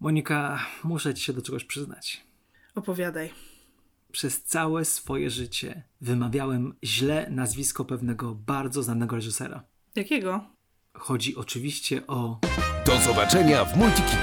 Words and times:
Monika, 0.00 0.58
muszę 0.84 1.14
ci 1.14 1.24
się 1.24 1.32
do 1.32 1.42
czegoś 1.42 1.64
przyznać. 1.64 2.24
Opowiadaj. 2.74 3.30
Przez 4.12 4.42
całe 4.44 4.84
swoje 4.84 5.30
życie 5.30 5.82
wymawiałem 6.00 6.74
źle 6.84 7.26
nazwisko 7.30 7.84
pewnego 7.84 8.34
bardzo 8.34 8.82
znanego 8.82 9.16
reżysera. 9.16 9.62
Jakiego? 9.94 10.44
Chodzi 10.94 11.36
oczywiście 11.36 12.06
o. 12.06 12.40
Do 12.86 12.98
zobaczenia 12.98 13.64
w 13.64 13.76
Multikinie. 13.76 14.22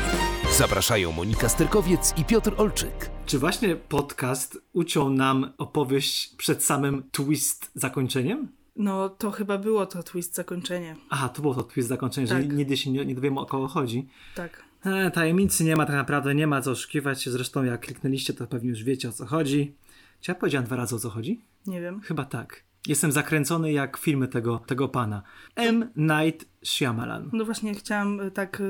Zapraszają 0.57 1.12
Monika 1.12 1.49
Sterkowiec 1.49 2.14
i 2.18 2.26
Piotr 2.26 2.54
Olczyk. 2.58 3.10
Czy 3.26 3.40
właśnie 3.40 3.76
podcast 3.76 4.58
uciął 4.74 5.10
nam 5.10 5.54
opowieść 5.58 6.36
przed 6.36 6.64
samym 6.64 7.10
twist 7.12 7.71
zakończeniem? 7.76 8.48
No 8.76 9.10
to 9.10 9.32
chyba 9.32 9.58
było 9.58 9.86
to 9.86 10.04
twist 10.04 10.36
zakończenie. 10.36 10.96
Aha, 11.10 11.30
to 11.30 11.42
było 11.42 11.55
to 11.55 11.64
twist 11.64 11.88
zakończenie, 11.90 12.28
Tak. 12.28 12.42
że 12.42 12.48
nigdy 12.48 12.78
się 12.78 12.92
nie, 12.92 13.05
nie 13.05 13.16
dowiemy 13.16 13.40
o 13.40 13.46
kogo 13.46 13.68
chodzi. 13.68 14.08
Tak. 14.36 14.64
E, 14.86 15.11
tajemnicy 15.11 15.63
nie 15.63 15.75
ma 15.75 15.86
tak 15.86 15.95
naprawdę, 15.95 16.36
nie 16.36 16.47
ma 16.47 16.61
co 16.61 16.71
oszukiwać. 16.71 17.29
Zresztą 17.29 17.63
jak 17.63 17.81
kliknęliście, 17.81 18.34
to 18.34 18.48
pewnie 18.48 18.70
już 18.70 18.84
wiecie 18.84 19.09
o 19.09 19.12
co 19.12 19.25
chodzi. 19.25 19.73
Czy 20.21 20.31
ja 20.31 20.35
powiedziałem 20.35 20.66
dwa 20.66 20.75
razy 20.75 20.95
o 20.95 20.99
co 20.99 21.09
chodzi? 21.09 21.41
Nie 21.67 21.81
wiem. 21.81 22.02
Chyba 22.02 22.25
tak. 22.25 22.63
Jestem 22.88 23.11
zakręcony 23.11 23.72
jak 23.72 23.98
filmy 23.98 24.27
tego, 24.27 24.58
tego 24.66 24.88
pana. 24.88 25.22
M. 25.55 25.89
Night 25.95 26.45
Shyamalan. 26.66 27.30
No 27.34 27.45
właśnie 27.45 27.75
chciałam 27.75 28.20
y, 28.20 28.31
tak 28.31 28.61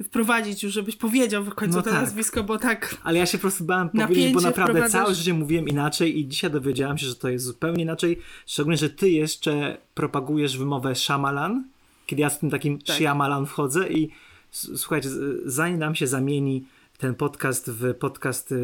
y, 0.00 0.04
wprowadzić 0.04 0.62
już, 0.62 0.72
żebyś 0.72 0.96
powiedział 0.96 1.44
w 1.44 1.54
końcu 1.54 1.76
No 1.76 1.82
to 1.82 1.90
tak. 1.90 2.00
nazwisko, 2.00 2.44
bo 2.44 2.58
tak. 2.58 2.96
Ale 3.04 3.18
ja 3.18 3.26
się 3.26 3.38
po 3.38 3.42
prostu 3.42 3.64
bałem 3.64 3.88
powiedzieć, 3.88 4.34
bo 4.34 4.40
naprawdę 4.40 4.72
wprowadzasz- 4.80 4.90
całe 4.92 5.14
życie 5.14 5.34
mówiłem 5.34 5.68
inaczej 5.68 6.18
i 6.18 6.28
dzisiaj 6.28 6.50
dowiedziałem 6.50 6.98
się, 6.98 7.06
że 7.06 7.16
to 7.16 7.28
jest 7.28 7.44
zupełnie 7.44 7.82
inaczej. 7.82 8.18
Szczególnie, 8.46 8.76
że 8.76 8.90
ty 8.90 9.10
jeszcze 9.10 9.78
propagujesz 9.94 10.58
wymowę 10.58 10.94
Shyamalan, 10.94 11.64
kiedy 12.06 12.22
ja 12.22 12.30
z 12.30 12.38
tym 12.38 12.50
takim 12.50 12.78
Tak. 12.78 12.96
Shyamalan 12.96 13.46
wchodzę 13.46 13.88
i 13.88 14.10
słuchajcie, 14.50 15.08
zanim 15.44 15.78
nam 15.78 15.94
się 15.94 16.06
zamieni 16.06 16.66
ten 16.98 17.14
podcast 17.14 17.70
w 17.70 17.94
podcast 17.94 18.54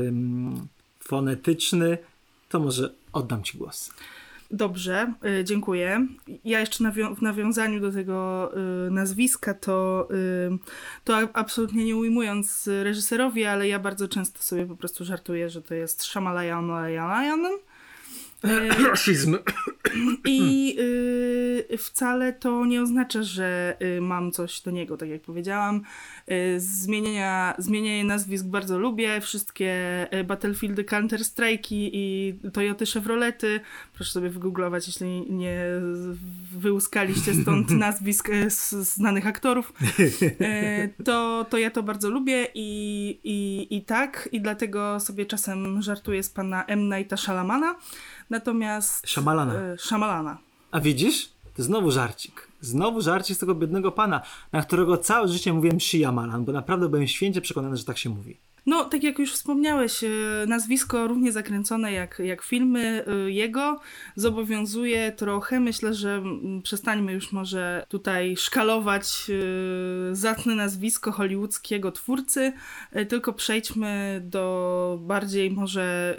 fonetyczny, 0.99 1.99
to 2.49 2.61
może 2.61 2.93
oddam 3.13 3.43
ci 3.43 3.59
głos. 3.59 3.91
Dobrze, 4.53 5.13
y, 5.41 5.45
dziękuję. 5.45 6.07
Ja 6.45 6.61
jeszcze 6.61 6.93
w 7.17 7.23
nawiązaniu 7.23 7.81
do 7.81 7.93
tego 7.93 8.51
y, 8.87 8.91
nazwiska, 8.91 9.55
to, 9.55 10.09
y, 10.11 10.59
to 11.05 11.19
absolutnie 11.33 11.85
nie 11.85 11.97
ujmując 11.97 12.69
reżyserowi, 12.83 13.45
ale 13.45 13.69
ja 13.69 13.79
bardzo 13.79 14.09
często 14.09 14.43
sobie 14.43 14.67
po 14.67 14.77
prostu 14.77 15.05
żartuję, 15.05 15.51
że 15.51 15.63
to 15.63 15.75
jest 15.75 16.03
Shamalayan 16.03 17.45
Rasizm. 18.89 19.37
I 20.27 20.77
y, 21.73 21.79
wcale 21.79 22.33
to 22.33 22.65
nie 22.65 22.83
oznacza, 22.83 23.23
że 23.23 23.77
y, 23.83 24.01
mam 24.01 24.33
coś 24.33 24.61
do 24.61 24.71
niego, 24.71 24.97
tak 24.97 25.09
jak 25.09 25.23
powiedziałam. 25.23 25.83
Y, 26.31 26.61
zmienienia, 26.61 27.55
zmienianie 27.59 28.05
nazwisk 28.05 28.45
bardzo 28.45 28.79
lubię. 28.79 29.21
Wszystkie 29.21 29.73
Battlefieldy, 30.25 30.85
Counter-Strike'i 30.85 31.91
i 31.93 32.35
Toyoty 32.53 32.87
Chevrolety. 32.87 33.61
Proszę 33.95 34.13
sobie 34.13 34.31
wygooglować, 34.31 34.87
jeśli 34.87 35.33
nie 35.33 35.65
wyłuskaliście 36.53 37.35
stąd 37.35 37.71
nazwisk 37.87 38.29
znanych 38.81 39.27
aktorów. 39.27 39.73
Y, 40.41 41.05
to, 41.05 41.47
to 41.51 41.59
ja 41.59 41.71
to 41.71 41.83
bardzo 41.83 42.11
lubię 42.11 42.47
i, 42.55 43.21
i, 43.25 43.77
i 43.77 43.83
tak. 43.83 44.29
I 44.33 44.41
dlatego 44.41 45.01
sobie 45.01 45.27
czasem 45.27 45.83
żartuję 45.83 46.23
z 46.23 46.31
pana 46.31 46.65
M. 46.65 46.89
Nighta 46.89 47.17
Shalamana. 47.17 47.75
Natomiast... 48.33 49.07
Shyamalana. 49.07 49.55
E, 49.55 49.79
Szamalana. 49.79 50.39
A 50.71 50.81
widzisz? 50.81 51.29
To 51.57 51.63
znowu 51.63 51.91
żarcik. 51.91 52.49
Znowu 52.61 53.01
żarcik 53.01 53.37
z 53.37 53.41
tego 53.41 53.55
biednego 53.55 53.93
pana, 53.93 54.21
na 54.53 54.63
którego 54.63 54.97
całe 54.97 55.29
życie 55.29 55.53
mówiłem 55.53 55.81
Shyamalan, 55.81 56.45
bo 56.45 56.53
naprawdę 56.53 56.89
byłem 56.89 57.07
święcie 57.09 57.41
przekonany, 57.41 57.77
że 57.77 57.85
tak 57.85 57.99
się 57.99 58.11
mówi. 58.11 58.37
No, 58.67 58.85
tak 58.85 59.03
jak 59.03 59.19
już 59.19 59.33
wspomniałeś, 59.33 60.05
e, 60.05 60.09
nazwisko 60.47 61.07
równie 61.07 61.33
zakręcone 61.33 61.93
jak, 61.93 62.19
jak 62.25 62.43
filmy 62.43 63.05
e, 63.07 63.31
jego 63.31 63.81
zobowiązuje 64.17 65.13
trochę. 65.13 65.61
Myślę, 65.61 65.95
że 65.95 66.23
przestańmy 66.63 67.13
już 67.13 67.33
może 67.33 67.87
tutaj 67.89 68.37
szkalować 68.37 69.31
e, 69.31 70.15
zacne 70.17 70.55
nazwisko 70.55 71.13
hollywoodzkiego 71.13 71.93
twórcy, 71.93 72.53
tylko 73.09 73.33
przejdźmy 73.33 74.23
do 74.25 74.99
bardziej 75.03 75.51
może 75.51 76.17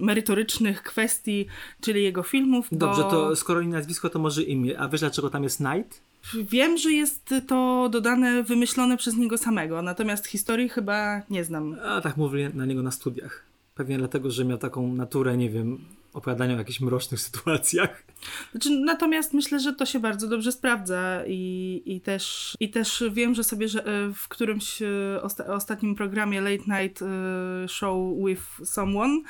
merytorycznych 0.00 0.82
kwestii, 0.82 1.46
czyli 1.80 2.02
jego 2.02 2.22
filmów. 2.22 2.68
Dobrze, 2.72 3.02
bo... 3.02 3.10
to 3.10 3.36
skoro 3.36 3.62
nie 3.62 3.68
nazwisko, 3.68 4.10
to 4.10 4.18
może 4.18 4.42
imię. 4.42 4.80
A 4.80 4.88
wiesz 4.88 5.00
dlaczego 5.00 5.30
tam 5.30 5.42
jest 5.42 5.60
Night? 5.60 6.07
Wiem, 6.34 6.76
że 6.76 6.92
jest 6.92 7.34
to 7.46 7.88
dodane, 7.92 8.42
wymyślone 8.42 8.96
przez 8.96 9.16
niego 9.16 9.38
samego, 9.38 9.82
natomiast 9.82 10.26
historii 10.26 10.68
chyba 10.68 11.22
nie 11.30 11.44
znam. 11.44 11.76
A 11.84 12.00
tak 12.00 12.16
mówili 12.16 12.54
na 12.54 12.66
niego 12.66 12.82
na 12.82 12.90
studiach. 12.90 13.44
Pewnie 13.74 13.98
dlatego, 13.98 14.30
że 14.30 14.44
miał 14.44 14.58
taką 14.58 14.94
naturę, 14.94 15.36
nie 15.36 15.50
wiem, 15.50 15.78
opowiadania 16.12 16.54
o 16.54 16.58
jakichś 16.58 16.80
mrocznych 16.80 17.20
sytuacjach. 17.30 18.02
Znaczy, 18.50 18.70
natomiast 18.70 19.34
myślę, 19.34 19.60
że 19.60 19.72
to 19.72 19.86
się 19.86 20.00
bardzo 20.00 20.28
dobrze 20.28 20.52
sprawdza 20.52 21.22
i, 21.26 21.82
i, 21.86 22.00
też, 22.00 22.54
i 22.60 22.70
też 22.70 23.04
wiem, 23.12 23.34
że 23.34 23.44
sobie 23.44 23.68
że 23.68 23.86
e, 23.86 24.12
w 24.14 24.28
którymś 24.28 24.82
e, 24.82 25.22
osta 25.22 25.46
ostatnim 25.46 25.94
programie 25.94 26.40
Late 26.40 26.82
Night 26.82 27.02
e, 27.02 27.68
Show 27.68 27.96
with 28.26 28.42
Someone 28.64 29.20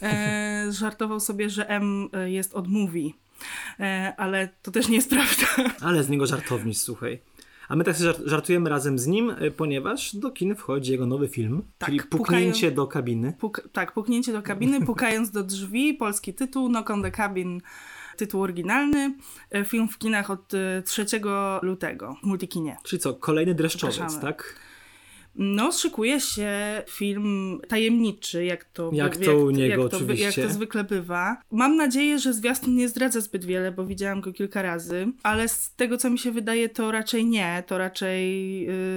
żartował 0.80 1.20
sobie, 1.20 1.50
że 1.50 1.68
M 1.68 2.08
jest 2.26 2.54
od 2.54 2.68
movie. 2.68 3.10
E, 3.80 4.14
ale 4.16 4.48
to 4.62 4.70
też 4.70 4.88
nie 4.88 4.96
jest 4.96 5.10
prawda. 5.10 5.46
Ale 5.88 6.04
z 6.04 6.08
niego 6.08 6.26
żartownik, 6.26 6.76
słuchaj. 6.78 7.20
A 7.68 7.76
my 7.76 7.84
tak 7.84 7.96
żartujemy 8.24 8.70
razem 8.70 8.98
z 8.98 9.06
nim, 9.06 9.30
y, 9.30 9.50
ponieważ 9.50 10.16
do 10.16 10.30
kin 10.30 10.54
wchodzi 10.56 10.92
jego 10.92 11.06
nowy 11.06 11.28
film, 11.28 11.62
Tak, 11.78 11.88
czyli 11.88 12.00
Puknięcie 12.02 12.70
do 12.70 12.86
kabiny. 12.86 13.32
Puk 13.38 13.68
tak, 13.72 13.92
puknięcie 13.92 14.32
do 14.32 14.42
kabiny, 14.42 14.80
pukając 14.86 15.30
do 15.30 15.42
drzwi, 15.44 15.94
polski 15.94 16.34
tytuł, 16.34 16.68
Knock 16.68 16.90
on 16.90 17.02
the 17.02 17.10
Cabin, 17.10 17.60
tytuł 18.16 18.42
oryginalny. 18.42 19.14
E, 19.50 19.64
Film 19.64 19.88
w 19.88 19.98
kinach 19.98 20.30
od 20.30 20.54
e, 20.54 20.82
3 20.82 21.06
lutego 21.62 22.16
w 22.22 22.26
Multikinie. 22.26 22.76
Czyli 22.82 23.00
co, 23.00 23.14
kolejny 23.14 23.54
dreszczowiec, 23.54 23.96
Zapraszamy. 23.96 24.22
tak? 24.22 24.54
No, 25.34 25.72
szykuje 25.72 26.20
się 26.20 26.82
film 26.88 27.60
tajemniczy, 27.68 28.44
jak 28.44 28.64
to, 28.64 28.90
Jak 28.92 29.16
to 29.16 29.36
u 29.36 29.50
niego 29.50 29.82
jak 29.82 29.90
to, 29.90 29.96
jak 29.96 30.04
oczywiście. 30.04 30.42
to 30.42 30.52
zwykle 30.52 30.84
bywa. 30.84 31.36
Mam 31.50 31.76
nadzieję, 31.76 32.18
że 32.18 32.32
zwiastun 32.32 32.74
nie 32.76 32.88
zdradza 32.88 33.20
zbyt 33.20 33.44
wiele, 33.44 33.72
bo 33.72 33.86
widziałam 33.86 34.20
go 34.20 34.32
kilka 34.32 34.62
razy, 34.62 35.12
ale 35.22 35.48
z 35.48 35.74
tego, 35.74 35.96
co 35.96 36.10
mi 36.10 36.18
się 36.18 36.32
wydaje, 36.32 36.68
to 36.68 36.90
raczej 36.90 37.26
nie. 37.26 37.62
To 37.66 37.78
raczej 37.78 38.20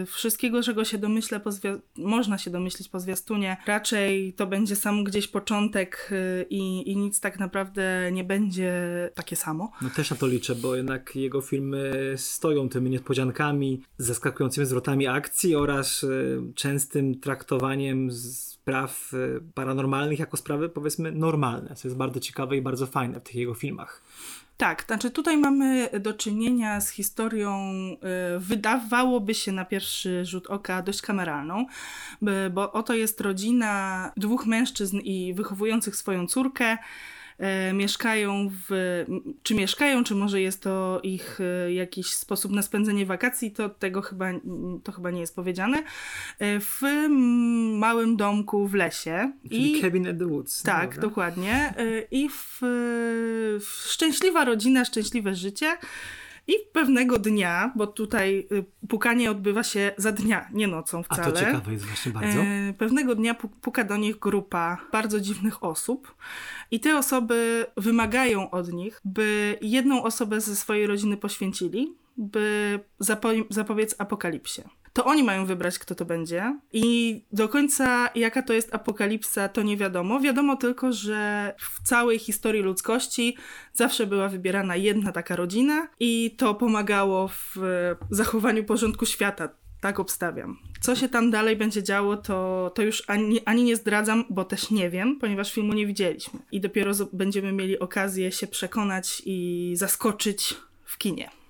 y, 0.02 0.06
wszystkiego, 0.06 0.64
czego 0.64 0.86
się 0.86 0.98
domyślę, 0.98 1.40
po 1.40 1.50
zwia- 1.50 1.80
można 1.98 2.38
się 2.38 2.52
domyślić 2.52 2.90
po 2.90 3.00
zwiastunie, 3.00 3.58
raczej 3.68 4.34
to 4.34 4.48
będzie 4.48 4.76
sam 4.76 5.04
gdzieś 5.04 5.28
początek 5.28 6.10
y, 6.12 6.46
i, 6.50 6.92
i 6.92 6.98
nic 6.98 7.20
tak 7.20 7.40
naprawdę 7.40 8.10
nie 8.12 8.24
będzie 8.24 8.74
takie 9.16 9.36
samo. 9.36 9.72
No 9.82 9.90
też 9.90 10.10
na 10.12 10.18
to 10.18 10.28
liczę, 10.28 10.56
bo 10.56 10.76
jednak 10.76 11.16
jego 11.16 11.42
filmy 11.42 12.14
stoją 12.18 12.70
tymi 12.70 12.90
niespodziankami, 12.90 13.82
zaskakującymi 13.98 14.68
zwrotami 14.68 15.08
akcji 15.08 15.56
oraz 15.56 16.04
e, 16.04 16.23
częstym 16.56 17.20
traktowaniem 17.20 18.12
spraw 18.12 19.12
e, 19.14 19.18
paranormalnych 19.54 20.20
jako 20.20 20.38
sprawy 20.38 20.70
powiedzmy 20.70 21.12
normalne, 21.12 21.76
co 21.76 21.88
jest 21.88 21.98
bardzo 21.98 22.20
ciekawe 22.20 22.58
i 22.58 22.62
bardzo 22.62 22.88
fajne 22.88 23.20
w 23.20 23.24
tych 23.24 23.36
jego 23.36 23.54
filmach. 23.54 24.02
Tak, 24.58 24.84
znaczy 24.88 25.12
tutaj 25.12 25.38
mamy 25.38 25.90
do 26.00 26.14
czynienia 26.14 26.82
z 26.82 26.90
historią, 26.90 27.72
y, 28.36 28.40
wydawałoby 28.40 29.34
się 29.34 29.52
na 29.52 29.66
pierwszy 29.66 30.26
rzut 30.26 30.48
oka 30.48 30.82
dość 30.82 31.02
kameralną, 31.02 31.66
by- 32.22 32.50
bo 32.54 32.72
oto 32.72 32.94
jest 32.94 33.22
rodzina 33.22 34.12
dwóch 34.18 34.46
mężczyzn 34.46 34.98
i 34.98 35.34
wychowujących 35.34 35.96
swoją 35.96 36.28
córkę. 36.28 36.78
E, 37.38 37.74
mieszkają 37.74 38.52
w, 38.68 39.04
czy 39.44 39.56
mieszkają, 39.56 40.04
czy 40.04 40.16
może 40.16 40.42
jest 40.42 40.62
to 40.62 41.00
ich 41.04 41.40
e, 41.42 41.74
jakiś 41.74 42.14
sposób 42.14 42.52
na 42.52 42.62
spędzenie 42.62 43.06
wakacji, 43.06 43.52
to 43.52 43.70
tego 43.70 44.02
chyba, 44.02 44.26
to 44.84 44.92
chyba 44.92 45.12
nie 45.12 45.22
jest 45.22 45.36
powiedziane, 45.36 45.84
e, 46.40 46.60
w 46.60 46.82
małym 47.78 48.18
domku 48.18 48.68
w 48.68 48.74
lesie. 48.74 49.32
Czyli 49.50 49.82
Cabin 49.82 50.08
at 50.08 50.20
the 50.20 50.26
Woods. 50.26 50.64
Tak, 50.64 50.90
dobra. 50.90 51.02
dokładnie. 51.02 51.74
I 52.12 52.30
w, 52.30 52.58
w 53.60 53.88
szczęśliwa 53.90 54.46
rodzina, 54.46 54.86
szczęśliwe 54.86 55.36
życie. 55.36 55.78
I 56.48 56.54
pewnego 56.74 57.20
dnia, 57.20 57.72
bo 57.76 57.88
tutaj 57.88 58.48
y, 58.52 58.66
pukanie 58.90 59.32
odbywa 59.32 59.64
się 59.64 59.92
za 59.98 60.12
dnia, 60.12 60.50
nie 60.54 60.68
nocą 60.68 61.00
A 61.10 61.14
wcale. 61.16 61.32
to 61.32 61.40
ciekawe 61.40 61.72
jest 61.74 61.86
właśnie 61.86 62.12
bardzo. 62.12 62.40
E, 62.40 62.74
Pewnego 62.78 63.16
dnia 63.16 63.34
pu- 63.34 63.50
puka 63.62 63.84
do 63.84 63.98
nich 63.98 64.20
grupa 64.20 64.78
bardzo 64.92 65.20
dziwnych 65.20 65.64
osób 65.64 66.16
i 66.72 66.80
te 66.80 66.98
osoby 66.98 67.66
wymagają 67.78 68.50
od 68.52 68.74
nich, 68.74 69.02
by 69.06 69.58
jedną 69.62 70.04
osobę 70.04 70.42
ze 70.42 70.56
swojej 70.56 70.88
rodziny 70.88 71.18
poświęcili, 71.18 71.94
by 72.18 72.80
zapo- 73.02 73.46
zapobiec 73.50 73.96
apokalipsie. 73.98 74.62
To 74.94 75.06
oni 75.06 75.24
mają 75.24 75.46
wybrać, 75.46 75.80
kto 75.80 75.96
to 75.96 76.06
będzie. 76.06 76.60
I 76.74 77.22
do 77.32 77.50
końca, 77.50 78.10
jaka 78.16 78.42
to 78.42 78.54
jest 78.54 78.76
apokalipsa, 78.76 79.50
to 79.50 79.64
nie 79.64 79.78
wiadomo. 79.78 80.20
Wiadomo 80.20 80.56
tylko, 80.56 80.92
że 80.92 81.54
w 81.60 81.82
całej 81.84 82.20
historii 82.20 82.62
ludzkości 82.62 83.38
zawsze 83.74 84.08
była 84.08 84.30
wybierana 84.30 84.76
jedna 84.76 85.12
taka 85.12 85.36
rodzina, 85.36 85.88
i 86.00 86.36
to 86.38 86.56
pomagało 86.56 87.28
w 87.28 87.58
e, 87.58 87.96
zachowaniu 88.10 88.64
porządku 88.64 89.06
świata 89.06 89.50
Tak 89.82 90.00
obstawiam. 90.00 90.58
Co 90.82 90.96
się 90.96 91.10
tam 91.10 91.32
dalej 91.32 91.56
będzie 91.56 91.84
działo, 91.84 92.18
to, 92.18 92.72
to 92.76 92.82
już 92.82 93.04
ani, 93.08 93.42
ani 93.46 93.64
nie 93.64 93.76
zdradzam, 93.76 94.26
bo 94.30 94.46
też 94.46 94.72
nie 94.72 94.90
wiem, 94.90 95.20
ponieważ 95.20 95.54
filmu 95.54 95.74
nie 95.74 95.88
widzieliśmy. 95.88 96.40
I 96.52 96.62
dopiero 96.62 96.92
będziemy 97.14 97.52
mieli 97.52 97.80
okazję 97.80 98.32
się 98.32 98.48
przekonać 98.48 99.22
i 99.26 99.74
zaskoczyć 99.76 100.56
w 100.86 100.98
kinie. 100.98 101.43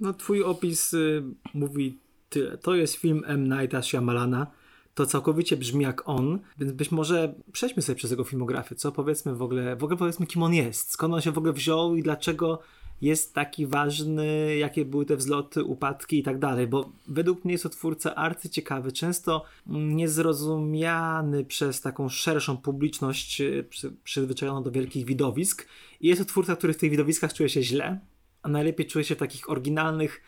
No, 0.00 0.12
twój 0.12 0.42
opis 0.42 0.94
y, 0.94 1.22
mówi 1.54 1.98
tyle. 2.28 2.58
To 2.58 2.74
jest 2.74 2.94
film 2.94 3.22
M. 3.26 3.48
Nighta 3.48 3.82
Shyamalana. 3.82 4.46
To 4.94 5.06
całkowicie 5.06 5.56
brzmi 5.56 5.84
jak 5.84 6.08
on, 6.08 6.38
więc 6.58 6.72
być 6.72 6.90
może 6.90 7.34
przejdźmy 7.52 7.82
sobie 7.82 7.96
przez 7.96 8.10
jego 8.10 8.24
filmografię, 8.24 8.74
co 8.74 8.92
powiedzmy 8.92 9.34
w 9.34 9.42
ogóle, 9.42 9.76
w 9.76 9.84
ogóle 9.84 9.98
powiedzmy 9.98 10.26
kim 10.26 10.42
on 10.42 10.54
jest, 10.54 10.90
skąd 10.90 11.14
on 11.14 11.20
się 11.20 11.32
w 11.32 11.38
ogóle 11.38 11.52
wziął 11.52 11.96
i 11.96 12.02
dlaczego 12.02 12.58
jest 13.00 13.34
taki 13.34 13.66
ważny, 13.66 14.56
jakie 14.56 14.84
były 14.84 15.06
te 15.06 15.16
wzloty, 15.16 15.64
upadki 15.64 16.18
i 16.18 16.22
tak 16.22 16.38
dalej, 16.38 16.66
bo 16.66 16.92
według 17.08 17.44
mnie 17.44 17.52
jest 17.52 17.62
to 17.62 17.68
twórca 17.70 18.14
arcyciekawy, 18.14 18.92
często 18.92 19.44
niezrozumiany 19.66 21.44
przez 21.44 21.80
taką 21.80 22.08
szerszą 22.08 22.56
publiczność 22.56 23.42
przy, 23.70 23.92
przyzwyczajoną 24.04 24.62
do 24.62 24.70
wielkich 24.70 25.04
widowisk 25.04 25.66
i 26.00 26.08
jest 26.08 26.20
to 26.20 26.24
twórca, 26.24 26.56
który 26.56 26.72
w 26.72 26.76
tych 26.76 26.90
widowiskach 26.90 27.34
czuje 27.34 27.48
się 27.48 27.62
źle, 27.62 28.00
a 28.42 28.48
najlepiej 28.48 28.86
czuje 28.86 29.04
się 29.04 29.14
w 29.14 29.18
takich 29.18 29.50
oryginalnych, 29.50 30.22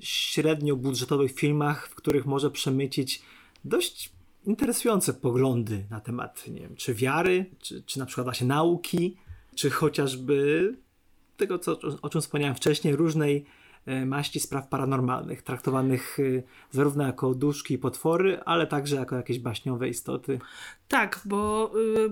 średnio 0.00 0.76
budżetowych 0.76 1.32
filmach, 1.32 1.88
w 1.88 1.94
których 1.94 2.26
może 2.26 2.50
przemycić 2.50 3.22
dość 3.64 4.12
interesujące 4.46 5.14
poglądy 5.14 5.84
na 5.90 6.00
temat, 6.00 6.48
nie 6.48 6.60
wiem, 6.60 6.76
czy 6.76 6.94
wiary, 6.94 7.46
czy, 7.60 7.82
czy 7.82 7.98
na 7.98 8.06
przykład 8.06 8.26
właśnie 8.26 8.46
nauki, 8.46 9.16
czy 9.54 9.70
chociażby 9.70 10.74
tego, 11.36 11.58
co, 11.58 11.78
o 12.02 12.08
czym 12.08 12.20
wspomniałem 12.20 12.56
wcześniej, 12.56 12.96
różnej 12.96 13.44
maści 13.86 14.40
spraw 14.40 14.68
paranormalnych, 14.68 15.42
traktowanych 15.42 16.18
e, 16.20 16.42
zarówno 16.70 17.06
jako 17.06 17.34
duszki 17.34 17.74
i 17.74 17.78
potwory, 17.78 18.40
ale 18.44 18.66
także 18.66 18.96
jako 18.96 19.16
jakieś 19.16 19.38
baśniowe 19.38 19.88
istoty. 19.88 20.38
Tak, 20.88 21.20
bo 21.24 21.72
y, 21.76 22.10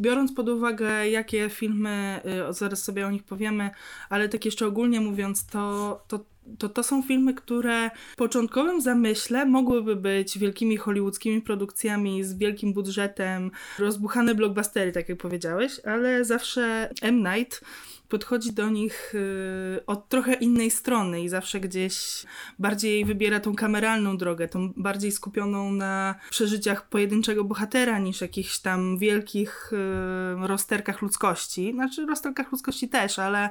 biorąc 0.00 0.32
pod 0.32 0.48
uwagę, 0.48 1.08
jakie 1.08 1.50
filmy, 1.50 2.20
y, 2.50 2.52
zaraz 2.52 2.84
sobie 2.84 3.06
o 3.06 3.10
nich 3.10 3.22
powiemy, 3.22 3.70
ale 4.08 4.28
tak 4.28 4.44
jeszcze 4.44 4.66
ogólnie 4.66 5.00
mówiąc, 5.00 5.46
to, 5.46 6.04
to 6.08 6.32
to 6.58 6.68
to 6.68 6.82
są 6.82 7.02
filmy, 7.02 7.34
które 7.34 7.90
w 8.12 8.16
początkowym 8.16 8.80
zamyśle 8.80 9.46
mogłyby 9.46 9.96
być 9.96 10.38
wielkimi 10.38 10.76
hollywoodzkimi 10.76 11.42
produkcjami 11.42 12.24
z 12.24 12.34
wielkim 12.34 12.72
budżetem, 12.72 13.50
rozbuchane 13.78 14.34
blockbustery, 14.34 14.92
tak 14.92 15.08
jak 15.08 15.18
powiedziałeś, 15.18 15.80
ale 15.84 16.24
zawsze 16.24 16.90
M. 17.02 17.18
Night 17.18 17.64
podchodzi 18.12 18.52
do 18.52 18.70
nich 18.70 19.14
y, 19.14 19.86
od 19.86 20.08
trochę 20.08 20.34
innej 20.34 20.70
strony 20.70 21.22
i 21.22 21.28
zawsze 21.28 21.60
gdzieś 21.60 22.24
bardziej 22.58 23.04
wybiera 23.04 23.40
tą 23.40 23.54
kameralną 23.54 24.16
drogę, 24.16 24.48
tą 24.48 24.72
bardziej 24.76 25.12
skupioną 25.12 25.72
na 25.72 26.14
przeżyciach 26.30 26.88
pojedynczego 26.88 27.44
bohatera 27.44 27.98
niż 27.98 28.20
jakichś 28.20 28.58
tam 28.58 28.98
wielkich 28.98 29.72
y, 29.72 30.46
rozterkach 30.46 31.02
ludzkości. 31.02 31.72
Znaczy 31.72 32.06
rozterkach 32.06 32.52
ludzkości 32.52 32.88
też, 32.88 33.18
ale 33.18 33.50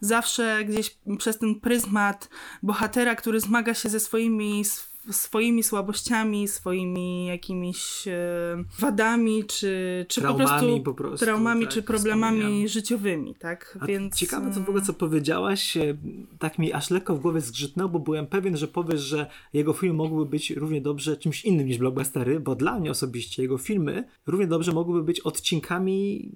zawsze 0.00 0.64
gdzieś 0.64 0.96
przez 1.18 1.38
ten 1.38 1.60
pryzmat 1.60 2.28
bohatera, 2.62 3.14
który 3.14 3.40
zmaga 3.40 3.74
się 3.74 3.88
ze 3.88 4.00
swoimi 4.00 4.64
swoimi 5.10 5.62
słabościami, 5.62 6.48
swoimi 6.48 7.26
jakimiś 7.26 8.08
e, 8.08 8.64
wadami, 8.78 9.44
czy, 9.44 10.06
czy 10.08 10.20
traumami 10.20 10.46
po 10.46 10.54
prostu, 10.54 10.84
po 10.84 10.94
prostu 10.94 11.24
traumami, 11.24 11.64
tak, 11.64 11.74
czy 11.74 11.82
problemami 11.82 12.68
życiowymi, 12.68 13.34
tak? 13.34 13.78
A 13.80 13.86
Więc... 13.86 14.16
Ciekawe 14.16 14.54
to 14.54 14.60
w 14.60 14.68
ogóle, 14.68 14.84
co 14.84 14.92
powiedziałaś, 14.92 15.76
e, 15.76 15.96
tak 16.38 16.58
mi 16.58 16.72
aż 16.72 16.90
lekko 16.90 17.16
w 17.16 17.20
głowie 17.20 17.40
zgrzytnął, 17.40 17.88
bo 17.88 17.98
byłem 17.98 18.26
pewien, 18.26 18.56
że 18.56 18.68
powiesz, 18.68 19.00
że 19.00 19.30
jego 19.52 19.72
filmy 19.72 19.94
mogłyby 19.94 20.30
być 20.30 20.50
równie 20.50 20.80
dobrze 20.80 21.16
czymś 21.16 21.44
innym 21.44 21.66
niż 21.66 21.78
blockbustery, 21.78 22.40
bo 22.40 22.54
dla 22.54 22.80
mnie 22.80 22.90
osobiście 22.90 23.42
jego 23.42 23.58
filmy 23.58 24.04
równie 24.26 24.46
dobrze 24.46 24.72
mogłyby 24.72 25.02
być 25.02 25.20
odcinkami 25.20 26.30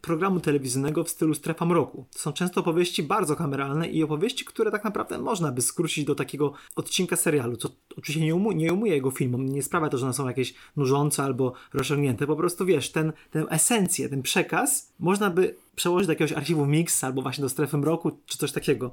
programu 0.00 0.40
telewizyjnego 0.40 1.04
w 1.04 1.10
stylu 1.10 1.34
Strefa 1.34 1.64
Mroku. 1.66 2.06
To 2.12 2.18
są 2.18 2.32
często 2.32 2.60
opowieści 2.60 3.02
bardzo 3.02 3.36
kameralne 3.36 3.88
i 3.88 4.02
opowieści, 4.02 4.44
które 4.44 4.70
tak 4.70 4.84
naprawdę 4.84 5.18
można 5.18 5.52
by 5.52 5.62
skrócić 5.62 6.04
do 6.04 6.14
takiego 6.14 6.52
odcinka 6.76 7.16
serialu, 7.16 7.56
co 7.56 7.68
oczywiście 7.96 8.24
nie, 8.24 8.34
umu 8.34 8.52
nie 8.52 8.72
umuje 8.72 8.94
jego 8.94 9.10
filmom, 9.10 9.46
nie 9.46 9.62
sprawia 9.62 9.88
to, 9.88 9.98
że 9.98 10.04
one 10.06 10.14
są 10.14 10.28
jakieś 10.28 10.54
nużące 10.76 11.22
albo 11.22 11.52
rozciągnięte, 11.72 12.26
po 12.26 12.36
prostu 12.36 12.66
wiesz, 12.66 12.92
ten, 12.92 13.12
tę 13.30 13.46
esencję, 13.50 14.08
ten 14.08 14.22
przekaz 14.22 14.92
można 14.98 15.30
by 15.30 15.54
przełożyć 15.76 16.06
do 16.06 16.12
jakiegoś 16.12 16.32
archiwum 16.32 16.70
Mix 16.70 17.04
albo 17.04 17.22
właśnie 17.22 17.42
do 17.42 17.48
Strefy 17.48 17.76
Mroku, 17.76 18.18
czy 18.26 18.38
coś 18.38 18.52
takiego. 18.52 18.90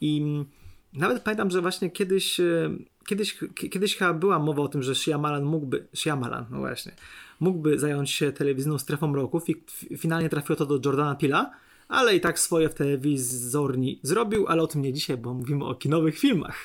I 0.00 0.44
nawet 0.92 1.22
pamiętam, 1.22 1.50
że 1.50 1.60
właśnie 1.60 1.90
kiedyś, 1.90 2.40
e, 2.40 2.70
kiedyś, 3.06 3.38
kiedyś 3.70 3.96
chyba 3.96 4.14
była 4.14 4.38
mowa 4.38 4.62
o 4.62 4.68
tym, 4.68 4.82
że 4.82 4.94
Shyamalan 4.94 5.44
mógłby, 5.44 5.86
Shyamalan, 5.94 6.46
no 6.50 6.58
właśnie, 6.58 6.92
mógłby 7.42 7.78
zająć 7.78 8.10
się 8.10 8.32
telewizyjną 8.32 8.78
strefą 8.78 9.06
mroków 9.06 9.48
i 9.48 9.64
finalnie 9.96 10.28
trafiło 10.28 10.56
to 10.56 10.66
do 10.66 10.80
Jordana 10.84 11.14
Pila, 11.14 11.50
ale 11.88 12.16
i 12.16 12.20
tak 12.20 12.38
swoje 12.38 12.68
w 12.68 12.74
telewizorni 12.74 14.00
zrobił, 14.02 14.46
ale 14.48 14.62
o 14.62 14.66
tym 14.66 14.82
nie 14.82 14.92
dzisiaj, 14.92 15.16
bo 15.16 15.34
mówimy 15.34 15.64
o 15.64 15.74
kinowych 15.74 16.18
filmach. 16.18 16.56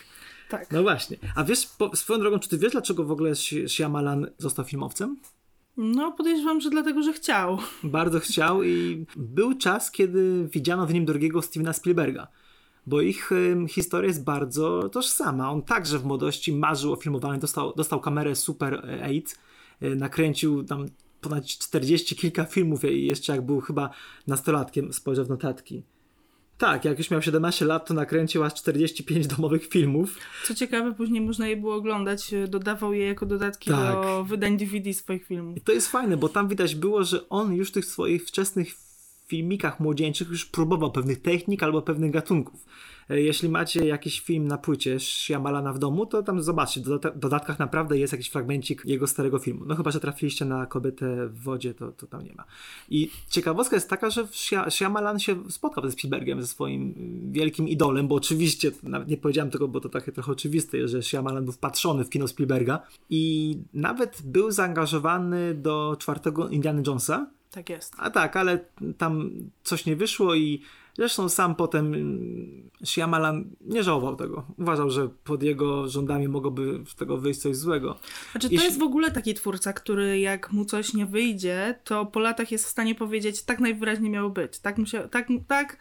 Tak. 0.50 0.72
No 0.72 0.82
właśnie. 0.84 1.18
A 1.36 1.44
wiesz, 1.44 1.66
po, 1.66 1.96
swoją 1.96 2.20
drogą, 2.20 2.40
czy 2.40 2.50
ty 2.50 2.58
wiesz, 2.58 2.72
dlaczego 2.72 3.04
w 3.04 3.12
ogóle 3.12 3.36
Shyamalan 3.68 4.28
został 4.38 4.66
filmowcem? 4.66 5.18
No, 5.78 6.12
podejrzewam, 6.12 6.62
że 6.62 6.70
dlatego, 6.70 7.04
że 7.04 7.14
chciał. 7.14 7.58
Bardzo 7.84 8.20
chciał 8.20 8.64
i 8.64 9.06
był 9.16 9.58
czas, 9.58 9.92
kiedy 9.92 10.48
widziano 10.52 10.86
w 10.88 10.94
nim 10.94 11.06
drugiego 11.06 11.42
Stevena 11.42 11.74
Spielberga 11.74 12.28
bo 12.88 13.02
ich 13.02 13.32
y, 13.32 13.58
historia 13.70 14.08
jest 14.08 14.24
bardzo 14.24 14.90
tożsama. 14.90 15.52
On 15.52 15.62
także 15.62 16.00
w 16.00 16.06
młodości 16.06 16.54
marzył 16.54 16.94
o 16.94 16.96
filmowaniu, 16.96 17.40
dostał, 17.40 17.74
dostał 17.76 18.00
kamerę 18.00 18.36
Super 18.36 18.74
8, 18.76 19.18
y, 19.18 19.24
nakręcił 19.82 20.64
tam 20.64 20.86
ponad 21.22 21.46
40 21.46 22.16
kilka 22.16 22.46
filmów 22.46 22.86
i 22.86 23.06
jeszcze 23.06 23.34
jak 23.34 23.46
był 23.46 23.62
chyba 23.62 23.90
nastolatkiem, 24.28 24.94
spojrzał 24.94 25.26
w 25.26 25.30
notatki. 25.30 25.84
Tak, 26.58 26.86
jak 26.86 26.98
już 26.98 27.12
miał 27.12 27.22
17 27.22 27.66
lat, 27.66 27.88
to 27.88 27.94
nakręcił 27.94 28.44
aż 28.44 28.54
45 28.54 29.28
domowych 29.28 29.68
filmów. 29.68 30.18
Co 30.46 30.56
ciekawe, 30.56 30.94
później 30.94 31.22
można 31.22 31.48
je 31.48 31.58
było 31.58 31.76
oglądać, 31.76 32.34
y, 32.34 32.48
dodawał 32.48 32.94
je 32.94 33.08
jako 33.08 33.26
dodatki 33.26 33.70
tak. 33.70 33.94
do 33.94 34.24
wydań 34.24 34.58
DVD 34.58 34.94
swoich 34.94 35.26
filmów. 35.26 35.58
I 35.58 35.62
to 35.62 35.72
jest 35.72 35.92
fajne, 35.92 36.18
bo 36.18 36.30
tam 36.30 36.48
widać 36.48 36.76
było, 36.76 37.04
że 37.04 37.30
on 37.30 37.54
już 37.54 37.72
tych 37.72 37.86
swoich 37.86 38.28
wczesnych 38.28 38.87
filmikach 39.28 39.80
młodzieńczych 39.80 40.30
już 40.30 40.46
próbował 40.46 40.92
pewnych 40.92 41.22
technik 41.22 41.64
albo 41.64 41.82
pewnych 41.82 42.12
gatunków. 42.12 42.66
E, 43.10 43.22
jeśli 43.22 43.50
macie 43.50 43.86
jakiś 43.86 44.20
film 44.20 44.48
na 44.48 44.58
płycie 44.58 45.00
Shyamalana 45.00 45.74
w 45.74 45.80
domu, 45.80 46.06
to 46.06 46.24
tam 46.24 46.42
zobaczcie, 46.42 46.82
w 46.82 47.20
dodatkach 47.20 47.60
naprawdę 47.60 47.98
jest 47.98 48.14
jakiś 48.14 48.30
fragmencik 48.30 48.82
jego 48.86 49.08
starego 49.08 49.40
filmu. 49.40 49.66
No 49.66 49.76
chyba, 49.76 49.92
że 49.92 50.00
trafiliście 50.00 50.46
na 50.46 50.66
kobietę 50.66 51.28
w 51.28 51.44
wodzie, 51.44 51.74
to, 51.74 51.92
to 51.92 52.08
tam 52.08 52.24
nie 52.24 52.34
ma. 52.34 52.44
I 52.90 53.10
ciekawostka 53.30 53.76
jest 53.76 53.90
taka, 53.90 54.10
że 54.10 54.28
Shyamalan 54.70 55.20
się 55.20 55.52
spotkał 55.52 55.86
ze 55.86 55.92
Spielbergiem, 55.92 56.42
ze 56.42 56.48
swoim 56.48 56.94
wielkim 57.32 57.68
idolem, 57.68 58.08
bo 58.08 58.16
oczywiście, 58.16 58.72
nawet 58.84 59.08
nie 59.08 59.18
powiedziałem 59.18 59.52
tego, 59.52 59.68
bo 59.68 59.80
to 59.80 59.90
takie 59.90 60.12
trochę 60.12 60.32
oczywiste, 60.32 60.88
że 60.88 61.04
Shyamalan 61.04 61.44
był 61.44 61.54
wpatrzony 61.54 62.04
w 62.04 62.10
kino 62.10 62.28
Spielberga 62.28 62.80
i 63.10 63.56
nawet 63.74 64.22
był 64.26 64.52
zaangażowany 64.52 65.54
do 65.54 65.96
czwartego 66.00 66.50
Indiana 66.50 66.82
Jonesa, 66.88 67.37
tak 67.58 67.70
jest. 67.70 67.96
A 67.98 68.10
tak, 68.10 68.36
ale 68.36 68.60
tam 68.98 69.32
coś 69.64 69.86
nie 69.86 69.96
wyszło 69.96 70.36
i 70.36 70.62
zresztą 70.98 71.30
sam 71.30 71.56
potem 71.56 71.94
Shyamalan 72.86 73.46
nie 73.62 73.84
żałował 73.84 74.16
tego. 74.16 74.46
Uważał, 74.58 74.90
że 74.90 75.10
pod 75.24 75.44
jego 75.44 75.88
rządami 75.88 76.28
mogłoby 76.28 76.84
z 76.88 76.96
tego 76.96 77.18
wyjść 77.18 77.40
coś 77.40 77.56
złego. 77.56 77.98
Znaczy 78.32 78.48
to 78.48 78.54
Jeśli... 78.54 78.66
jest 78.68 78.80
w 78.80 78.84
ogóle 78.84 79.12
taki 79.12 79.34
twórca, 79.34 79.74
który 79.74 80.20
jak 80.20 80.52
mu 80.52 80.66
coś 80.66 80.94
nie 80.94 81.06
wyjdzie, 81.06 81.80
to 81.84 82.06
po 82.06 82.20
latach 82.20 82.52
jest 82.52 82.66
w 82.66 82.70
stanie 82.70 82.96
powiedzieć, 82.96 83.44
tak 83.44 83.60
najwyraźniej 83.60 84.10
miało 84.10 84.30
być. 84.30 84.60
Tak, 84.60 84.78
musiał, 84.78 85.08
tak, 85.08 85.28
tak 85.48 85.78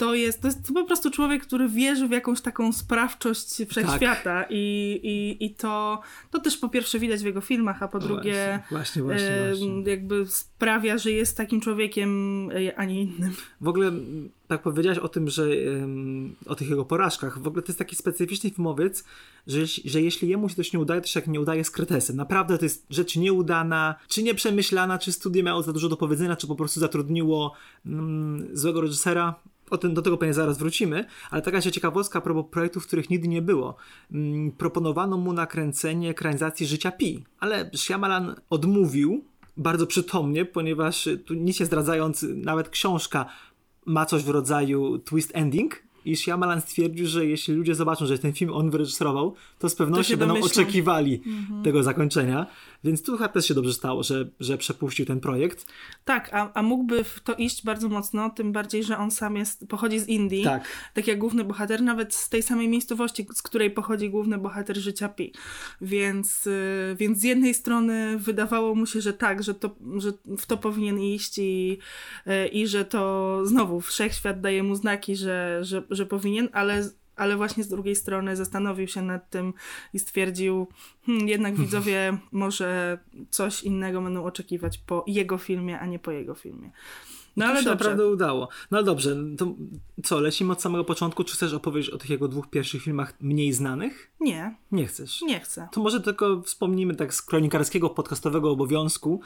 to 0.00 0.14
jest, 0.14 0.40
to 0.40 0.48
jest 0.48 0.72
po 0.74 0.84
prostu 0.84 1.10
człowiek, 1.10 1.42
który 1.42 1.68
wierzy 1.68 2.08
w 2.08 2.10
jakąś 2.10 2.40
taką 2.40 2.72
sprawczość 2.72 3.62
wszechświata 3.68 4.40
tak. 4.40 4.46
i, 4.50 5.00
i, 5.02 5.44
i 5.44 5.54
to, 5.54 6.00
to 6.30 6.40
też 6.40 6.56
po 6.56 6.68
pierwsze 6.68 6.98
widać 6.98 7.20
w 7.22 7.24
jego 7.24 7.40
filmach, 7.40 7.82
a 7.82 7.88
po 7.88 7.98
no 7.98 8.06
drugie 8.06 8.62
właśnie, 8.70 9.02
właśnie, 9.02 9.42
właśnie, 9.46 9.90
jakby 9.90 10.26
sprawia, 10.26 10.98
że 10.98 11.10
jest 11.10 11.36
takim 11.36 11.60
człowiekiem, 11.60 12.50
e, 12.50 12.78
a 12.78 12.84
nie 12.84 13.02
innym. 13.02 13.32
W 13.60 13.68
ogóle 13.68 13.92
tak 14.48 14.62
powiedziałeś 14.62 14.98
o 14.98 15.08
tym, 15.08 15.30
że 15.30 15.46
o 16.46 16.54
tych 16.54 16.70
jego 16.70 16.84
porażkach, 16.84 17.38
w 17.38 17.46
ogóle 17.46 17.62
to 17.62 17.68
jest 17.68 17.78
taki 17.78 17.96
specyficzny 17.96 18.50
filmowiec, 18.50 19.04
że, 19.46 19.66
że 19.84 20.02
jeśli 20.02 20.28
jemu 20.28 20.48
się 20.48 20.54
coś 20.54 20.72
nie 20.72 20.80
udaje, 20.80 21.00
to 21.00 21.06
się 21.06 21.20
jak 21.20 21.26
nie 21.28 21.40
udaje 21.40 21.64
z 21.64 21.70
kretesem. 21.70 22.16
Naprawdę 22.16 22.58
to 22.58 22.64
jest 22.64 22.86
rzecz 22.90 23.16
nieudana, 23.16 23.94
czy 24.08 24.22
nieprzemyślana, 24.22 24.98
czy 24.98 25.12
studio 25.12 25.42
miało 25.42 25.62
za 25.62 25.72
dużo 25.72 25.88
do 25.88 25.96
powiedzenia, 25.96 26.36
czy 26.36 26.46
po 26.46 26.56
prostu 26.56 26.80
zatrudniło 26.80 27.54
mm, 27.86 28.48
złego 28.52 28.80
reżysera 28.80 29.34
o 29.70 29.78
tym, 29.78 29.94
do 29.94 30.02
tego 30.02 30.16
pewnie 30.16 30.34
zaraz 30.34 30.58
wrócimy, 30.58 31.04
ale 31.30 31.42
taka 31.42 31.60
się 31.60 31.72
ciekawostka 31.72 32.20
propos 32.20 32.44
projektów, 32.50 32.86
których 32.86 33.10
nigdy 33.10 33.28
nie 33.28 33.42
było. 33.42 33.76
Mm, 34.12 34.52
proponowano 34.52 35.16
mu 35.16 35.32
nakręcenie 35.32 36.10
ekranizacji 36.10 36.66
Życia 36.66 36.92
Pi, 36.92 37.24
ale 37.40 37.70
Shyamalan 37.76 38.34
odmówił 38.50 39.24
bardzo 39.56 39.86
przytomnie, 39.86 40.44
ponieważ 40.44 41.08
tu 41.26 41.34
nic 41.34 41.60
nie 41.60 41.66
zdradzając, 41.66 42.26
nawet 42.34 42.68
książka 42.68 43.26
ma 43.86 44.06
coś 44.06 44.22
w 44.22 44.28
rodzaju 44.28 44.98
twist 44.98 45.30
ending 45.34 45.82
i 46.04 46.16
Shyamalan 46.16 46.60
stwierdził, 46.60 47.06
że 47.06 47.26
jeśli 47.26 47.54
ludzie 47.54 47.74
zobaczą, 47.74 48.06
że 48.06 48.18
ten 48.18 48.32
film 48.32 48.52
on 48.52 48.70
wyreżyserował, 48.70 49.34
to 49.58 49.68
z 49.68 49.74
pewnością 49.74 50.16
będą 50.16 50.34
domyślą. 50.34 50.62
oczekiwali 50.62 51.22
tego 51.64 51.82
zakończenia. 51.82 52.46
Więc 52.84 53.02
tu 53.02 53.12
chyba 53.12 53.28
też 53.28 53.46
się 53.46 53.54
dobrze 53.54 53.72
stało, 53.72 54.02
że, 54.02 54.30
że 54.40 54.58
przepuścił 54.58 55.06
ten 55.06 55.20
projekt. 55.20 55.66
Tak, 56.04 56.30
a, 56.32 56.52
a 56.52 56.62
mógłby 56.62 57.04
w 57.04 57.20
to 57.20 57.34
iść 57.34 57.64
bardzo 57.64 57.88
mocno, 57.88 58.30
tym 58.30 58.52
bardziej, 58.52 58.84
że 58.84 58.98
on 58.98 59.10
sam 59.10 59.36
jest, 59.36 59.66
pochodzi 59.68 60.00
z 60.00 60.08
Indii. 60.08 60.44
Tak. 60.44 60.68
Tak 60.94 61.06
jak 61.06 61.18
główny 61.18 61.44
bohater, 61.44 61.82
nawet 61.82 62.14
z 62.14 62.28
tej 62.28 62.42
samej 62.42 62.68
miejscowości, 62.68 63.26
z 63.34 63.42
której 63.42 63.70
pochodzi 63.70 64.10
główny 64.10 64.38
bohater 64.38 64.76
życia 64.76 65.08
Pi. 65.08 65.32
Więc, 65.80 66.46
y, 66.46 66.96
więc 66.98 67.18
z 67.18 67.22
jednej 67.22 67.54
strony 67.54 68.18
wydawało 68.18 68.74
mu 68.74 68.86
się, 68.86 69.00
że 69.00 69.12
tak, 69.12 69.42
że, 69.42 69.54
to, 69.54 69.76
że 69.96 70.12
w 70.38 70.46
to 70.46 70.56
powinien 70.56 71.00
iść 71.00 71.38
i, 71.38 71.78
y, 72.26 72.48
i 72.48 72.66
że 72.66 72.84
to 72.84 73.40
znowu 73.46 73.80
wszechświat 73.80 74.40
daje 74.40 74.62
mu 74.62 74.74
znaki, 74.74 75.16
że, 75.16 75.58
że, 75.62 75.82
że 75.90 76.06
powinien, 76.06 76.48
ale 76.52 76.90
ale 77.20 77.36
właśnie 77.36 77.64
z 77.64 77.68
drugiej 77.68 77.96
strony 77.96 78.36
zastanowił 78.36 78.88
się 78.88 79.02
nad 79.02 79.30
tym 79.30 79.52
i 79.94 79.98
stwierdził, 79.98 80.66
hmm, 81.06 81.28
jednak 81.28 81.54
widzowie 81.56 82.18
może 82.32 82.98
coś 83.30 83.62
innego 83.62 84.02
będą 84.02 84.24
oczekiwać 84.24 84.78
po 84.78 85.04
jego 85.06 85.38
filmie, 85.38 85.80
a 85.80 85.86
nie 85.86 85.98
po 85.98 86.10
jego 86.10 86.34
filmie. 86.34 86.70
No 87.36 87.44
To 87.46 87.50
ale 87.50 87.60
się 87.60 87.64
dobrze. 87.64 87.84
naprawdę 87.84 88.06
udało. 88.08 88.48
No 88.70 88.82
dobrze, 88.82 89.16
to 89.38 89.54
co, 90.04 90.20
lecimy 90.20 90.52
od 90.52 90.62
samego 90.62 90.84
początku? 90.84 91.24
Czy 91.24 91.34
chcesz 91.34 91.52
opowiedzieć 91.52 91.90
o 91.90 91.98
tych 91.98 92.10
jego 92.10 92.28
dwóch 92.28 92.50
pierwszych 92.50 92.82
filmach 92.82 93.14
mniej 93.20 93.52
znanych? 93.52 94.10
Nie, 94.20 94.54
Nie 94.72 94.86
chcesz. 94.86 95.22
nie 95.22 95.40
chcę. 95.40 95.68
To 95.72 95.80
może 95.80 96.00
tylko 96.00 96.42
wspomnimy 96.42 96.94
tak 96.94 97.14
z 97.14 97.22
kronikarskiego 97.22 97.90
podcastowego 97.90 98.50
obowiązku, 98.50 99.20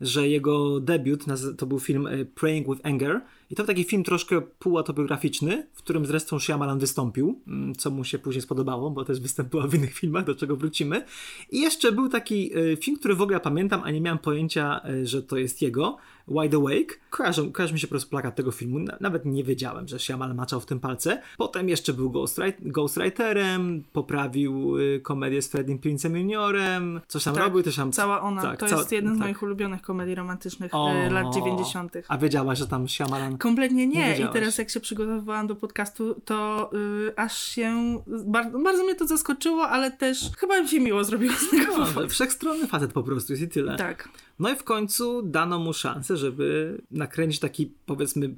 że 0.00 0.28
jego 0.28 0.80
debiut 0.80 1.24
to 1.58 1.66
był 1.66 1.80
film 1.80 2.06
e, 2.06 2.24
Praying 2.24 2.66
with 2.68 2.86
Anger 2.86 3.20
i 3.50 3.54
to 3.54 3.62
był 3.62 3.66
taki 3.66 3.84
film 3.84 4.04
troszkę 4.04 4.40
półautobiograficzny, 4.40 5.66
w 5.74 5.78
którym 5.78 6.06
zresztą 6.06 6.38
Shyamalan 6.38 6.78
wystąpił, 6.78 7.40
mm, 7.46 7.74
co 7.74 7.90
mu 7.90 8.04
się 8.04 8.18
później 8.18 8.42
spodobało, 8.42 8.90
bo 8.90 9.04
też 9.04 9.20
występował 9.20 9.68
w 9.68 9.74
innych 9.74 9.94
filmach, 9.94 10.24
do 10.24 10.34
czego 10.34 10.56
wrócimy. 10.56 11.04
I 11.50 11.60
jeszcze 11.60 11.92
był 11.92 12.08
taki 12.08 12.50
e, 12.72 12.76
film, 12.76 12.96
który 12.98 13.14
w 13.14 13.22
ogóle 13.22 13.40
pamiętam, 13.40 13.80
a 13.84 13.90
nie 13.90 14.00
miałem 14.00 14.18
pojęcia, 14.18 14.80
e, 14.84 15.06
że 15.06 15.22
to 15.22 15.36
jest 15.36 15.62
jego, 15.62 15.96
Wide 16.28 16.56
Awake. 16.56 17.00
Kojarzy, 17.10 17.50
kojarzy 17.52 17.74
mi 17.74 17.80
się 17.80 17.86
po 17.86 17.90
prostu 17.90 18.10
plakat 18.10 18.36
tego 18.36 18.50
filmu, 18.50 18.78
Na- 18.78 18.96
nawet 19.00 19.24
nie 19.24 19.44
wiedziałem, 19.44 19.88
że 19.88 19.98
Shyamalan 19.98 20.36
maczał 20.36 20.60
w 20.60 20.66
tym 20.66 20.80
palce. 20.80 21.22
Potem 21.38 21.68
jeszcze 21.68 21.92
był 21.92 22.10
Ghostwrite- 22.10 22.52
Ghostwriterem, 22.62 23.84
poprawił 23.92 24.78
y, 24.78 25.00
komedię 25.02 25.42
z 25.42 25.48
Freddym 25.48 25.78
Prince'em 25.78 26.16
Juniorem, 26.16 27.00
coś 27.08 27.24
tam 27.24 27.34
Tak, 27.34 27.44
robił, 27.44 27.62
też 27.62 27.76
tam... 27.76 27.92
Cała 27.92 28.20
ona, 28.22 28.42
tak, 28.42 28.60
to 28.60 28.66
cała- 28.66 28.80
jest 28.80 28.92
jeden 28.92 29.14
z 29.14 29.18
tak. 29.18 29.26
moich 29.26 29.42
ulubionych 29.42 29.82
komedii 29.82 30.14
romantycznych 30.14 30.74
O, 30.74 30.90
e, 30.90 31.10
lat 31.10 31.34
90. 31.34 31.92
A 32.08 32.18
wiedziałaś, 32.18 32.58
że 32.58 32.66
tam 32.66 32.88
Shyamalan... 32.88 33.38
Kompletnie 33.40 33.86
Nie 33.86 33.96
nie. 34.18 34.18
I 34.18 34.32
teraz 34.32 34.58
jak 34.58 34.70
się 34.70 34.80
przygotowywałam 34.80 35.46
do 35.46 35.56
podcastu, 35.56 36.20
to 36.24 36.70
y, 37.08 37.16
aż 37.16 37.42
się. 37.42 37.98
Bardzo, 38.26 38.58
bardzo 38.58 38.84
mnie 38.84 38.94
to 38.94 39.06
zaskoczyło, 39.06 39.68
ale 39.68 39.90
też 39.90 40.30
chyba 40.38 40.62
mi 40.62 40.68
się 40.68 40.80
miło 40.80 41.04
zrobiło 41.04 41.34
z 41.34 41.50
tego 41.50 41.78
No, 41.78 41.86
powodu. 41.86 42.08
wszechstronny 42.08 42.66
facet 42.66 42.92
po 42.92 43.02
prostu 43.02 43.32
jest 43.32 43.42
i 43.42 43.48
tyle. 43.48 43.76
Tak. 43.76 44.08
No 44.38 44.50
i 44.50 44.56
w 44.56 44.64
końcu 44.64 45.22
dano 45.22 45.58
mu 45.58 45.72
szansę, 45.72 46.16
żeby 46.16 46.78
nakręcić 46.90 47.40
taki, 47.40 47.72
powiedzmy, 47.86 48.34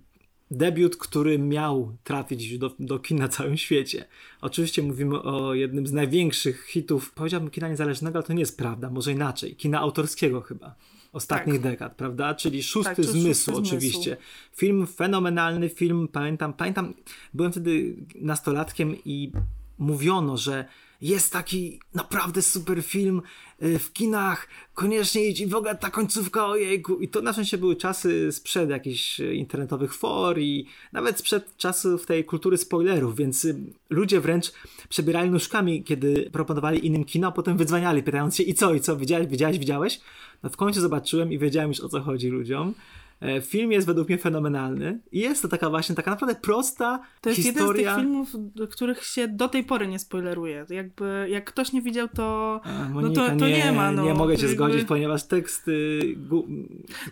debiut, 0.51 0.97
który 0.97 1.39
miał 1.39 1.97
trafić 2.05 2.59
do, 2.59 2.75
do 2.79 2.99
kin 2.99 3.19
na 3.19 3.29
całym 3.29 3.57
świecie. 3.57 4.05
Oczywiście 4.41 4.83
mówimy 4.83 5.23
o 5.23 5.55
jednym 5.55 5.87
z 5.87 5.93
największych 5.93 6.65
hitów, 6.67 7.13
powiedziałbym 7.13 7.51
kina 7.51 7.69
niezależnego, 7.69 8.19
ale 8.19 8.27
to 8.27 8.33
nie 8.33 8.41
jest 8.41 8.59
prawda, 8.59 8.91
może 8.91 9.13
inaczej, 9.13 9.57
kina 9.57 9.81
autorskiego 9.81 10.41
chyba. 10.41 10.75
Ostatnich 11.13 11.61
dekad, 11.61 11.97
prawda? 11.97 12.35
Czyli 12.35 12.63
Szósty 12.63 12.89
Tak, 12.89 12.97
to 12.97 13.03
Szósty 13.03 13.21
Zmysł, 13.21 13.45
Zmysł. 13.45 13.61
oczywiście. 13.61 14.17
Film 14.57 14.87
fenomenalny, 14.87 15.69
film, 15.69 16.09
pamiętam, 16.09 16.53
pamiętam, 16.53 16.95
byłem 17.35 17.53
wtedy 17.53 17.97
nastolatkiem 18.15 18.97
i 19.05 19.33
mówiono, 19.79 20.37
że 20.37 20.65
jest 21.03 21.33
taki 21.33 21.81
naprawdę 21.95 22.43
super 22.43 22.83
film 22.83 23.23
y, 23.63 23.79
w 23.79 23.93
kinach, 23.93 24.49
koniecznie 24.75 25.29
idź 25.29 25.41
i 25.41 25.47
w 25.47 25.55
ogóle 25.55 25.77
ta 25.77 25.91
końcówka, 25.91 26.47
ojejku. 26.47 27.01
I 27.01 27.09
to 27.09 27.23
na 27.23 27.33
szczęście 27.33 27.59
były 27.59 27.77
czasy 27.77 28.33
sprzed 28.33 28.71
jakichś 28.71 29.21
y, 29.21 29.35
internetowych 29.35 29.95
for 29.95 30.39
i 30.39 30.67
nawet 30.93 31.19
sprzed 31.19 31.57
czasów 31.57 32.07
tej 32.07 32.25
kultury 32.25 32.59
spoilerów, 32.59 33.17
więc 33.17 33.45
y, 33.45 33.57
ludzie 33.91 34.21
wręcz 34.21 34.53
przebierali 34.89 35.31
nóżkami, 35.31 35.85
kiedy 35.85 36.31
proponowali 36.33 36.87
innym 36.87 37.05
kino, 37.05 37.29
a 37.29 37.33
potem 37.33 37.57
wydzwaniali, 37.57 38.03
pytając 38.03 38.37
się 38.37 38.43
i 38.43 38.55
co, 38.55 38.75
i 38.75 38.81
co, 38.81 38.97
widziałeś, 38.97 39.27
widziałeś, 39.27 39.59
widziałeś? 39.59 40.01
No 40.43 40.51
w 40.51 40.57
końcu 40.57 40.81
zobaczyłem 40.81 41.33
i 41.33 41.39
wiedziałem 41.39 41.71
już 41.71 41.81
o 41.81 41.89
co 41.89 42.01
chodzi 42.01 42.29
ludziom. 42.29 42.75
E, 43.23 43.41
Film 43.41 43.73
jest 43.73 43.87
według 43.87 44.09
mnie 44.09 44.19
fenomenalny 44.19 45.01
i 45.13 45.19
jest 45.21 45.43
to 45.43 45.49
taka 45.49 45.71
właśnie, 45.71 45.95
taka 45.95 46.11
naprawdę 46.11 46.35
prosta 46.35 47.01
To 47.21 47.29
jest 47.31 47.43
historia. 47.43 47.91
jeden 47.99 48.25
z 48.25 48.33
tych 48.33 48.33
filmów, 48.33 48.69
których 48.71 49.05
się 49.05 49.29
do 49.29 49.49
tej 49.49 49.65
pory 49.65 49.89
nie 49.89 49.99
spoileruje. 49.99 50.67
Jakby, 50.71 51.27
jak 51.31 51.45
ktoś 51.45 51.73
nie 51.73 51.83
widział, 51.83 52.09
to. 52.09 52.61
A, 52.65 52.89
no 52.89 52.89
Monika, 52.89 53.31
to, 53.31 53.37
to 53.37 53.49
nie, 53.49 53.73
ma. 53.73 53.93
No. 53.93 54.05
nie 54.05 54.15
mogę 54.15 54.37
cię 54.37 54.43
Jakby- 54.43 54.57
zgodzić, 54.57 54.85
ponieważ 54.85 55.25
tekst, 55.27 55.69
y, 55.69 56.01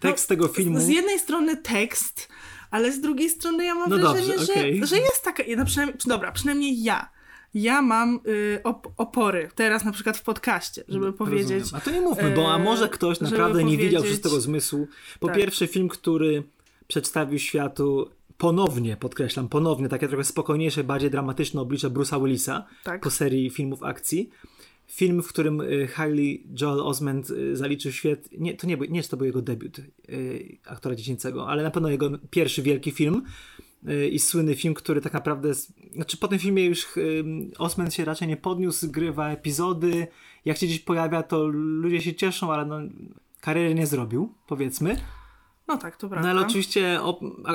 tekst 0.01 0.31
No, 0.31 0.37
tego 0.37 0.49
filmu... 0.49 0.81
Z 0.81 0.89
jednej 0.89 1.19
strony 1.19 1.57
tekst, 1.57 2.29
ale 2.71 2.93
z 2.93 3.01
drugiej 3.01 3.31
strony 3.31 3.65
ja 3.65 3.75
mam 3.75 3.91
No 3.91 3.97
wrażenie, 3.99 4.37
dobrze, 4.37 4.47
że, 4.55 4.87
że 4.87 4.99
jest 4.99 5.25
taka. 5.25 5.43
No 5.57 5.65
przynajmniej, 5.65 5.99
dobra, 6.07 6.33
przynajmniej 6.33 6.83
ja. 6.83 7.11
Ja 7.55 7.83
mam 7.83 8.21
y, 8.27 8.61
op- 8.65 8.91
opory 8.97 9.49
teraz 9.55 9.85
na 9.85 9.93
przykład 9.93 10.17
w 10.19 10.23
podcaście, 10.23 10.85
żeby 10.89 11.13
powiedzieć. 11.13 11.61
Rozumiem. 11.61 11.75
A 11.75 11.81
to 11.85 11.91
nie 11.91 12.01
mówmy, 12.01 12.31
bo 12.31 12.53
a 12.55 12.57
e, 12.57 12.63
może 12.65 12.89
ktoś 12.89 13.19
żeby 13.19 13.31
naprawdę 13.31 13.65
nie 13.65 13.77
widział 13.77 14.03
powiedzieć- 14.03 14.11
szóstego 14.23 14.41
zmysłu. 14.41 14.87
Po 15.21 15.27
Tak. 15.27 15.37
pierwsze 15.37 15.67
film, 15.67 15.89
który 15.89 16.43
przedstawił 16.87 17.39
światu 17.39 18.11
ponownie, 18.39 18.97
podkreślam, 18.97 19.49
ponownie 19.49 19.89
takie 19.89 20.09
trochę 20.09 20.25
spokojniejsze, 20.25 20.85
bardziej 20.85 21.11
dramatyczne 21.11 21.61
oblicze 21.61 21.91
Bruce'a 21.91 22.23
Willisa 22.25 22.67
Tak. 22.85 23.01
po 23.01 23.11
serii 23.11 23.51
filmów 23.51 23.83
akcji. 23.83 24.31
Film, 24.87 25.23
w 25.23 25.29
którym 25.29 25.61
y, 25.61 25.87
Hailey 25.87 26.45
Joel 26.61 26.81
Osment 26.81 27.31
y, 27.31 27.57
zaliczył 27.57 27.93
świat. 27.93 28.19
Nie, 28.39 28.55
to 28.57 28.67
nie, 28.67 28.77
nie 28.77 28.97
jest 28.97 29.11
to 29.11 29.17
był 29.17 29.27
jego 29.27 29.43
debiut 29.43 29.79
y, 29.79 30.59
aktora 30.67 30.95
dziecięcego, 30.95 31.49
ale 31.49 31.63
na 31.63 31.71
pewno 31.71 31.89
jego 31.91 32.11
pierwszy 32.31 32.63
wielki 32.63 32.91
film 32.91 33.23
i 34.11 34.19
słynny 34.19 34.55
film, 34.55 34.75
który 34.75 35.01
tak 35.01 35.13
naprawdę. 35.13 35.49
jest- 35.49 35.73
Znaczy, 35.95 36.17
po 36.17 36.29
tym 36.29 36.39
filmie 36.39 36.65
już 36.65 36.97
y, 36.97 37.25
Osment 37.59 37.95
się 37.95 38.05
raczej 38.05 38.29
nie 38.29 38.37
podniósł, 38.37 38.91
grywa 38.91 39.31
epizody. 39.31 40.07
Jak 40.45 40.57
się 40.57 40.67
gdzieś 40.67 40.81
pojawia, 40.81 41.23
to 41.23 41.47
ludzie 41.47 42.01
się 42.01 42.15
cieszą, 42.15 42.53
ale 42.53 42.65
no, 42.67 42.79
kariery 43.41 43.75
nie 43.75 43.87
zrobił, 43.87 44.35
powiedzmy. 44.47 44.97
No 45.69 45.77
tak, 45.79 45.97
to 45.97 46.07
No 46.07 46.11
prawda. 46.11 46.31
ale 46.31 46.41
oczywiście 46.41 47.01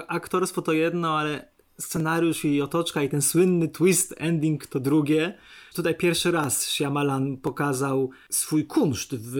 aktorstwo 0.07 0.61
to 0.61 0.73
jedno, 0.73 1.17
ale 1.19 1.47
scenariusz 1.79 2.45
i 2.45 2.61
otoczka 2.61 3.03
i 3.03 3.09
ten 3.09 3.21
słynny 3.21 3.67
twist 3.67 4.13
ending 4.17 4.67
to 4.67 4.79
drugie. 4.79 5.37
Tutaj 5.75 5.95
pierwszy 5.95 6.31
raz 6.31 6.65
Shyamalan 6.69 7.37
pokazał 7.37 8.09
swój 8.29 8.65
kunszt 8.65 9.15
w 9.15 9.37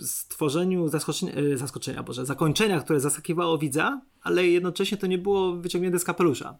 stworzeniu 0.00 0.88
zaskoczenia, 0.88 1.32
e, 1.32 1.56
zaskoczenia 1.56 2.02
Boże, 2.02 2.26
zakończenia, 2.26 2.80
które 2.80 3.00
zaskakiwało 3.00 3.58
widza, 3.58 4.00
ale 4.28 4.46
jednocześnie 4.46 4.98
to 4.98 5.06
nie 5.06 5.18
było 5.18 5.52
wyciągnięte 5.52 5.98
z 5.98 6.04
kapelusza. 6.04 6.58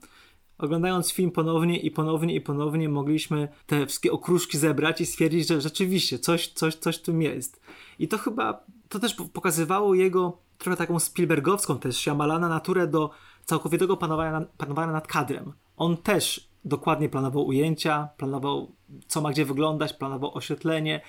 Oglądając 0.59 1.13
film 1.13 1.31
ponownie 1.31 1.81
i 1.81 1.91
ponownie 1.91 2.35
i 2.35 2.41
ponownie 2.41 2.89
mogliśmy 2.89 3.49
te 3.67 3.87
wszystkie 3.87 4.13
okruszki 4.13 4.59
zebrać 4.59 5.01
i 5.01 5.07
stwierdzić, 5.07 5.49
że 5.49 5.61
rzeczywiście 5.61 6.19
coś, 6.19 6.49
coś, 6.49 6.75
coś 6.75 6.99
tym 6.99 7.23
jest. 7.23 7.61
I 7.99 8.09
to 8.09 8.19
chyba, 8.19 8.65
to 8.89 8.99
też 8.99 9.15
pokazywało 9.33 9.95
jego 9.95 10.39
trochę 10.59 10.77
taką 10.77 10.99
Spielbergowską 10.99 11.79
też 11.79 11.97
Shyamalana 11.97 12.49
naturę 12.49 12.87
do 12.87 13.11
całkowitego 13.45 13.97
panowania, 13.97 14.41
panowania 14.59 14.93
nad 14.93 15.07
kadrem. 15.07 15.53
On 15.77 15.97
też 15.97 16.49
dokładnie 16.65 17.09
planował 17.09 17.47
ujęcia, 17.47 18.09
planował 18.17 18.73
co 19.09 19.21
ma 19.21 19.31
gdzie 19.31 19.45
wyglądać, 19.45 19.93
planował 19.93 20.37
oświetlenie. 20.37 21.01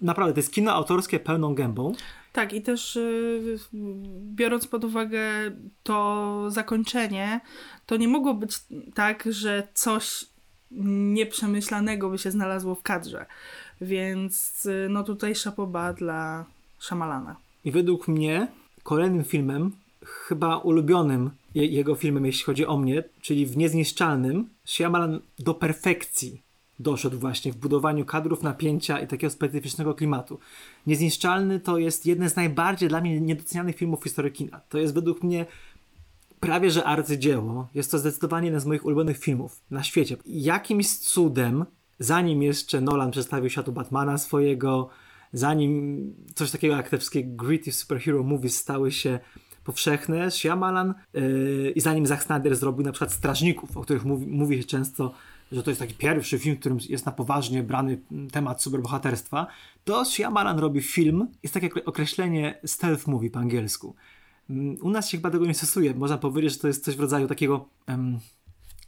Naprawdę, 0.00 0.34
to 0.34 0.38
jest 0.38 0.52
kino 0.52 0.72
autorskie 0.72 1.20
pełną 1.20 1.54
gębą. 1.54 1.92
Tak, 2.34 2.52
i 2.52 2.62
też 2.62 2.96
y, 2.96 3.58
biorąc 4.34 4.66
pod 4.66 4.84
uwagę 4.84 5.20
to 5.82 6.46
zakończenie, 6.48 7.40
to 7.86 7.96
nie 7.96 8.08
mogło 8.08 8.34
być 8.34 8.56
tak, 8.94 9.24
że 9.30 9.68
coś 9.74 10.24
nieprzemyślanego 11.14 12.10
by 12.10 12.18
się 12.18 12.30
znalazło 12.30 12.74
w 12.74 12.82
kadrze. 12.82 13.26
Więc 13.80 14.66
y, 14.66 14.86
no 14.90 15.04
tutaj 15.04 15.34
szapoba 15.34 15.92
dla 15.92 16.44
Szamalana. 16.78 17.36
I 17.64 17.70
według 17.70 18.08
mnie 18.08 18.48
kolejnym 18.82 19.24
filmem, 19.24 19.72
chyba 20.04 20.56
ulubionym 20.56 21.30
je, 21.54 21.66
jego 21.66 21.94
filmem, 21.94 22.26
jeśli 22.26 22.44
chodzi 22.44 22.66
o 22.66 22.76
mnie, 22.76 23.04
czyli 23.20 23.46
w 23.46 23.56
Niezniszczalnym, 23.56 24.48
Shyamalan 24.64 25.20
do 25.38 25.54
perfekcji 25.54 26.42
doszedł 26.78 27.18
właśnie 27.18 27.52
w 27.52 27.56
budowaniu 27.56 28.04
kadrów, 28.04 28.42
napięcia 28.42 29.00
i 29.00 29.06
takiego 29.06 29.30
specyficznego 29.30 29.94
klimatu. 29.94 30.38
Niezniszczalny 30.86 31.60
to 31.60 31.78
jest 31.78 32.06
jeden 32.06 32.30
z 32.30 32.36
najbardziej 32.36 32.88
dla 32.88 33.00
mnie 33.00 33.20
niedocenianych 33.20 33.76
filmów 33.76 34.00
w 34.00 34.04
historii 34.04 34.32
kina. 34.32 34.60
To 34.68 34.78
jest 34.78 34.94
według 34.94 35.22
mnie 35.22 35.46
prawie 36.40 36.70
że 36.70 36.84
arcydzieło. 36.84 37.68
Jest 37.74 37.90
to 37.90 37.98
zdecydowanie 37.98 38.46
jeden 38.46 38.60
z 38.60 38.66
moich 38.66 38.84
ulubionych 38.84 39.18
filmów 39.18 39.60
na 39.70 39.82
świecie. 39.82 40.16
Jakimś 40.26 40.96
cudem, 40.98 41.64
zanim 41.98 42.42
jeszcze 42.42 42.80
Nolan 42.80 43.10
przedstawił 43.10 43.50
światu 43.50 43.72
Batmana 43.72 44.18
swojego, 44.18 44.88
zanim 45.32 46.14
coś 46.34 46.50
takiego 46.50 46.76
jak 46.76 46.88
te 46.88 46.98
wszystkie 46.98 47.24
gritty 47.24 47.72
superhero 47.72 48.22
movies 48.22 48.56
stały 48.56 48.92
się 48.92 49.18
powszechne. 49.64 50.30
Shyamalan 50.30 50.94
yy, 51.14 51.72
i 51.74 51.80
zanim 51.80 52.06
Zack 52.06 52.22
Snyder 52.22 52.56
zrobił 52.56 52.84
na 52.84 52.92
przykład 52.92 53.12
Strażników, 53.12 53.76
o 53.76 53.80
których 53.80 54.04
mówi, 54.04 54.26
mówi 54.26 54.58
się 54.58 54.64
często, 54.64 55.14
że 55.54 55.62
to 55.62 55.70
jest 55.70 55.80
taki 55.80 55.94
pierwszy 55.94 56.38
film, 56.38 56.56
w 56.56 56.60
którym 56.60 56.78
jest 56.88 57.06
na 57.06 57.12
poważnie 57.12 57.62
brany 57.62 58.00
temat 58.32 58.62
superbohaterstwa, 58.62 59.46
to 59.84 60.04
Shyamalan 60.04 60.58
robi 60.58 60.80
film, 60.80 61.28
jest 61.42 61.54
takie 61.54 61.84
określenie 61.84 62.60
stealth 62.64 63.06
movie 63.06 63.30
po 63.30 63.38
angielsku. 63.38 63.94
Mm, 64.50 64.76
u 64.82 64.90
nas 64.90 65.08
się 65.08 65.18
chyba 65.18 65.30
tego 65.30 65.46
nie 65.46 65.54
stosuje. 65.54 65.94
Można 65.94 66.18
powiedzieć, 66.18 66.52
że 66.52 66.58
to 66.58 66.68
jest 66.68 66.84
coś 66.84 66.96
w 66.96 67.00
rodzaju 67.00 67.28
takiego 67.28 67.68
um, 67.88 68.18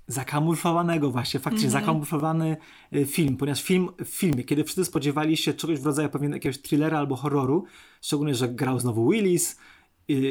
zakamuflowanego 0.07 1.11
właśnie, 1.11 1.41
faktycznie 1.41 1.69
mm 1.69 1.79
-hmm. 1.79 1.85
zakamuflowany 1.85 2.57
y, 2.95 3.07
film, 3.07 3.37
ponieważ 3.37 3.63
film 3.63 3.89
w 4.05 4.09
filmie, 4.09 4.45
kiedy 4.45 4.65
wszyscy 4.65 4.85
spodziewali 4.85 5.37
się 5.37 5.55
czegoś 5.55 5.81
w 5.81 5.87
rodzaju 5.87 6.09
pewnie 6.09 6.29
jakiegoś 6.29 6.63
thrillera 6.63 6.99
albo 6.99 7.17
horroru, 7.17 7.65
szczególnie, 8.03 8.35
że 8.35 8.49
grał 8.49 8.81
znowu 8.81 9.11
Willis, 9.11 9.59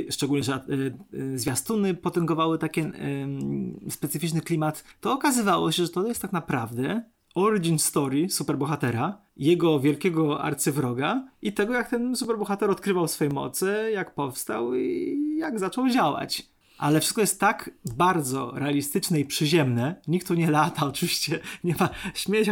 szczególnie, 0.09 0.43
że 0.43 0.61
y, 1.13 1.39
zwiastuny 1.39 1.93
potęgowały 1.93 2.57
taki 2.57 2.81
specyficzny 3.89 4.41
klimat, 4.41 4.83
to 5.01 5.13
okazywało 5.13 5.71
się, 5.71 5.83
że 5.83 5.89
to 5.89 6.07
jest 6.07 6.21
tak 6.21 6.33
naprawdę 6.33 7.03
origin 7.35 7.79
story 7.79 8.29
superbohatera, 8.29 9.21
jego 9.37 9.79
wielkiego 9.79 10.41
arcywroga 10.41 11.27
i 11.41 11.53
tego, 11.53 11.73
jak 11.73 11.89
ten 11.89 12.15
superbohater 12.15 12.69
odkrywał 12.69 13.07
swoje 13.07 13.29
moce, 13.29 13.91
jak 13.91 14.15
powstał 14.15 14.75
i 14.75 15.37
jak 15.37 15.59
zaczął 15.59 15.89
działać. 15.89 16.54
Ale 16.77 16.99
wszystko 16.99 17.21
jest 17.21 17.39
tak 17.39 17.69
bardzo 17.95 18.51
realistyczne 18.55 19.19
i 19.19 19.25
przyziemne. 19.25 19.95
Nikt 20.07 20.27
tu 20.27 20.33
nie 20.33 20.51
lata, 20.51 20.85
oczywiście. 20.85 21.39
Nie 21.63 21.75
ma. 21.79 21.89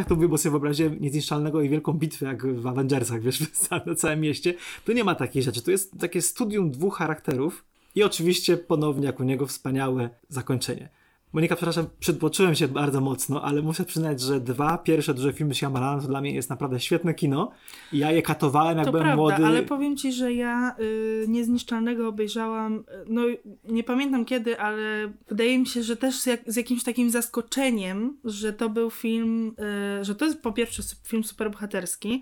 To 0.07 0.15
mówię, 0.15 0.27
bo 0.27 0.37
sobie 0.37 0.51
wyobraziłem 0.51 1.01
niezniszczalnego 1.01 1.61
i 1.61 1.69
wielką 1.69 1.93
bitwę, 1.93 2.25
jak 2.25 2.47
w 2.47 2.67
Avengersach, 2.67 3.21
wiesz, 3.21 3.39
na 3.85 3.95
całym 3.95 4.21
mieście. 4.21 4.53
Tu 4.85 4.93
nie 4.93 5.03
ma 5.03 5.15
takiej 5.15 5.43
rzeczy. 5.43 5.61
Tu 5.61 5.71
jest 5.71 5.99
takie 5.99 6.21
studium 6.21 6.71
dwóch 6.71 6.97
charakterów 6.97 7.65
i 7.95 8.03
oczywiście 8.03 8.57
ponownie, 8.57 9.05
jak 9.05 9.19
u 9.19 9.23
niego, 9.23 9.47
wspaniałe 9.47 10.09
zakończenie. 10.29 10.89
Monika, 11.33 11.55
przepraszam, 11.55 11.85
przytłoczyłem 11.99 12.55
się 12.55 12.67
bardzo 12.67 13.01
mocno, 13.01 13.43
ale 13.43 13.61
muszę 13.61 13.85
przyznać, 13.85 14.21
że 14.21 14.39
dwa 14.39 14.77
pierwsze 14.77 15.13
duże 15.13 15.33
filmy 15.33 15.53
Shyamalana 15.53 16.01
to 16.01 16.07
dla 16.07 16.21
mnie 16.21 16.33
jest 16.33 16.49
naprawdę 16.49 16.79
świetne 16.79 17.13
kino. 17.13 17.51
Ja 17.93 18.11
je 18.11 18.21
katowałem, 18.21 18.77
jak 18.77 18.85
to 18.85 18.91
byłem 18.91 19.03
prawda, 19.05 19.21
młody. 19.21 19.45
ale 19.45 19.63
powiem 19.63 19.97
ci, 19.97 20.11
że 20.11 20.33
ja 20.33 20.75
y, 20.79 21.25
Niezniszczalnego 21.27 22.07
obejrzałam, 22.07 22.83
no 23.07 23.21
nie 23.63 23.83
pamiętam 23.83 24.25
kiedy, 24.25 24.59
ale 24.59 25.13
wydaje 25.27 25.59
mi 25.59 25.67
się, 25.67 25.83
że 25.83 25.97
też 25.97 26.19
z, 26.19 26.25
jak, 26.25 26.41
z 26.45 26.55
jakimś 26.55 26.83
takim 26.83 27.09
zaskoczeniem, 27.09 28.17
że 28.23 28.53
to 28.53 28.69
był 28.69 28.89
film, 28.89 29.55
y, 29.99 30.05
że 30.05 30.15
to 30.15 30.25
jest 30.25 30.41
po 30.41 30.51
pierwsze 30.51 30.83
film 31.03 31.23
superbohaterski, 31.23 32.21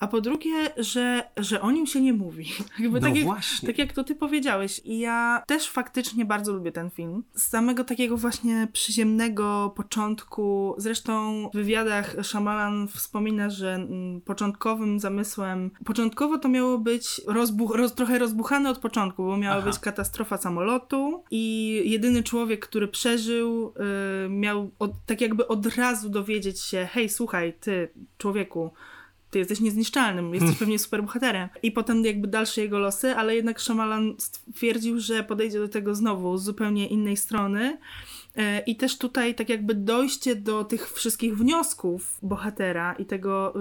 a 0.00 0.06
po 0.06 0.20
drugie, 0.20 0.52
że, 0.76 1.30
że 1.36 1.60
o 1.60 1.70
nim 1.70 1.86
się 1.86 2.00
nie 2.00 2.12
mówi. 2.12 2.46
Jakby 2.80 3.00
no 3.00 3.06
tak, 3.06 3.16
jak, 3.16 3.24
właśnie. 3.24 3.68
tak 3.68 3.78
jak 3.78 3.92
to 3.92 4.04
ty 4.04 4.14
powiedziałeś. 4.14 4.80
I 4.84 4.98
ja 4.98 5.42
też 5.46 5.70
faktycznie 5.70 6.24
bardzo 6.24 6.52
lubię 6.52 6.72
ten 6.72 6.90
film. 6.90 7.24
Z 7.34 7.42
samego 7.42 7.84
takiego 7.84 8.16
właśnie 8.16 8.68
przyziemnego 8.72 9.72
początku, 9.76 10.74
zresztą 10.78 11.48
w 11.54 11.56
wywiadach 11.56 12.16
Shyamalan 12.22 12.88
wspomina, 12.88 13.50
że 13.50 13.74
mm, 13.74 14.20
początkowym 14.20 15.00
zamysłem, 15.00 15.70
początkowo 15.84 16.38
to 16.38 16.48
miało 16.48 16.78
być 16.78 17.20
rozbuch, 17.26 17.74
roz, 17.76 17.94
trochę 17.94 18.18
rozbuchane 18.18 18.70
od 18.70 18.78
początku, 18.78 19.24
bo 19.24 19.36
miała 19.36 19.56
Aha. 19.56 19.66
być 19.66 19.78
katastrofa 19.78 20.36
samolotu 20.36 21.24
i 21.30 21.82
jedyny 21.84 22.22
człowiek, 22.22 22.66
który 22.68 22.88
przeżył, 22.88 23.74
yy, 24.22 24.28
miał 24.28 24.70
od, 24.78 24.90
tak 25.06 25.20
jakby 25.20 25.48
od 25.48 25.66
razu 25.76 26.08
dowiedzieć 26.08 26.60
się, 26.60 26.88
hej, 26.92 27.08
słuchaj, 27.08 27.54
ty, 27.60 27.88
człowieku, 28.18 28.70
ty 29.34 29.38
jesteś 29.38 29.60
niezniszczalnym, 29.60 30.24
jesteś 30.26 30.40
hmm. 30.40 30.58
pewnie 30.58 30.78
superbohaterem. 30.78 31.48
I 31.62 31.72
potem 31.72 32.04
jakby 32.04 32.28
dalsze 32.28 32.60
jego 32.60 32.78
losy, 32.78 33.16
ale 33.16 33.36
jednak 33.36 33.60
Shyamalan 33.60 34.14
stwierdził, 34.18 35.00
że 35.00 35.24
podejdzie 35.24 35.58
do 35.58 35.68
tego 35.68 35.94
znowu 35.94 36.38
z 36.38 36.44
zupełnie 36.44 36.86
innej 36.86 37.16
strony 37.16 37.78
I 38.66 38.76
też 38.76 38.98
tutaj 38.98 39.34
tak 39.34 39.48
jakby 39.48 39.74
dojście 39.74 40.36
do 40.36 40.64
tych 40.64 40.92
wszystkich 40.92 41.36
wniosków 41.36 42.18
bohatera 42.22 42.92
i 42.92 43.06
tego 43.06 43.54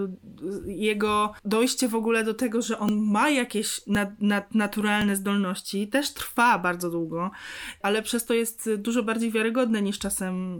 y, 0.65 0.73
jego 0.73 1.33
dojście 1.45 1.87
w 1.87 1.95
ogóle 1.95 2.23
do 2.23 2.33
tego, 2.33 2.61
że 2.61 2.79
on 2.79 3.01
ma 3.01 3.29
jakieś 3.29 3.87
nad, 3.87 4.21
nad, 4.21 4.55
naturalne 4.55 5.15
zdolności 5.15 5.87
też 5.87 6.13
trwa 6.13 6.59
bardzo 6.59 6.89
długo, 6.89 7.31
ale 7.81 8.01
przez 8.01 8.25
to 8.25 8.33
jest 8.33 8.69
dużo 8.77 9.03
bardziej 9.03 9.31
wiarygodne 9.31 9.81
niż 9.81 9.99
czasem 9.99 10.59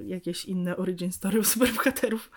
y, 0.00 0.06
jakieś 0.06 0.44
inne 0.44 0.76
origin 0.76 1.12
story 1.12 1.44
superbohaterów. 1.44 2.30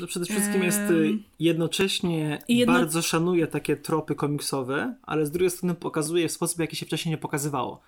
No 0.00 0.06
przede 0.06 0.26
wszystkim 0.26 0.62
jest 0.62 0.80
y, 0.80 1.18
jednocześnie 1.38 2.38
jedno... 2.48 2.74
bardzo 2.74 3.02
szanuje 3.02 3.46
takie 3.46 3.76
tropy 3.76 4.14
komiksowe, 4.14 4.94
ale 5.02 5.26
z 5.26 5.30
drugiej 5.30 5.50
strony 5.50 5.74
pokazuje 5.74 6.28
w 6.28 6.32
sposób, 6.32 6.58
jaki 6.58 6.76
się 6.76 6.86
wcześniej 6.86 7.10
nie 7.10 7.18
pokazywało 7.18 7.82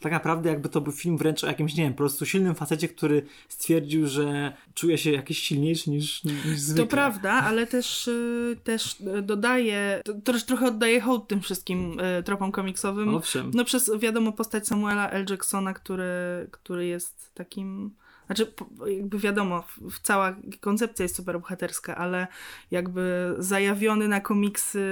tak 0.00 0.12
naprawdę 0.12 0.50
jakby 0.50 0.68
to 0.68 0.80
był 0.80 0.92
film 0.92 1.18
wręcz 1.18 1.44
o 1.44 1.46
jakimś, 1.46 1.74
nie 1.74 1.84
wiem, 1.84 1.92
po 1.92 1.96
prostu 1.96 2.26
silnym 2.26 2.54
facecie, 2.54 2.88
który 2.88 3.22
stwierdził, 3.48 4.06
że 4.06 4.52
czuje 4.74 4.98
się 4.98 5.12
jakiś 5.12 5.38
silniejszy 5.38 5.90
niż, 5.90 6.24
niż 6.24 6.58
zwykle. 6.58 6.84
To 6.84 6.90
prawda, 6.90 7.32
ale 7.32 7.66
też, 7.66 8.08
y, 8.08 8.56
też 8.64 8.96
dodaje, 9.22 10.02
też 10.24 10.44
trochę 10.44 10.66
oddaje 10.66 11.00
hołd 11.00 11.28
tym 11.28 11.40
wszystkim 11.40 12.00
y, 12.00 12.22
tropom 12.22 12.52
komiksowym. 12.52 13.14
Owszem. 13.14 13.50
No 13.54 13.64
przez, 13.64 13.90
wiadomo, 13.98 14.32
postać 14.32 14.66
Samuela 14.66 15.10
L. 15.10 15.26
Jacksona, 15.30 15.74
który, 15.74 16.04
który 16.50 16.86
jest 16.86 17.34
takim 17.34 17.94
znaczy, 18.26 18.52
jakby 18.86 19.18
wiadomo, 19.18 19.64
cała 20.02 20.36
koncepcja 20.60 21.02
jest 21.02 21.16
super 21.16 21.40
bohaterska, 21.40 21.96
ale 21.96 22.26
jakby 22.70 23.34
zajawiony 23.38 24.08
na 24.08 24.20
komiksy 24.20 24.84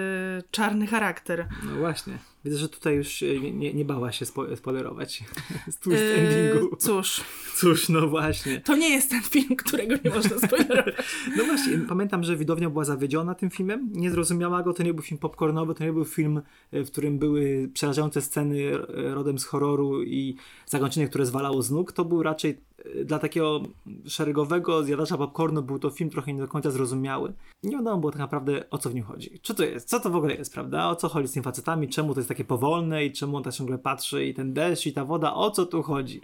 czarny 0.51 0.87
charakter. 0.87 1.49
No 1.65 1.77
właśnie. 1.77 2.19
Widzę, 2.45 2.59
że 2.59 2.69
tutaj 2.69 2.97
już 2.97 3.25
nie, 3.53 3.75
nie 3.75 3.85
bała 3.85 4.13
się 4.13 4.27
spo, 4.27 4.57
spoilerować 4.57 5.25
z 5.75 5.79
twist 5.79 6.03
eee, 6.03 6.19
endingu. 6.19 6.77
Cóż. 6.77 7.21
Cóż, 7.55 7.89
no 7.89 8.09
właśnie. 8.09 8.61
To 8.61 8.77
nie 8.77 8.89
jest 8.89 9.11
ten 9.11 9.23
film, 9.23 9.57
którego 9.57 9.95
nie 10.05 10.11
można 10.11 10.39
spoilerować. 10.39 10.95
no 11.37 11.45
właśnie, 11.45 11.79
pamiętam, 11.89 12.25
że 12.25 12.37
widownia 12.37 12.71
była 12.71 12.85
zawiedziona 12.85 13.35
tym 13.35 13.51
filmem, 13.51 13.89
nie 13.93 14.11
zrozumiała 14.11 14.63
go, 14.63 14.75
to 14.75 14.83
nie 14.83 14.95
był 14.95 15.03
film 15.03 15.19
popcornowy, 15.19 15.75
to 15.75 15.85
nie 15.85 15.93
był 15.93 16.05
film, 16.05 16.43
e, 16.73 16.85
w 16.85 16.91
którym 16.91 17.19
były 17.19 17.71
przerażające 17.75 18.23
sceny 18.23 18.71
rodem 18.89 19.39
z 19.39 19.45
horroru 19.45 20.03
i 20.03 20.37
zakończenie, 20.67 21.09
które 21.09 21.27
zwalało 21.27 21.63
z 21.63 21.71
nóg. 21.71 21.93
To 21.93 22.05
był 22.05 22.23
raczej 22.23 22.61
e, 22.79 23.05
dla 23.05 23.19
takiego 23.19 23.63
szeregowego 24.07 24.83
zjadacza 24.83 25.19
popcornu 25.19 25.63
był 25.63 25.79
to 25.79 25.91
film 25.91 26.11
trochę 26.11 26.33
nie 26.33 26.41
do 26.41 26.49
końca 26.49 26.71
zrozumiały. 26.71 27.33
Nie 27.63 27.77
wiadomo 27.77 27.99
było 27.99 28.13
tak 28.13 28.21
naprawdę 28.21 28.71
o 28.71 28.79
co 28.79 28.91
w 28.91 28.95
nim 28.95 29.05
chodzi. 29.05 29.41
Co 29.43 29.55
to 29.55 29.65
jest? 29.65 29.89
Co 29.89 30.01
to 30.01 30.11
w 30.11 30.17
ogóle 30.17 30.35
jest, 30.35 30.53
prawda? 30.53 30.89
O 30.89 30.97
co 30.97 31.09
chodzi 31.09 31.29
z 31.29 31.33
tymi 31.33 31.45
facetami? 31.45 31.89
Czemu 31.89 32.15
to 32.15 32.21
jest 32.21 32.28
takie 32.29 32.45
powolne 32.45 33.05
i 33.05 33.13
czemu 33.13 33.37
on 33.37 33.43
tak 33.43 33.55
ciągle 33.55 33.79
patrzy 33.79 34.27
i 34.27 34.35
ten 34.35 34.53
deszcz 34.53 34.87
i 34.87 34.93
ta 34.93 35.05
woda, 35.05 35.35
o 35.35 35.51
co 35.51 35.67
tu 35.67 35.83
chodzi? 35.83 36.21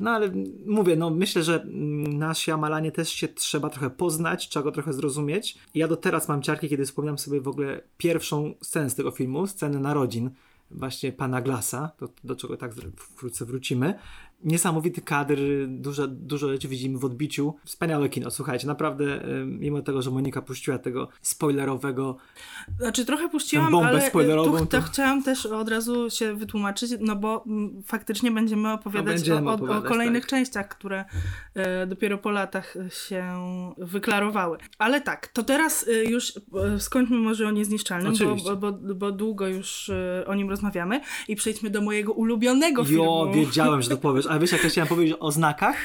No 0.00 0.10
ale 0.10 0.32
mówię, 0.66 0.96
no 0.96 1.10
myślę, 1.10 1.42
że 1.42 1.66
na 2.08 2.34
Shyamалanie 2.34 2.92
też 2.92 3.08
się 3.08 3.28
trzeba 3.28 3.70
trochę 3.70 3.90
poznać, 3.90 4.48
trzeba 4.48 4.64
go 4.64 4.72
trochę 4.72 4.92
zrozumieć. 4.92 5.58
Ja 5.74 5.88
do 5.88 5.96
teraz 5.96 6.28
mam 6.28 6.42
ciarki, 6.42 6.68
kiedy 6.68 6.84
wspomniałem 6.84 7.18
sobie 7.18 7.40
w 7.40 7.48
ogóle 7.48 7.80
pierwszą 7.96 8.54
scenę 8.60 8.90
z 8.90 8.94
tego 8.94 9.10
filmu, 9.10 9.46
scenę 9.46 9.78
narodzin 9.78 10.30
właśnie 10.70 11.12
pana 11.12 11.42
Glasa, 11.42 11.90
do, 12.00 12.08
do 12.24 12.36
czego 12.36 12.56
tak 12.56 12.74
wkrótce 12.96 13.44
wrócimy, 13.44 13.94
niesamowity 14.44 15.00
kadr, 15.00 15.38
dużo, 15.68 16.06
dużo 16.08 16.48
rzeczy 16.48 16.68
widzimy 16.68 16.98
w 16.98 17.04
odbiciu. 17.04 17.54
Wspaniałe 17.64 18.08
kino, 18.08 18.30
słuchajcie, 18.30 18.66
naprawdę, 18.66 19.24
mimo 19.46 19.82
tego, 19.82 20.02
że 20.02 20.10
Monika 20.10 20.42
puściła 20.42 20.78
tego 20.78 21.08
spoilerowego. 21.22 22.16
Znaczy, 22.78 23.04
trochę 23.04 23.28
puściłam, 23.28 23.72
bombę 23.72 23.88
ale 23.88 24.08
spoilerową, 24.08 24.58
tu, 24.58 24.66
to... 24.66 24.80
to 24.80 24.82
chciałam 24.82 25.22
też 25.22 25.46
od 25.46 25.68
razu 25.68 26.10
się 26.10 26.34
wytłumaczyć, 26.34 26.92
no 27.00 27.16
bo 27.16 27.44
faktycznie 27.86 28.30
będziemy 28.30 28.72
opowiadać 28.72 29.06
no 29.06 29.12
będziemy 29.12 29.50
o, 29.50 29.54
opowiadać, 29.54 29.84
o, 29.84 29.88
kolejnych 29.88 30.22
tak. 30.22 30.30
częściach, 30.30 30.68
które 30.68 31.04
e, 31.54 31.86
dopiero 31.86 32.18
po 32.18 32.30
latach 32.30 32.74
się 32.90 33.24
wyklarowały. 33.78 34.58
Ale 34.78 35.00
tak, 35.00 35.28
to 35.28 35.42
teraz 35.42 35.88
e, 35.88 36.04
już 36.04 36.32
e, 36.54 36.80
skończmy 36.80 37.16
może 37.16 37.48
o 37.48 37.50
Niezniszczalnym, 37.50 38.14
bo, 38.44 38.56
bo, 38.56 38.72
bo, 38.72 39.12
długo 39.12 39.48
już 39.48 39.88
e, 39.88 40.24
o 40.26 40.34
nim 40.34 40.50
rozmawiamy 40.50 41.00
i 41.28 41.36
przejdźmy 41.36 41.70
do 41.70 41.80
mojego 41.80 42.12
ulubionego 42.12 42.84
filmu. 42.84 43.04
Jo, 43.04 43.32
wiedziałem, 43.34 43.82
że 43.82 43.88
to 43.88 43.96
powiesz 43.96 44.26
a 44.32 44.38
wiesz, 44.38 44.52
jak 44.52 44.64
ja 44.64 44.70
chciałem 44.70 44.88
powiedzieć 44.88 45.16
o 45.20 45.32
znakach? 45.32 45.76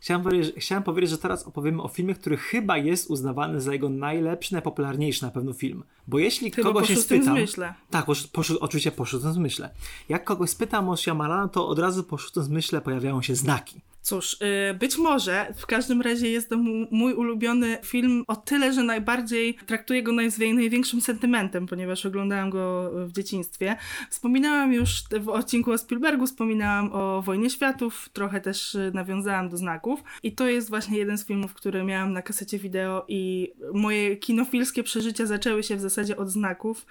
Chciałem 0.00 0.22
powiedzieć, 0.22 0.54
chciałem 0.58 0.84
powiedzieć, 0.84 1.10
że 1.10 1.18
teraz 1.18 1.46
opowiemy 1.46 1.82
o 1.82 1.88
filmie, 1.88 2.14
który 2.14 2.36
chyba 2.36 2.76
jest 2.76 3.10
uznawany 3.10 3.60
za 3.60 3.72
jego 3.72 3.88
najlepszy, 3.88 4.52
najpopularniejszy 4.52 5.22
na 5.22 5.30
pewno 5.30 5.52
film. 5.52 5.84
Bo 6.08 6.18
jeśli 6.18 6.50
chyba 6.50 6.68
kogoś 6.68 6.88
się 6.88 6.96
spytam... 6.96 7.36
Zmyśle. 7.36 7.74
Tak, 7.90 8.06
posz, 8.06 8.26
posz, 8.26 8.50
oczywiście 8.50 8.92
po 8.92 9.04
szóstym 9.04 9.32
zmyśle. 9.32 9.70
Jak 10.08 10.24
kogoś 10.24 10.50
spytam 10.50 10.88
o 10.88 10.96
Shyamalan, 10.96 11.48
to 11.48 11.68
od 11.68 11.78
razu 11.78 12.04
po 12.04 12.18
szóstym 12.18 12.42
zmyśle 12.42 12.80
pojawiają 12.80 13.22
się 13.22 13.34
znaki. 13.34 13.80
Cóż, 14.02 14.36
y, 14.70 14.74
być 14.74 14.98
może, 14.98 15.54
w 15.56 15.66
każdym 15.66 16.02
razie 16.02 16.30
jest 16.30 16.48
to 16.48 16.56
mój 16.90 17.12
ulubiony 17.12 17.78
film 17.84 18.24
o 18.26 18.36
tyle, 18.36 18.72
że 18.72 18.82
najbardziej 18.82 19.54
traktuję 19.66 20.02
go 20.02 20.12
największym 20.12 21.00
sentymentem, 21.00 21.66
ponieważ 21.66 22.06
oglądałam 22.06 22.50
go 22.50 22.90
w 23.06 23.12
dzieciństwie. 23.12 23.76
Wspominałam 24.10 24.72
już 24.72 25.02
w 25.20 25.28
odcinku 25.28 25.72
o 25.72 25.78
Spielbergu, 25.78 26.26
wspominałam 26.26 26.92
o 26.92 27.22
Wojnie 27.22 27.50
Światów, 27.50 28.08
trochę 28.12 28.40
też 28.40 28.74
y, 28.74 28.90
nawiązałam 28.94 29.48
do 29.48 29.56
znaków 29.56 30.02
i 30.22 30.32
to 30.32 30.48
jest 30.48 30.68
właśnie 30.68 30.98
jeden 30.98 31.18
z 31.18 31.26
filmów, 31.26 31.54
który 31.54 31.84
miałam 31.84 32.12
na 32.12 32.22
kasecie 32.22 32.58
wideo 32.58 33.04
i 33.08 33.52
moje 33.74 34.16
kinofilskie 34.16 34.82
przeżycia 34.82 35.26
zaczęły 35.26 35.62
się 35.62 35.76
w 35.76 35.80
zasadzie 35.80 36.16
od 36.16 36.28
znaków 36.28 36.86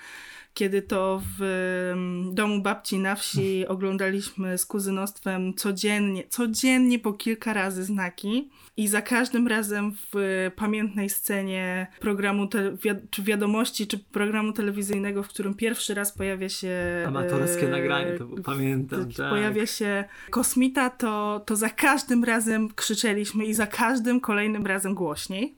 kiedy 0.58 0.82
to 0.82 1.22
w 1.40 1.94
domu 2.34 2.62
babci 2.62 3.00
na 3.00 3.16
wsi 3.16 3.68
oglądaliśmy 3.68 4.58
z 4.58 4.66
kuzynostwem 4.66 5.54
codziennie, 5.54 6.28
codziennie 6.30 7.00
po 7.00 7.14
kilka 7.14 7.54
razy 7.54 7.84
znaki 7.84 8.50
i 8.78 8.88
za 8.88 9.02
każdym 9.02 9.48
razem 9.48 9.94
w 10.14 10.16
pamiętnej 10.56 11.10
scenie 11.10 11.88
programu, 12.00 12.50
wi- 12.84 13.08
czy 13.10 13.24
wiadomości, 13.24 13.88
czy 13.88 14.00
programu 14.00 14.54
telewizyjnego, 14.54 15.24
w 15.24 15.28
którym 15.28 15.54
pierwszy 15.54 15.94
raz 15.94 16.12
pojawia 16.12 16.50
się... 16.50 17.04
Amatorskie 17.08 17.68
e, 17.68 17.72
nagranie, 17.72 18.12
to 18.18 18.28
pamiętam, 18.44 19.12
tak. 19.12 19.30
Pojawia 19.30 19.66
się 19.66 20.04
kosmita, 20.30 20.90
to, 20.90 21.42
to 21.46 21.56
za 21.56 21.70
każdym 21.70 22.24
razem 22.24 22.70
krzyczeliśmy 22.76 23.46
i 23.46 23.54
za 23.54 23.68
każdym 23.68 24.20
kolejnym 24.20 24.66
razem 24.66 24.96
głośniej. 24.96 25.56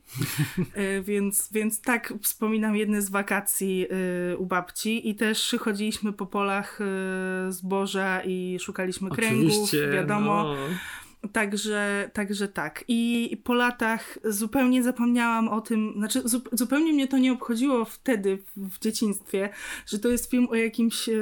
E, 0.74 1.02
więc, 1.02 1.52
więc 1.52 1.80
tak 1.80 2.14
wspominam 2.22 2.76
jedne 2.76 3.02
z 3.02 3.10
wakacji 3.10 3.86
e, 4.32 4.36
u 4.36 4.46
babci 4.46 5.08
i 5.08 5.14
też 5.14 5.56
chodziliśmy 5.60 6.12
po 6.12 6.26
polach 6.26 6.80
e, 6.80 7.52
zboża 7.52 8.22
i 8.24 8.58
szukaliśmy 8.60 9.10
kręgów, 9.10 9.52
Oczywiście, 9.52 9.90
wiadomo. 9.90 10.44
No. 10.44 10.56
Także, 11.32 12.10
także 12.12 12.48
tak. 12.48 12.84
I 12.88 13.36
po 13.44 13.54
latach 13.54 14.18
zupełnie 14.24 14.82
zapomniałam 14.82 15.48
o 15.48 15.60
tym, 15.60 15.92
znaczy 15.96 16.22
zu, 16.24 16.40
zupełnie 16.52 16.92
mnie 16.92 17.08
to 17.08 17.18
nie 17.18 17.32
obchodziło 17.32 17.84
wtedy 17.84 18.36
w, 18.36 18.76
w 18.76 18.78
dzieciństwie, 18.78 19.48
że 19.86 19.98
to 19.98 20.08
jest 20.08 20.30
film 20.30 20.48
o 20.50 20.54
jakimś, 20.54 21.08
e, 21.08 21.12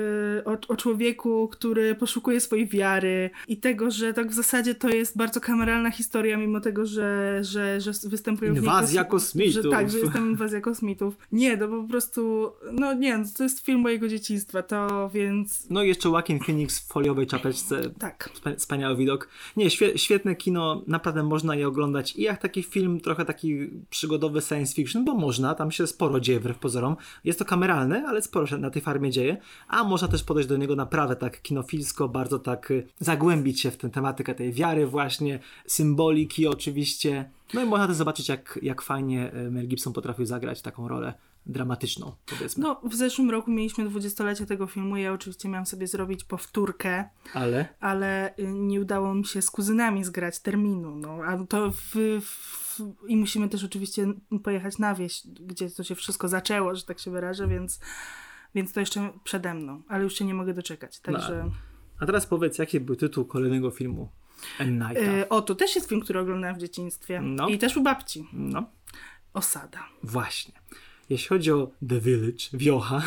o, 0.44 0.58
o, 0.68 0.76
człowieku, 0.76 1.48
który 1.48 1.94
poszukuje 1.94 2.40
swojej 2.40 2.68
wiary 2.68 3.30
i 3.48 3.56
tego, 3.56 3.90
że 3.90 4.14
tak 4.14 4.30
w 4.30 4.34
zasadzie 4.34 4.74
to 4.74 4.88
jest 4.88 5.16
bardzo 5.16 5.40
kameralna 5.40 5.90
historia, 5.90 6.36
mimo 6.36 6.60
tego, 6.60 6.86
że, 6.86 7.38
że, 7.44 7.80
że 7.80 7.92
występują 8.04 8.54
w 8.54 8.56
Inwazja 8.56 9.04
kosmitów. 9.04 9.62
Że, 9.62 9.70
tak, 9.70 9.90
że 9.90 9.98
jestem 9.98 10.30
inwazja 10.30 10.60
kosmitów. 10.60 11.14
Nie, 11.32 11.58
to 11.58 11.68
po 11.68 11.82
prostu, 11.82 12.52
no 12.72 12.92
nie, 12.92 13.24
to 13.36 13.42
jest 13.42 13.64
film 13.64 13.80
mojego 13.80 14.08
dzieciństwa, 14.08 14.62
to 14.62 15.10
więc... 15.14 15.70
No 15.70 15.82
i 15.82 15.88
jeszcze 15.88 16.08
Joaquin 16.08 16.38
Phoenix 16.38 16.80
w 16.80 16.86
foliowej 16.86 17.26
czapeczce. 17.26 17.90
Tak. 17.98 18.30
Wspaniały 18.56 18.96
widok. 18.96 19.28
Nie, 19.56 19.70
świetne 19.96 20.36
kino, 20.36 20.82
naprawdę 20.86 21.22
można 21.22 21.54
je 21.54 21.68
oglądać 21.68 22.16
i 22.16 22.22
jak 22.22 22.42
taki 22.42 22.62
film, 22.62 23.00
trochę 23.00 23.24
taki 23.24 23.70
przygodowy 23.90 24.40
science 24.40 24.74
fiction, 24.74 25.04
bo 25.04 25.14
można, 25.14 25.54
tam 25.54 25.70
się 25.70 25.86
sporo 25.86 26.20
dzieje 26.20 26.40
wbrew 26.40 26.58
pozorom. 26.58 26.96
Jest 27.24 27.38
to 27.38 27.44
kameralne, 27.44 28.04
ale 28.08 28.22
sporo 28.22 28.46
się 28.46 28.58
na 28.58 28.70
tej 28.70 28.82
farmie 28.82 29.10
dzieje, 29.10 29.36
a 29.68 29.84
można 29.84 30.08
też 30.08 30.24
podejść 30.24 30.48
do 30.48 30.56
niego 30.56 30.76
naprawdę 30.76 31.16
tak 31.16 31.42
kinofilsko, 31.42 32.08
bardzo 32.08 32.38
tak 32.38 32.70
y, 32.70 32.86
zagłębić 32.98 33.60
się 33.60 33.70
w 33.70 33.76
tę 33.76 33.90
tematykę 33.90 34.34
tej 34.34 34.52
wiary 34.52 34.86
właśnie, 34.86 35.38
symboliki 35.66 36.46
oczywiście. 36.46 37.30
No 37.54 37.62
i 37.62 37.66
można 37.66 37.86
też 37.86 37.96
zobaczyć, 37.96 38.28
jak, 38.28 38.58
jak 38.62 38.82
fajnie 38.82 39.34
y, 39.34 39.50
Mel 39.50 39.68
Gibson 39.68 39.92
potrafił 39.92 40.26
zagrać 40.26 40.62
taką 40.62 40.88
rolę 40.88 41.14
dramatyczną, 41.48 42.12
powiedzmy. 42.26 42.62
No, 42.62 42.80
w 42.84 42.94
zeszłym 42.94 43.30
roku 43.30 43.50
mieliśmy 43.50 43.88
dwudziestolecie 43.88 44.46
tego 44.46 44.66
filmu. 44.66 44.96
Ja 44.96 45.12
oczywiście 45.12 45.48
miałam 45.48 45.66
sobie 45.66 45.86
zrobić 45.86 46.24
powtórkę, 46.24 47.08
ale, 47.34 47.68
ale 47.80 48.36
y, 48.38 48.46
nie 48.46 48.80
udało 48.80 49.14
mi 49.14 49.24
się 49.24 49.42
z 49.42 49.50
kuzynami 49.50 50.04
zgrać 50.04 50.40
terminu. 50.40 50.96
No, 50.96 51.18
a 51.26 51.46
to 51.46 51.70
w, 51.70 51.94
w, 52.20 52.80
i 53.08 53.16
musimy 53.16 53.48
też 53.48 53.64
oczywiście 53.64 54.06
pojechać 54.44 54.78
na 54.78 54.94
wieś, 54.94 55.26
gdzie 55.26 55.70
to 55.70 55.84
się 55.84 55.94
wszystko 55.94 56.28
zaczęło, 56.28 56.74
że 56.74 56.82
tak 56.82 56.98
się 56.98 57.10
wyrażę, 57.10 57.48
więc, 57.48 57.80
więc 58.54 58.72
to 58.72 58.80
jeszcze 58.80 59.12
przede 59.24 59.54
mną, 59.54 59.82
ale 59.88 60.04
już 60.04 60.14
się 60.14 60.24
nie 60.24 60.34
mogę 60.34 60.54
doczekać. 60.54 61.00
Także... 61.00 61.44
No. 61.44 61.52
A 62.00 62.06
teraz 62.06 62.26
powiedz, 62.26 62.58
jaki 62.58 62.80
był 62.80 62.96
tytuł 62.96 63.24
kolejnego 63.24 63.70
filmu? 63.70 64.08
Yy, 65.16 65.28
o, 65.28 65.42
to 65.42 65.54
też 65.54 65.74
jest 65.74 65.88
film, 65.88 66.00
który 66.00 66.20
oglądałem 66.20 66.56
w 66.56 66.60
dzieciństwie. 66.60 67.20
No. 67.20 67.48
I 67.48 67.58
też 67.58 67.76
u 67.76 67.82
babci. 67.82 68.28
No. 68.32 68.70
Osada. 69.32 69.84
Właśnie. 70.02 70.54
Jeśli 71.10 71.28
chodzi 71.28 71.52
o 71.52 71.70
The 71.88 72.00
Village, 72.00 72.44
wiocha, 72.52 73.02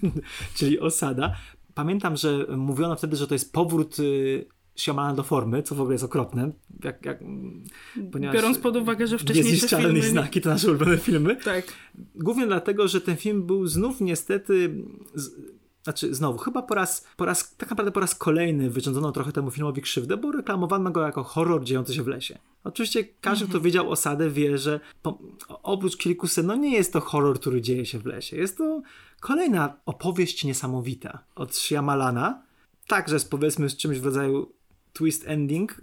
czyli 0.56 0.80
osada, 0.80 1.36
pamiętam, 1.74 2.16
że 2.16 2.46
mówiono 2.56 2.96
wtedy, 2.96 3.16
że 3.16 3.26
to 3.26 3.34
jest 3.34 3.52
powrót 3.52 3.98
y, 3.98 4.46
Shyamala 4.76 5.14
do 5.14 5.22
formy, 5.22 5.62
co 5.62 5.74
w 5.74 5.80
ogóle 5.80 5.94
jest 5.94 6.04
okropne. 6.04 6.52
Jak, 6.84 7.06
jak, 7.06 7.24
Biorąc 8.32 8.58
pod 8.58 8.76
uwagę, 8.76 9.06
że 9.06 9.18
wcześniej 9.18 9.44
Niezniszczalne 9.44 9.88
filmy... 9.88 10.08
znaki 10.08 10.40
to 10.40 10.48
nasze 10.48 10.70
ulubione 10.70 10.98
filmy. 10.98 11.36
Tak. 11.36 11.72
Głównie 12.14 12.46
dlatego, 12.46 12.88
że 12.88 13.00
ten 13.00 13.16
film 13.16 13.46
był 13.46 13.66
znów 13.66 14.00
niestety... 14.00 14.74
Z, 15.14 15.30
znaczy 15.86 16.14
znowu, 16.14 16.38
chyba 16.38 16.62
po 16.62 16.74
raz, 16.74 17.06
po 17.16 17.24
raz, 17.24 17.56
tak 17.56 17.70
naprawdę 17.70 17.92
po 17.92 18.00
raz 18.00 18.14
kolejny 18.14 18.70
wyrządzono 18.70 19.12
trochę 19.12 19.32
temu 19.32 19.50
filmowi 19.50 19.82
krzywdę, 19.82 20.16
bo 20.16 20.32
reklamowano 20.32 20.90
go 20.90 21.02
jako 21.02 21.24
horror 21.24 21.64
dziejący 21.64 21.94
się 21.94 22.02
w 22.02 22.06
lesie. 22.06 22.38
Oczywiście 22.64 23.04
każdy, 23.04 23.44
mm 23.44 23.48
-hmm. 23.48 23.58
kto 23.58 23.64
widział 23.64 23.90
osadę, 23.90 24.30
wie, 24.30 24.58
że 24.58 24.80
po, 25.02 25.18
oprócz 25.62 25.96
kilku 25.96 26.26
scen, 26.26 26.46
no 26.46 26.56
nie 26.56 26.72
jest 26.72 26.92
to 26.92 27.00
horror, 27.00 27.40
który 27.40 27.60
dzieje 27.60 27.86
się 27.86 27.98
w 27.98 28.06
lesie. 28.06 28.36
Jest 28.36 28.58
to 28.58 28.82
kolejna 29.20 29.76
opowieść 29.86 30.44
niesamowita 30.44 31.18
od 31.34 31.56
Shyamalana. 31.56 32.42
Także 32.86 33.20
z 33.20 33.24
powiedzmy 33.24 33.68
z 33.68 33.76
czymś 33.76 33.98
w 33.98 34.04
rodzaju 34.04 34.52
twist 34.92 35.24
ending, 35.28 35.80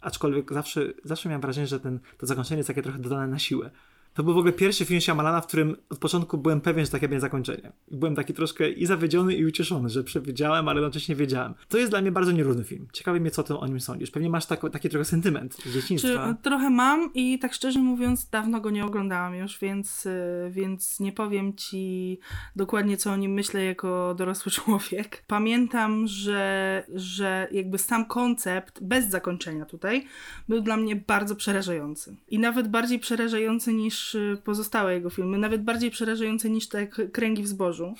aczkolwiek 0.00 0.52
zawsze, 0.52 0.92
zawsze 1.04 1.28
miałem 1.28 1.42
wrażenie, 1.42 1.66
że 1.66 1.80
ten, 1.80 2.00
to 2.18 2.26
zakończenie 2.26 2.58
jest 2.58 2.68
takie 2.68 2.82
trochę 2.82 2.98
dodane 2.98 3.26
na 3.26 3.38
siłę. 3.38 3.70
To 4.16 4.22
był 4.22 4.34
w 4.34 4.36
ogóle 4.36 4.52
pierwszy 4.52 4.84
film 4.84 5.00
Shyamalana, 5.00 5.40
w 5.40 5.46
którym 5.46 5.76
od 5.90 5.98
początku 5.98 6.38
byłem 6.38 6.60
pewien, 6.60 6.84
że 6.84 6.90
takie 6.90 7.08
będzie 7.08 7.20
zakończenie. 7.20 7.72
Byłem 7.90 8.14
taki 8.14 8.34
troszkę 8.34 8.70
i 8.70 8.86
zawiedziony, 8.86 9.34
i 9.34 9.46
ucieszony, 9.46 9.88
że 9.88 10.04
przewidziałem, 10.04 10.68
ale 10.68 10.80
jednocześnie 10.80 11.16
wiedziałem. 11.16 11.54
To 11.68 11.78
jest 11.78 11.92
dla 11.92 12.00
mnie 12.00 12.12
bardzo 12.12 12.32
nierówny 12.32 12.64
film. 12.64 12.88
Ciekawi 12.92 13.20
mnie, 13.20 13.30
co 13.30 13.42
ty 13.42 13.58
o 13.58 13.66
nim 13.66 13.80
sądzisz. 13.80 14.10
Pewnie 14.10 14.30
masz 14.30 14.46
tak, 14.46 14.60
taki 14.72 14.88
trochę 14.88 15.04
sentyment 15.04 15.54
z 15.54 15.74
dzieciństwa. 15.74 16.34
Czy, 16.36 16.42
trochę 16.42 16.70
mam 16.70 17.10
i 17.14 17.38
tak 17.38 17.54
szczerze 17.54 17.78
mówiąc, 17.78 18.28
dawno 18.28 18.60
go 18.60 18.70
nie 18.70 18.84
oglądałam 18.84 19.34
już, 19.34 19.58
więc, 19.58 20.08
więc 20.50 21.00
nie 21.00 21.12
powiem 21.12 21.54
ci 21.54 22.18
dokładnie, 22.56 22.96
co 22.96 23.12
o 23.12 23.16
nim 23.16 23.32
myślę 23.32 23.64
jako 23.64 24.14
dorosły 24.14 24.52
człowiek. 24.58 25.24
Pamiętam, 25.26 26.06
że, 26.06 26.84
że 26.94 27.48
jakby 27.52 27.78
sam 27.78 28.06
koncept, 28.06 28.82
bez 28.82 29.08
zakończenia 29.08 29.64
tutaj, 29.64 30.06
był 30.48 30.60
dla 30.60 30.76
mnie 30.76 30.96
bardzo 30.96 31.36
przerażający. 31.36 32.16
I 32.28 32.38
nawet 32.38 32.68
bardziej 32.68 32.98
przerażający 32.98 33.72
niż 33.72 34.05
pozostałe 34.44 34.94
jego 34.94 35.10
filmy, 35.10 35.38
nawet 35.38 35.62
bardziej 35.62 35.90
przerażające 35.90 36.50
niż 36.50 36.68
te 36.68 36.86
kręgi 36.86 37.42
w 37.42 37.48
zbożu. 37.48 37.94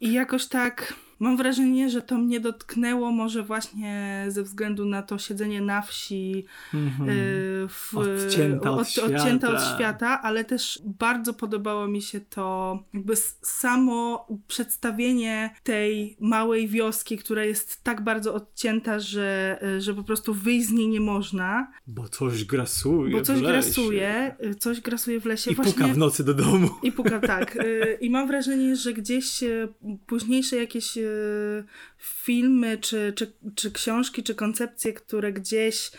I 0.00 0.12
jakoś 0.12 0.46
tak 0.46 0.94
mam 1.22 1.36
wrażenie, 1.36 1.90
że 1.90 2.02
to 2.02 2.18
mnie 2.18 2.40
dotknęło 2.40 3.12
może 3.12 3.42
właśnie 3.42 4.24
ze 4.28 4.42
względu 4.42 4.84
na 4.84 5.02
to 5.02 5.18
siedzenie 5.18 5.60
na 5.60 5.82
wsi 5.82 6.44
mm-hmm. 6.74 7.68
w, 7.68 7.96
odcięta, 7.96 8.70
od, 8.70 8.80
od, 8.80 8.88
świata. 8.88 9.16
odcięta 9.16 9.50
od 9.50 9.74
świata, 9.74 10.22
ale 10.22 10.44
też 10.44 10.82
bardzo 10.84 11.34
podobało 11.34 11.88
mi 11.88 12.02
się 12.02 12.20
to 12.20 12.78
jakby 12.94 13.16
samo 13.42 14.26
przedstawienie 14.48 15.54
tej 15.62 16.16
małej 16.20 16.68
wioski, 16.68 17.18
która 17.18 17.44
jest 17.44 17.82
tak 17.82 18.04
bardzo 18.04 18.34
odcięta, 18.34 19.00
że, 19.00 19.58
że 19.78 19.94
po 19.94 20.02
prostu 20.02 20.34
wyjść 20.34 20.66
z 20.66 20.72
niej 20.72 20.88
nie 20.88 21.00
można. 21.00 21.72
Bo 21.86 22.08
coś 22.08 22.44
grasuje 22.44 23.12
Bo 23.12 23.22
coś 23.22 23.38
w 23.38 23.42
lesie. 23.42 23.52
grasuje, 23.52 24.36
coś 24.58 24.80
grasuje 24.80 25.20
w 25.20 25.26
lesie. 25.26 25.50
I 25.50 25.54
właśnie, 25.54 25.72
puka 25.72 25.88
w 25.88 25.98
nocy 25.98 26.24
do 26.24 26.34
domu. 26.34 26.68
I 26.82 26.92
puka, 26.92 27.20
tak. 27.20 27.58
I 28.00 28.10
mam 28.10 28.26
wrażenie, 28.26 28.76
że 28.76 28.92
gdzieś 28.92 29.40
późniejsze 30.06 30.56
jakieś 30.56 30.98
filmy, 31.98 32.78
czy, 32.78 33.12
czy, 33.16 33.32
czy 33.54 33.70
książki, 33.70 34.22
czy 34.22 34.34
koncepcje, 34.34 34.92
które 34.92 35.32
gdzieś 35.32 35.92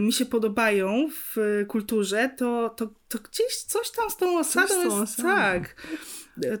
mi 0.00 0.12
się 0.12 0.26
podobają 0.26 1.08
w 1.10 1.36
kulturze, 1.68 2.30
to, 2.38 2.70
to, 2.76 2.86
to 3.08 3.18
gdzieś 3.18 3.56
coś 3.56 3.90
tam 3.90 4.10
z 4.10 4.16
tą 4.16 4.38
osadą 4.38 4.74
z 4.74 4.88
tą 4.88 5.00
jest, 5.00 5.16
tak. 5.16 5.76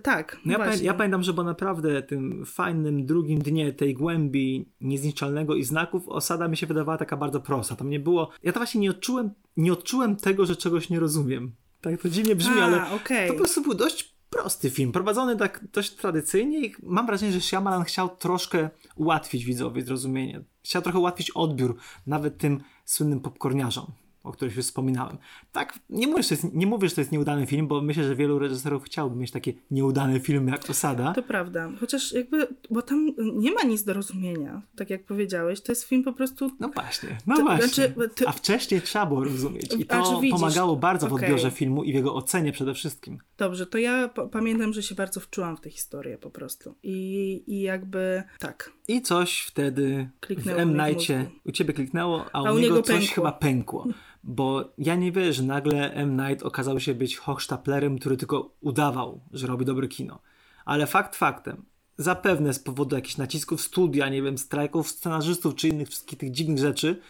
Tak, 0.02 0.38
no 0.44 0.52
ja, 0.52 0.58
pamię- 0.58 0.82
ja, 0.82 0.94
pamiętam, 0.94 1.22
że 1.22 1.32
bo 1.32 1.44
naprawdę 1.44 2.02
tym 2.02 2.46
fajnym 2.46 3.06
drugim 3.06 3.38
dnie 3.38 3.72
tej 3.72 3.94
głębi 3.94 4.68
niezniszczalnego 4.80 5.54
i 5.54 5.64
znaków 5.64 6.08
osada 6.08 6.48
mi 6.48 6.56
się 6.56 6.66
wydawała 6.66 6.98
taka 6.98 7.16
bardzo 7.16 7.40
prosta. 7.40 7.76
Tam 7.76 7.90
nie 7.90 8.00
było... 8.00 8.30
Ja 8.42 8.52
to 8.52 8.58
właśnie 8.58 8.80
nie 8.80 8.90
odczułem, 8.90 9.30
nie 9.56 9.72
odczułem 9.72 10.16
tego, 10.16 10.46
że 10.46 10.56
czegoś 10.56 10.90
nie 10.90 11.00
rozumiem. 11.00 11.52
Tak 11.80 12.02
to 12.02 12.08
dziwnie 12.08 12.36
brzmi, 12.36 12.60
A, 12.60 12.64
ale 12.64 12.90
okay. 12.90 13.26
to 13.26 13.32
po 13.32 13.38
prostu 13.38 13.62
był 13.62 13.74
dość 13.74 14.14
prosty 14.32 14.70
film, 14.70 14.92
prowadzony 14.92 15.36
tak 15.36 15.64
dość 15.72 15.90
tradycyjnie 15.90 16.66
i 16.66 16.74
mam 16.82 17.06
wrażenie, 17.06 17.32
że 17.32 17.40
Shyamalan 17.40 17.84
chciał 17.84 18.16
troszkę 18.16 18.70
ułatwić 18.96 19.44
widzowi 19.44 19.82
zrozumienie. 19.82 20.42
Chciał 20.64 20.82
trochę 20.82 20.98
ułatwić 20.98 21.30
odbiór 21.30 21.76
nawet 22.06 22.38
tym 22.38 22.60
słynnym 22.84 23.20
popcorniarzom 23.20 23.86
o 24.22 24.32
których 24.32 24.56
już 24.56 24.66
wspominałem. 24.66 25.18
Tak, 25.52 25.78
nie 25.90 26.06
mówię, 26.06 26.22
że 26.22 26.28
to 26.28 26.34
jest, 26.34 26.54
nie 26.54 26.66
mówię, 26.66 26.88
że 26.88 26.94
to 26.94 27.00
jest 27.00 27.12
nieudany 27.12 27.46
film, 27.46 27.66
bo 27.66 27.82
myślę, 27.82 28.04
że 28.04 28.16
wielu 28.16 28.38
reżyserów 28.38 28.84
chciałoby 28.84 29.16
mieć 29.16 29.30
takie 29.30 29.52
nieudane 29.70 30.20
filmy 30.20 30.50
jak 30.50 30.70
Osada. 30.70 31.12
To 31.12 31.22
prawda, 31.22 31.70
chociaż 31.80 32.12
jakby, 32.12 32.48
bo 32.70 32.82
tam 32.82 33.12
nie 33.18 33.52
ma 33.52 33.62
nic 33.62 33.84
do 33.84 33.92
rozumienia, 33.92 34.62
tak 34.76 34.90
jak 34.90 35.04
powiedziałeś, 35.04 35.60
to 35.60 35.72
jest 35.72 35.84
film 35.84 36.02
po 36.02 36.12
prostu... 36.12 36.50
No 36.60 36.68
właśnie, 36.68 37.18
no 37.26 37.36
to, 37.36 37.42
właśnie. 37.42 37.66
Znaczy, 37.68 38.10
to... 38.14 38.28
A 38.28 38.32
wcześniej 38.32 38.80
trzeba 38.80 39.06
było 39.06 39.24
rozumieć 39.24 39.74
i 39.78 39.86
to 39.86 40.20
widzisz, 40.20 40.40
pomagało 40.40 40.76
bardzo 40.76 41.08
w 41.08 41.12
odbiorze 41.12 41.48
okay. 41.48 41.58
filmu 41.58 41.84
i 41.84 41.92
w 41.92 41.94
jego 41.94 42.14
ocenie 42.14 42.52
przede 42.52 42.74
wszystkim. 42.74 43.18
Dobrze, 43.38 43.66
to 43.66 43.78
ja 43.78 44.08
pamiętam, 44.08 44.72
że 44.72 44.82
się 44.82 44.94
bardzo 44.94 45.20
wczułam 45.20 45.56
w 45.56 45.60
tę 45.60 45.70
historię 45.70 46.18
po 46.18 46.30
prostu 46.30 46.74
i, 46.82 47.42
i 47.46 47.60
jakby 47.60 48.22
tak. 48.38 48.72
I 48.88 49.02
coś 49.02 49.40
wtedy 49.40 50.08
Kliknęło 50.20 50.58
w 50.58 50.60
M. 50.60 50.76
Nightie 50.76 51.30
u 51.44 51.52
ciebie 51.52 51.74
kliknęło, 51.74 52.24
a, 52.32 52.38
a 52.38 52.52
u, 52.52 52.54
u 52.54 52.58
niego, 52.58 52.74
niego 52.74 52.82
coś 52.82 52.96
pękło. 52.96 53.14
chyba 53.14 53.32
pękło. 53.32 53.86
Bo 54.24 54.72
ja 54.78 54.96
nie 54.96 55.12
wierzę, 55.12 55.32
że 55.32 55.42
nagle 55.42 55.92
M. 55.92 56.16
Night 56.16 56.42
okazał 56.42 56.80
się 56.80 56.94
być 56.94 57.16
hochsztaplerem, 57.16 57.98
który 57.98 58.16
tylko 58.16 58.54
udawał, 58.60 59.20
że 59.32 59.46
robi 59.46 59.64
dobre 59.64 59.88
kino. 59.88 60.18
Ale 60.64 60.86
fakt 60.86 61.16
faktem, 61.16 61.64
zapewne 61.98 62.54
z 62.54 62.58
powodu 62.58 62.96
jakichś 62.96 63.16
nacisków 63.16 63.60
studia, 63.60 64.08
nie 64.08 64.22
wiem, 64.22 64.38
strajków 64.38 64.88
scenarzystów 64.88 65.54
czy 65.54 65.68
innych 65.68 65.88
wszystkich 65.88 66.18
tych 66.18 66.30
dziwnych 66.30 66.58
rzeczy, 66.58 67.00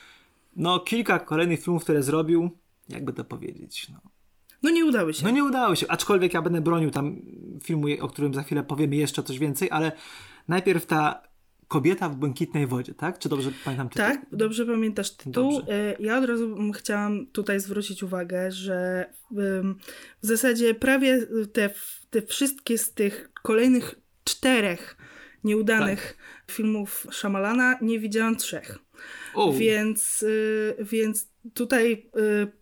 no 0.56 0.80
kilka 0.80 1.18
kolejnych 1.18 1.62
filmów, 1.62 1.82
które 1.82 2.02
zrobił, 2.02 2.50
jakby 2.88 3.12
to 3.12 3.24
powiedzieć, 3.24 3.88
no. 3.88 4.00
No 4.62 4.70
nie 4.70 4.84
udały 4.84 5.14
się. 5.14 5.24
No 5.24 5.30
nie 5.30 5.44
udało 5.44 5.74
się, 5.74 5.88
aczkolwiek 5.88 6.34
ja 6.34 6.42
będę 6.42 6.60
bronił 6.60 6.90
tam 6.90 7.16
filmu, 7.62 7.86
o 8.00 8.08
którym 8.08 8.34
za 8.34 8.42
chwilę 8.42 8.62
powiemy 8.62 8.96
jeszcze 8.96 9.22
coś 9.22 9.38
więcej, 9.38 9.68
ale 9.70 9.92
najpierw 10.48 10.86
ta 10.86 11.22
Kobieta 11.72 12.08
w 12.08 12.16
błękitnej 12.16 12.66
wodzie, 12.66 12.94
tak? 12.94 13.18
Czy 13.18 13.28
dobrze 13.28 13.50
pamiętam 13.64 13.88
tytuł? 13.88 14.04
Tak, 14.04 14.26
dobrze 14.32 14.66
pamiętasz 14.66 15.10
tytuł. 15.10 15.32
Dobrze. 15.32 15.96
Ja 16.00 16.18
od 16.18 16.24
razu 16.24 16.56
chciałam 16.72 17.26
tutaj 17.26 17.60
zwrócić 17.60 18.02
uwagę, 18.02 18.50
że 18.50 19.06
w 20.22 20.26
zasadzie 20.26 20.74
prawie 20.74 21.26
te, 21.52 21.70
te 22.10 22.22
wszystkie 22.22 22.78
z 22.78 22.92
tych 22.92 23.30
kolejnych 23.42 23.94
czterech 24.24 24.96
nieudanych 25.44 26.16
tak. 26.46 26.56
filmów 26.56 27.06
Shyamalana 27.10 27.78
nie 27.80 28.00
widziałam 28.00 28.36
trzech. 28.36 28.78
Więc, 29.58 30.22
y, 30.22 30.76
więc 30.80 31.28
tutaj 31.54 32.10
y, 32.16 32.52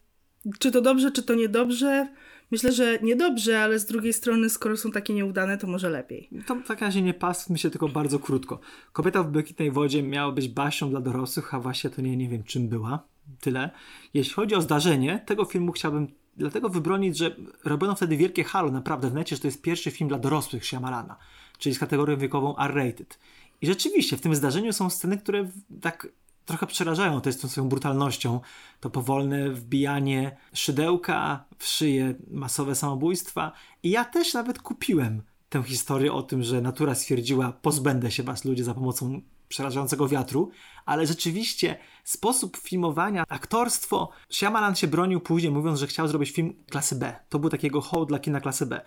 czy 0.59 0.71
to 0.71 0.81
dobrze, 0.81 1.11
czy 1.11 1.23
to 1.23 1.35
niedobrze, 1.35 2.09
Myślę, 2.51 2.73
że 2.73 2.99
niedobrze, 3.03 3.63
ale 3.63 3.79
z 3.79 3.87
drugiej 3.87 4.13
strony, 4.13 4.51
skoro 4.51 4.77
są 4.77 4.91
takie 4.91 5.15
nieudane, 5.15 5.59
to 5.59 5.67
może 5.67 5.91
lepiej. 5.91 6.31
To 6.47 6.55
w 6.55 6.67
takim 6.67 6.87
razie 6.87 7.03
nie 7.03 7.15
mi 7.51 7.59
się 7.59 7.71
tylko 7.71 7.89
bardzo 7.89 8.19
krótko. 8.19 8.61
Kobieta 8.93 9.23
w 9.23 9.31
błękitnej 9.31 9.71
wodzie 9.71 10.03
miała 10.03 10.33
być 10.33 10.49
basią 10.49 10.91
dla 10.91 11.01
dorosłych, 11.01 11.55
a 11.55 11.61
właśnie 11.61 11.91
to 11.91 12.03
nie, 12.03 12.17
nie 12.17 12.29
wiem 12.29 12.43
czym 12.43 12.69
była. 12.69 13.05
Tyle. 13.41 13.71
Jeśli 14.15 14.35
chodzi 14.35 14.55
o 14.55 14.61
zdarzenie, 14.61 15.23
tego 15.27 15.45
filmu 15.45 15.73
chciałbym 15.73 16.09
dlatego 16.37 16.69
wybronić, 16.69 17.19
że 17.19 17.37
robiono 17.65 17.95
wtedy 17.95 18.17
wielkie 18.17 18.45
halo 18.45 18.71
naprawdę 18.71 19.11
w 19.11 19.15
necie, 19.15 19.37
że 19.37 19.43
to 19.43 19.49
jest 19.49 19.63
pierwszy 19.63 19.91
film 19.91 20.09
dla 20.09 20.19
dorosłych 20.19 20.65
Shyamalana, 20.65 21.17
czyli 21.59 21.75
z 21.75 21.79
kategorią 21.79 22.17
wiekową 22.17 22.59
R-rated. 22.59 23.19
I 23.61 23.67
rzeczywiście 23.67 24.17
w 24.17 24.21
tym 24.21 24.35
zdarzeniu 24.35 24.73
są 24.73 24.91
sceny, 24.91 25.19
które 25.19 25.49
tak 25.81 26.09
trochę 26.51 26.67
przerażają 26.67 27.21
jest 27.27 27.43
tą 27.43 27.49
swoją 27.49 27.69
brutalnością. 27.69 28.41
To 28.81 28.91
powolne 28.91 29.51
wbijanie 29.51 30.37
szydełka 30.53 31.45
w 31.59 31.67
szyję, 31.67 32.15
masowe 32.31 32.75
samobójstwa. 32.75 33.53
I 33.83 33.91
ja 33.91 34.05
też 34.05 34.35
nawet 34.35 34.59
kupiłem 34.59 35.23
tę 35.49 35.63
historię 35.63 36.13
o 36.13 36.23
tym, 36.23 36.43
że 36.43 36.61
natura 36.61 36.95
stwierdziła, 36.95 37.53
pozbędę 37.53 38.11
się 38.11 38.23
was 38.23 38.45
ludzie 38.45 38.65
za 38.65 38.75
pomocą 38.75 39.23
przerażającego 39.49 40.09
wiatru, 40.09 40.51
ale 40.87 41.07
rzeczywiście 41.07 41.79
sposób 42.05 42.57
filmowania, 42.57 43.25
aktorstwo, 43.29 44.11
Shyamalan 44.31 44.77
się 44.77 44.87
bronił 44.87 45.21
później 45.21 45.53
mówiąc, 45.53 45.79
że 45.79 45.87
chciał 45.87 46.09
zrobić 46.09 46.31
film 46.31 46.55
klasy 46.71 46.97
B. 46.97 47.17
To 47.29 47.39
był 47.39 47.51
takiego 47.51 47.81
hołd 47.81 48.09
dla 48.09 48.19
kina 48.19 48.41
klasy 48.41 48.67
B. 48.67 48.81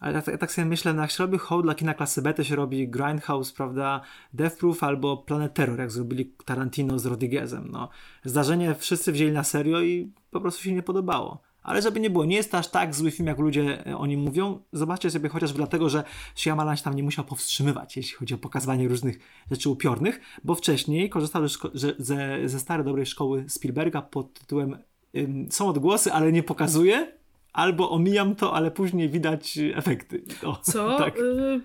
Ale 0.00 0.12
ja, 0.12 0.32
ja, 0.32 0.38
tak 0.38 0.52
sobie 0.52 0.64
myślę, 0.64 0.94
no 0.94 1.02
jak 1.02 1.10
się 1.10 1.24
robi 1.24 1.38
hołd 1.38 1.64
dla 1.64 1.74
kina 1.74 1.94
klasy 1.94 2.22
B, 2.22 2.34
to 2.34 2.44
się 2.44 2.56
robi 2.56 2.88
Grindhouse, 2.88 3.52
prawda, 3.52 4.00
Death 4.34 4.56
Proof 4.56 4.82
albo 4.82 5.16
Planet 5.16 5.54
Terror, 5.54 5.78
jak 5.78 5.90
zrobili 5.90 6.32
Tarantino 6.44 6.98
z 6.98 7.06
Rodriguezem. 7.06 7.68
No. 7.72 7.88
Zdarzenie 8.24 8.74
wszyscy 8.74 9.12
wzięli 9.12 9.32
na 9.32 9.44
serio 9.44 9.80
i 9.80 10.12
po 10.30 10.40
prostu 10.40 10.62
się 10.62 10.74
nie 10.74 10.82
podobało. 10.82 11.42
Ale 11.62 11.82
żeby 11.82 12.00
nie 12.00 12.10
było, 12.10 12.24
nie 12.24 12.36
jest 12.36 12.50
to 12.50 12.58
aż 12.58 12.68
tak 12.68 12.94
zły 12.94 13.10
film, 13.10 13.26
jak 13.26 13.38
ludzie 13.38 13.86
e, 13.86 13.96
o 13.96 14.06
nim 14.06 14.20
mówią. 14.20 14.60
Zobaczcie 14.72 15.10
sobie 15.10 15.28
chociażby 15.28 15.56
dlatego, 15.56 15.88
że 15.88 16.04
Shyamalan 16.36 16.76
się 16.76 16.82
tam 16.82 16.94
nie 16.94 17.02
musiał 17.02 17.24
powstrzymywać, 17.24 17.96
jeśli 17.96 18.16
chodzi 18.16 18.34
o 18.34 18.38
pokazywanie 18.38 18.88
różnych 18.88 19.18
rzeczy 19.50 19.70
upiornych, 19.70 20.20
bo 20.44 20.54
wcześniej 20.54 21.10
korzystał 21.10 21.48
ze, 21.48 21.94
ze, 21.98 22.48
ze 22.48 22.60
starej 22.60 22.84
dobrej 22.84 23.06
szkoły 23.06 23.44
Spielberga 23.48 24.02
pod 24.02 24.32
tytułem 24.32 24.78
Są 25.50 25.68
odgłosy, 25.68 26.12
ale 26.12 26.32
nie 26.32 26.42
pokazuje, 26.42 27.19
albo 27.52 27.90
omijam 27.90 28.34
to, 28.34 28.54
ale 28.54 28.70
później 28.70 29.08
widać 29.08 29.58
efekty. 29.74 30.22
O, 30.44 30.56
co? 30.62 30.98
Tak. 30.98 31.18
Y, 31.18 31.60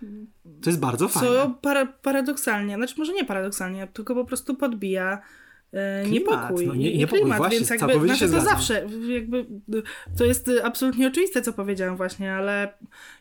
to 0.61 0.69
jest 0.69 0.79
bardzo 0.79 1.07
fajne. 1.07 1.29
Co 1.29 1.49
para 1.61 1.85
paradoksalnie, 1.85 2.75
znaczy 2.75 2.95
może 2.97 3.13
nie 3.13 3.25
paradoksalnie, 3.25 3.87
tylko 3.93 4.15
po 4.15 4.25
prostu 4.25 4.55
podbija 4.55 5.21
E, 5.75 6.03
klimat, 6.03 6.13
niepokój. 6.13 6.67
No, 6.67 6.75
nie, 6.75 6.91
i 6.91 6.97
niepokój 6.97 7.19
klimat, 7.19 7.37
właśnie, 7.37 7.57
więc 7.57 7.69
jakby, 7.69 8.05
znaczy 8.05 8.29
to 8.29 8.41
zawsze, 8.41 8.87
jakby, 9.07 9.45
to 10.17 10.25
jest 10.25 10.51
absolutnie 10.63 11.07
oczywiste, 11.07 11.41
co 11.41 11.53
powiedziałam 11.53 11.97
właśnie, 11.97 12.33
ale 12.33 12.73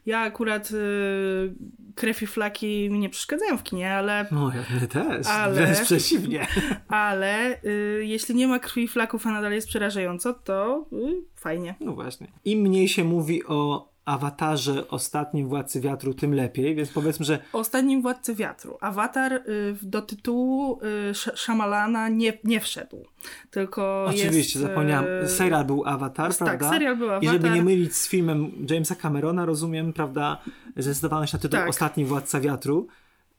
ja 0.06 0.18
akurat 0.20 0.70
y, 0.70 1.54
krew 1.94 2.22
i 2.22 2.26
flaki 2.26 2.90
mi 2.90 2.98
nie 2.98 3.10
przeszkadzają 3.10 3.58
w 3.58 3.62
kinie, 3.62 3.94
ale... 3.94 4.26
No, 4.30 4.52
ja 4.54 4.76
mnie 4.76 4.88
też, 4.88 5.26
ale, 5.26 5.54
wręcz 5.54 5.80
przeciwnie. 5.80 6.46
Ale 6.88 7.62
y, 7.64 8.04
jeśli 8.04 8.34
nie 8.34 8.48
ma 8.48 8.58
krwi 8.58 8.82
i 8.82 8.88
flaków, 8.88 9.26
a 9.26 9.32
nadal 9.32 9.52
jest 9.52 9.68
przerażająco, 9.68 10.34
to 10.34 10.86
y, 10.92 11.22
fajnie. 11.34 11.74
No 11.80 11.92
właśnie. 11.92 12.26
Im 12.44 12.60
mniej 12.60 12.88
się 12.88 13.04
mówi 13.04 13.44
o 13.44 13.88
awatarze 14.04 14.88
Ostatnim 14.88 15.48
Władcy 15.48 15.80
Wiatru, 15.80 16.14
tym 16.14 16.34
lepiej, 16.34 16.74
więc 16.74 16.90
powiedzmy, 16.90 17.24
że... 17.24 17.38
Ostatnim 17.52 18.02
Władcy 18.02 18.34
Wiatru. 18.34 18.78
Awatar 18.80 19.32
y, 19.32 19.42
do 19.82 20.02
tytułu 20.02 20.80
y, 21.10 21.14
Shyamalana 21.14 22.08
nie, 22.08 22.38
nie 22.44 22.60
wszedł, 22.60 23.06
tylko 23.50 24.04
Oczywiście, 24.08 24.58
jest, 24.58 24.70
zapomniałem. 24.70 25.24
Y, 25.24 25.28
serial 25.28 25.64
był 25.64 25.84
Awatar, 25.86 26.28
tak, 26.28 26.38
prawda? 26.38 26.66
Tak, 26.66 26.74
serial 26.74 26.96
był 26.96 27.10
Awatar. 27.10 27.24
I 27.24 27.28
żeby 27.28 27.50
nie 27.50 27.62
mylić 27.62 27.96
z 27.96 28.08
filmem 28.08 28.66
Jamesa 28.70 28.94
Camerona, 28.94 29.44
rozumiem, 29.44 29.92
prawda, 29.92 30.42
zdecydowano 30.76 31.26
się 31.26 31.36
na 31.36 31.42
tytuł 31.42 31.60
tak. 31.60 31.68
Ostatni 31.68 32.04
Władca 32.04 32.40
Wiatru. 32.40 32.86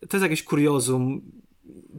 To 0.09 0.17
jest 0.17 0.23
jakieś 0.23 0.43
kuriozum 0.43 1.21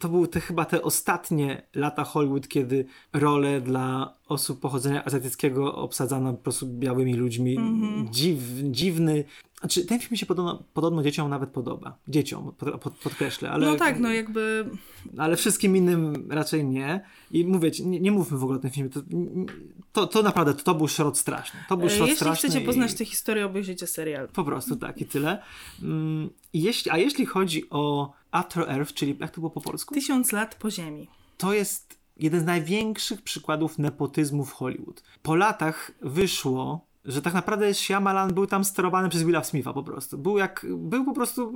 to 0.01 0.09
były 0.09 0.29
te, 0.29 0.41
chyba 0.41 0.65
te 0.65 0.83
ostatnie 0.83 1.63
lata 1.75 2.05
Hollywood, 2.05 2.49
kiedy 2.49 2.87
role 3.13 3.61
dla 3.61 4.15
osób 4.29 4.61
pochodzenia 4.61 5.05
azjatyckiego 5.05 5.75
obsadzano 5.75 6.33
po 6.33 6.43
prostu 6.43 6.67
białymi 6.67 7.15
ludźmi. 7.15 7.59
Mm-hmm. 7.59 8.11
Dziw, 8.11 8.39
dziwny. 8.63 9.25
Znaczy, 9.67 9.85
ten 9.85 10.01
film 10.01 10.09
mi 10.11 10.19
się 10.19 10.27
podobno, 10.27 10.63
podobno 10.75 11.03
dzieciom 11.03 11.31
nawet 11.31 11.51
podoba. 11.51 11.99
Dzieciom, 12.09 12.53
pod, 12.59 12.81
pod, 12.81 12.93
podkreślę. 12.95 13.51
Ale, 13.51 13.67
no 13.67 13.77
tak, 13.77 14.01
no 14.01 14.13
jakby... 14.13 14.71
Ale 15.19 15.37
wszystkim 15.37 15.77
innym 15.77 16.29
raczej 16.31 16.65
nie. 16.65 17.01
I 17.31 17.45
mówię 17.45 17.73
ci, 17.73 17.87
nie, 17.87 18.01
nie 18.01 18.13
mówmy 18.13 18.39
w 18.39 18.43
ogóle 18.43 18.59
o 18.59 18.63
tym 18.63 18.71
filmie. 18.71 18.91
To, 18.91 19.01
to, 19.93 20.07
to 20.07 20.23
naprawdę, 20.23 20.55
to, 20.55 20.63
to 20.63 20.75
był 20.75 20.89
szrot 20.89 21.19
straszny. 21.19 21.61
To 21.69 21.77
był 21.77 21.89
szrot 21.89 22.01
jeśli 22.01 22.17
straszny. 22.17 22.47
Jeśli 22.47 22.51
chcecie 22.51 22.67
poznać 22.67 22.95
tę 22.95 23.05
historię, 23.05 23.47
obejrzyjcie 23.47 23.87
serial. 23.87 24.29
Po 24.29 24.45
prostu 24.45 24.77
tak 24.77 25.01
i 25.01 25.07
tyle. 25.07 25.43
Mm, 25.83 26.31
jeśli, 26.53 26.91
a 26.91 26.99
jeśli 26.99 27.27
chodzi 27.27 27.71
o 27.71 28.13
After 28.31 28.71
Earth, 28.71 28.93
czyli 28.93 29.17
jak 29.21 29.31
to 29.31 29.41
było 29.41 29.51
po 29.51 29.61
polsku? 29.61 29.95
Tysiąc 29.95 30.33
lat 30.33 30.55
po 30.55 30.71
ziemi. 30.71 31.09
To 31.39 31.53
jest 31.53 31.99
jeden 32.17 32.41
z 32.41 32.45
największych 32.45 33.23
przykładów 33.23 33.79
nepotyzmu 33.79 34.45
w 34.45 34.53
Hollywood. 34.53 35.03
Po 35.23 35.37
latach 35.37 35.93
wyszło, 36.03 36.87
że 37.07 37.23
tak 37.23 37.35
naprawdę 37.35 37.75
Shyamalan 37.75 38.35
był 38.35 38.47
tam 38.47 38.65
sterowany 38.65 39.09
przez 39.09 39.23
Willa 39.23 39.45
Smitha 39.45 39.73
po 39.73 39.83
prostu. 39.83 40.19
Był 40.19 40.39
jak, 40.39 40.67
był 40.77 41.05
po 41.05 41.13
prostu 41.13 41.53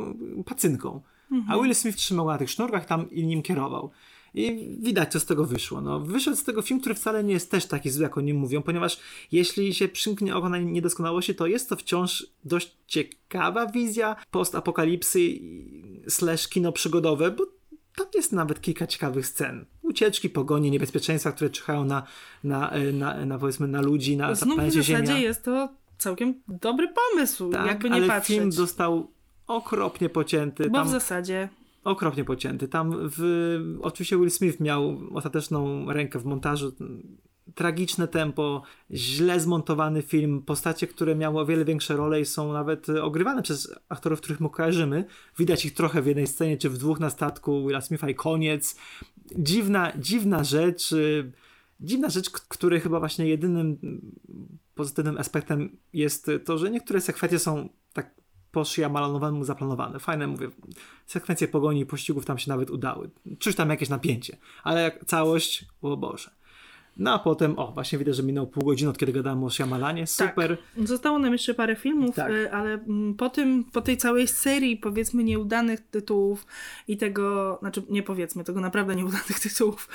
pacynką. 0.46 1.00
Mhm. 1.32 1.58
A 1.58 1.62
Will 1.62 1.74
Smith 1.74 1.96
trzymał 1.96 2.26
na 2.26 2.38
tych 2.38 2.50
sznurkach 2.50 2.84
tam 2.84 3.10
i 3.10 3.26
nim 3.26 3.42
kierował. 3.42 3.90
I 4.34 4.76
widać, 4.80 5.12
co 5.12 5.20
z 5.20 5.26
tego 5.26 5.44
wyszło. 5.44 5.80
No, 5.80 6.00
wyszedł 6.00 6.36
z 6.36 6.44
tego 6.44 6.62
film, 6.62 6.80
który 6.80 6.94
wcale 6.94 7.24
nie 7.24 7.32
jest 7.32 7.50
też 7.50 7.66
taki 7.66 7.90
zły, 7.90 8.02
jak 8.02 8.18
o 8.18 8.20
nim 8.20 8.36
mówią, 8.36 8.62
ponieważ 8.62 9.00
jeśli 9.32 9.74
się 9.74 9.88
przymknie 9.88 10.36
oko 10.36 10.48
na 10.48 10.58
niedoskonałości, 10.58 11.34
to 11.34 11.46
jest 11.46 11.68
to 11.68 11.76
wciąż 11.76 12.26
dość 12.44 12.76
ciekawa 12.86 13.66
wizja 13.66 14.16
postapokalipsy 14.30 15.20
slash 16.08 16.48
kino 16.48 16.72
przygodowe, 16.72 17.30
bo 17.30 17.46
tam 17.96 18.06
jest 18.14 18.32
nawet 18.32 18.60
kilka 18.60 18.86
ciekawych 18.86 19.26
scen. 19.26 19.66
Ucieczki, 19.90 20.30
pogoni, 20.30 20.70
niebezpieczeństwa, 20.70 21.32
które 21.32 21.50
czyhają 21.50 21.84
na, 21.84 22.02
na, 22.44 22.72
na, 22.92 23.26
na 23.26 23.38
powiedzmy 23.38 23.68
na 23.68 23.80
ludzi, 23.80 24.16
na, 24.16 24.34
Znów 24.34 24.56
na 24.56 24.64
w 24.64 24.70
zasadzie 24.70 25.06
Ziemia. 25.06 25.18
jest 25.18 25.44
to 25.44 25.68
całkiem 25.98 26.34
dobry 26.48 26.88
pomysł, 26.88 27.50
tak, 27.50 27.66
jakby 27.66 27.90
nie 27.90 27.96
ale 27.96 28.06
patrzeć. 28.06 28.36
film 28.36 28.52
został 28.52 29.10
okropnie 29.46 30.08
pocięty. 30.08 30.70
Bo 30.70 30.78
tam... 30.78 30.88
w 30.88 30.90
zasadzie 30.90 31.48
okropnie 31.84 32.24
pocięty. 32.24 32.68
Tam 32.68 32.92
w, 33.16 33.78
oczywiście 33.82 34.16
Will 34.16 34.30
Smith 34.30 34.60
miał 34.60 34.98
ostateczną 35.14 35.92
rękę 35.92 36.18
w 36.18 36.24
montażu. 36.24 36.72
Tragiczne 37.54 38.08
tempo, 38.08 38.62
źle 38.90 39.40
zmontowany 39.40 40.02
film, 40.02 40.42
postacie, 40.42 40.86
które 40.86 41.14
miały 41.14 41.40
o 41.40 41.46
wiele 41.46 41.64
większe 41.64 41.96
role 41.96 42.20
i 42.20 42.24
są 42.24 42.52
nawet 42.52 42.88
ogrywane 42.88 43.42
przez 43.42 43.74
aktorów, 43.88 44.20
których 44.20 44.40
my 44.40 44.50
kojarzymy. 44.50 45.04
Widać 45.38 45.64
ich 45.64 45.74
trochę 45.74 46.02
w 46.02 46.06
jednej 46.06 46.26
scenie, 46.26 46.58
czy 46.58 46.70
w 46.70 46.78
dwóch 46.78 47.00
na 47.00 47.10
statku 47.10 47.66
Willa 47.66 47.80
Smitha 47.80 48.08
i 48.08 48.14
koniec. 48.14 48.76
Dziwna, 49.38 49.92
dziwna 49.98 50.44
rzecz. 50.44 50.94
Dziwna 51.80 52.08
rzecz, 52.10 52.30
której 52.30 52.80
chyba 52.80 52.98
właśnie 52.98 53.28
jedynym 53.28 53.78
pozytywnym 54.74 55.18
aspektem 55.18 55.76
jest 55.92 56.30
to, 56.44 56.58
że 56.58 56.70
niektóre 56.70 57.00
sekwencje 57.00 57.38
są 57.38 57.68
tak 57.92 58.14
po 58.52 58.64
Shyamalanowemu 58.64 59.44
zaplanowane. 59.44 59.98
Fajne, 59.98 60.26
mówię, 60.26 60.50
sekwencje 61.06 61.48
pogoni 61.48 61.80
i 61.80 61.86
pościgów 61.86 62.24
tam 62.24 62.38
się 62.38 62.48
nawet 62.48 62.70
udały. 62.70 63.10
Czuć 63.38 63.56
tam 63.56 63.70
jakieś 63.70 63.88
napięcie, 63.88 64.36
ale 64.62 64.82
jak 64.82 65.04
całość, 65.04 65.64
o 65.82 65.96
Boże. 65.96 66.30
No 66.96 67.12
a 67.14 67.18
potem, 67.18 67.58
o, 67.58 67.72
właśnie 67.72 67.98
widzę, 67.98 68.14
że 68.14 68.22
minął 68.22 68.46
pół 68.46 68.64
godziny 68.64 68.90
od 68.90 68.98
kiedy 68.98 69.12
gadałem 69.12 69.44
o 69.44 69.50
Shyamalanie, 69.50 70.06
super. 70.06 70.58
Tak. 70.76 70.88
Zostało 70.88 71.18
nam 71.18 71.32
jeszcze 71.32 71.54
parę 71.54 71.76
filmów, 71.76 72.16
Tak. 72.16 72.32
y, 72.32 72.52
ale 72.52 72.72
mm, 72.74 73.14
po 73.14 73.30
tym, 73.30 73.64
po 73.64 73.80
tej 73.80 73.96
całej 73.96 74.28
serii 74.28 74.76
powiedzmy 74.76 75.24
nieudanych 75.24 75.80
tytułów 75.80 76.46
i 76.88 76.96
tego, 76.96 77.56
znaczy 77.60 77.82
nie 77.90 78.02
powiedzmy, 78.02 78.44
tego 78.44 78.60
naprawdę 78.60 78.96
nieudanych 78.96 79.40
tytułów 79.48 79.88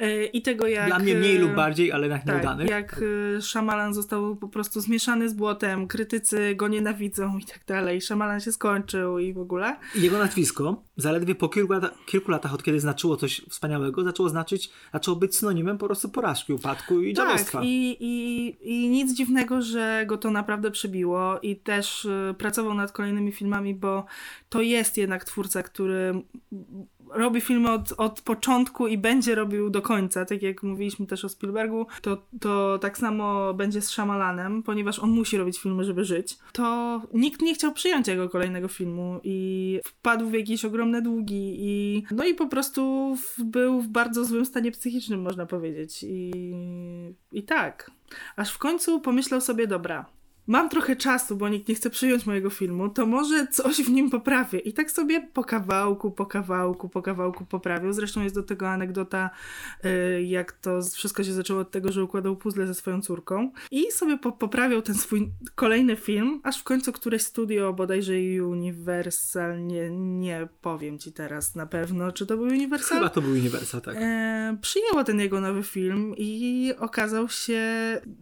y, 0.00 0.24
i 0.24 0.42
tego 0.42 0.66
jak... 0.66 0.86
Dla 0.86 0.98
mnie 0.98 1.14
mniej 1.14 1.36
y, 1.36 1.38
lub 1.38 1.54
bardziej, 1.54 1.92
ale 1.92 2.06
jednak 2.06 2.24
Tak, 2.24 2.34
nieudanych. 2.34 2.70
jak 2.70 3.00
Shyamalan 3.40 3.94
został 3.94 4.36
po 4.36 4.48
prostu 4.48 4.80
zmieszany 4.80 5.28
z 5.28 5.34
błotem, 5.34 5.86
krytycy 5.86 6.54
go 6.54 6.68
nienawidzą 6.68 7.38
i 7.38 7.44
tak 7.44 7.60
dalej. 7.66 8.00
Shyamalan 8.00 8.40
się 8.40 8.52
skończył 8.52 9.18
i 9.18 9.32
w 9.32 9.38
ogóle. 9.38 9.76
Jego 9.94 10.18
nazwisko 10.18 10.82
zaledwie 10.96 11.34
po 11.34 11.48
kilku, 11.48 11.74
kilku 12.06 12.30
latach, 12.30 12.54
od 12.54 12.62
kiedy 12.62 12.80
znaczyło 12.80 13.16
coś 13.16 13.40
wspaniałego, 13.48 14.04
zaczęło 14.04 14.28
znaczyć, 14.28 14.70
zaczęło 14.92 15.16
być 15.16 15.36
synonimem 15.36 15.78
po 15.78 15.86
prostu 15.86 16.08
porażki, 16.08 16.37
upadku 16.54 17.00
i 17.00 17.14
dziadostwa. 17.14 17.58
Tak, 17.58 17.66
i, 17.66 17.96
i, 18.00 18.56
i 18.62 18.88
nic 18.88 19.14
dziwnego, 19.14 19.62
że 19.62 20.04
go 20.06 20.18
to 20.18 20.30
naprawdę 20.30 20.70
przybiło 20.70 21.40
i 21.40 21.56
też 21.56 22.04
y, 22.04 22.34
pracował 22.38 22.74
nad 22.74 22.92
kolejnymi 22.92 23.32
filmami, 23.32 23.74
bo 23.74 24.04
to 24.48 24.60
jest 24.60 24.96
jednak 24.96 25.24
twórca, 25.24 25.62
który 25.62 26.22
robi 27.14 27.40
filmy 27.40 27.70
od, 27.70 27.94
od 27.96 28.20
początku 28.20 28.86
i 28.86 28.98
będzie 28.98 29.34
robił 29.34 29.70
do 29.70 29.82
końca, 29.82 30.24
tak 30.24 30.42
jak 30.42 30.62
mówiliśmy 30.62 31.06
też 31.06 31.24
o 31.24 31.28
Spielbergu, 31.28 31.86
to, 32.02 32.22
to 32.40 32.78
tak 32.78 32.98
samo 32.98 33.54
będzie 33.54 33.82
z 33.82 33.90
Shyamalanem, 33.90 34.62
ponieważ 34.62 34.98
on 34.98 35.10
musi 35.10 35.38
robić 35.38 35.58
filmy, 35.58 35.84
żeby 35.84 36.04
żyć. 36.04 36.38
To 36.52 37.00
nikt 37.14 37.42
nie 37.42 37.54
chciał 37.54 37.72
przyjąć 37.72 38.08
jego 38.08 38.28
kolejnego 38.28 38.68
filmu 38.68 39.20
i 39.24 39.80
wpadł 39.84 40.26
w 40.26 40.34
jakieś 40.34 40.64
ogromne 40.64 41.02
długi 41.02 41.56
i 41.58 42.02
no 42.10 42.24
i 42.24 42.34
po 42.34 42.46
prostu 42.46 43.14
był 43.38 43.80
w 43.80 43.88
bardzo 43.88 44.24
złym 44.24 44.46
stanie 44.46 44.72
psychicznym, 44.72 45.22
można 45.22 45.46
powiedzieć. 45.46 46.04
I, 46.08 46.32
i 47.32 47.42
tak. 47.42 47.90
Aż 48.36 48.52
w 48.52 48.58
końcu 48.58 49.00
pomyślał 49.00 49.40
sobie, 49.40 49.66
dobra, 49.66 50.06
mam 50.48 50.68
trochę 50.68 50.96
czasu, 50.96 51.36
bo 51.36 51.48
nikt 51.48 51.68
nie 51.68 51.74
chce 51.74 51.90
przyjąć 51.90 52.26
mojego 52.26 52.50
filmu, 52.50 52.88
to 52.88 53.06
może 53.06 53.46
coś 53.46 53.76
w 53.76 53.90
nim 53.90 54.10
poprawię. 54.10 54.58
I 54.58 54.72
tak 54.72 54.90
sobie 54.90 55.28
po 55.32 55.44
kawałku, 55.44 56.10
po 56.10 56.26
kawałku, 56.26 56.88
po 56.88 57.02
kawałku 57.02 57.44
poprawił. 57.44 57.92
Zresztą 57.92 58.22
jest 58.22 58.34
do 58.34 58.42
tego 58.42 58.68
anegdota, 58.68 59.30
y, 59.84 60.22
jak 60.22 60.52
to 60.52 60.82
wszystko 60.82 61.24
się 61.24 61.32
zaczęło 61.32 61.60
od 61.60 61.70
tego, 61.70 61.92
że 61.92 62.04
układał 62.04 62.36
puzzle 62.36 62.66
ze 62.66 62.74
swoją 62.74 63.02
córką. 63.02 63.50
I 63.70 63.92
sobie 63.92 64.18
po 64.18 64.32
poprawiał 64.32 64.82
ten 64.82 64.94
swój 64.94 65.30
kolejny 65.54 65.96
film, 65.96 66.40
aż 66.44 66.60
w 66.60 66.64
końcu 66.64 66.92
któreś 66.92 67.22
studio, 67.22 67.72
bodajże 67.72 68.12
Universal, 68.48 69.66
nie, 69.66 69.90
nie 69.90 70.48
powiem 70.60 70.98
ci 70.98 71.12
teraz 71.12 71.54
na 71.54 71.66
pewno, 71.66 72.12
czy 72.12 72.26
to 72.26 72.36
był 72.36 72.46
Universal? 72.46 72.98
Chyba 72.98 73.10
to 73.10 73.20
był 73.20 73.30
Universal, 73.30 73.80
tak. 73.80 73.96
E, 73.98 74.56
przyjęło 74.60 75.04
ten 75.04 75.20
jego 75.20 75.40
nowy 75.40 75.62
film 75.62 76.14
i 76.16 76.72
okazał 76.78 77.28
się 77.28 77.60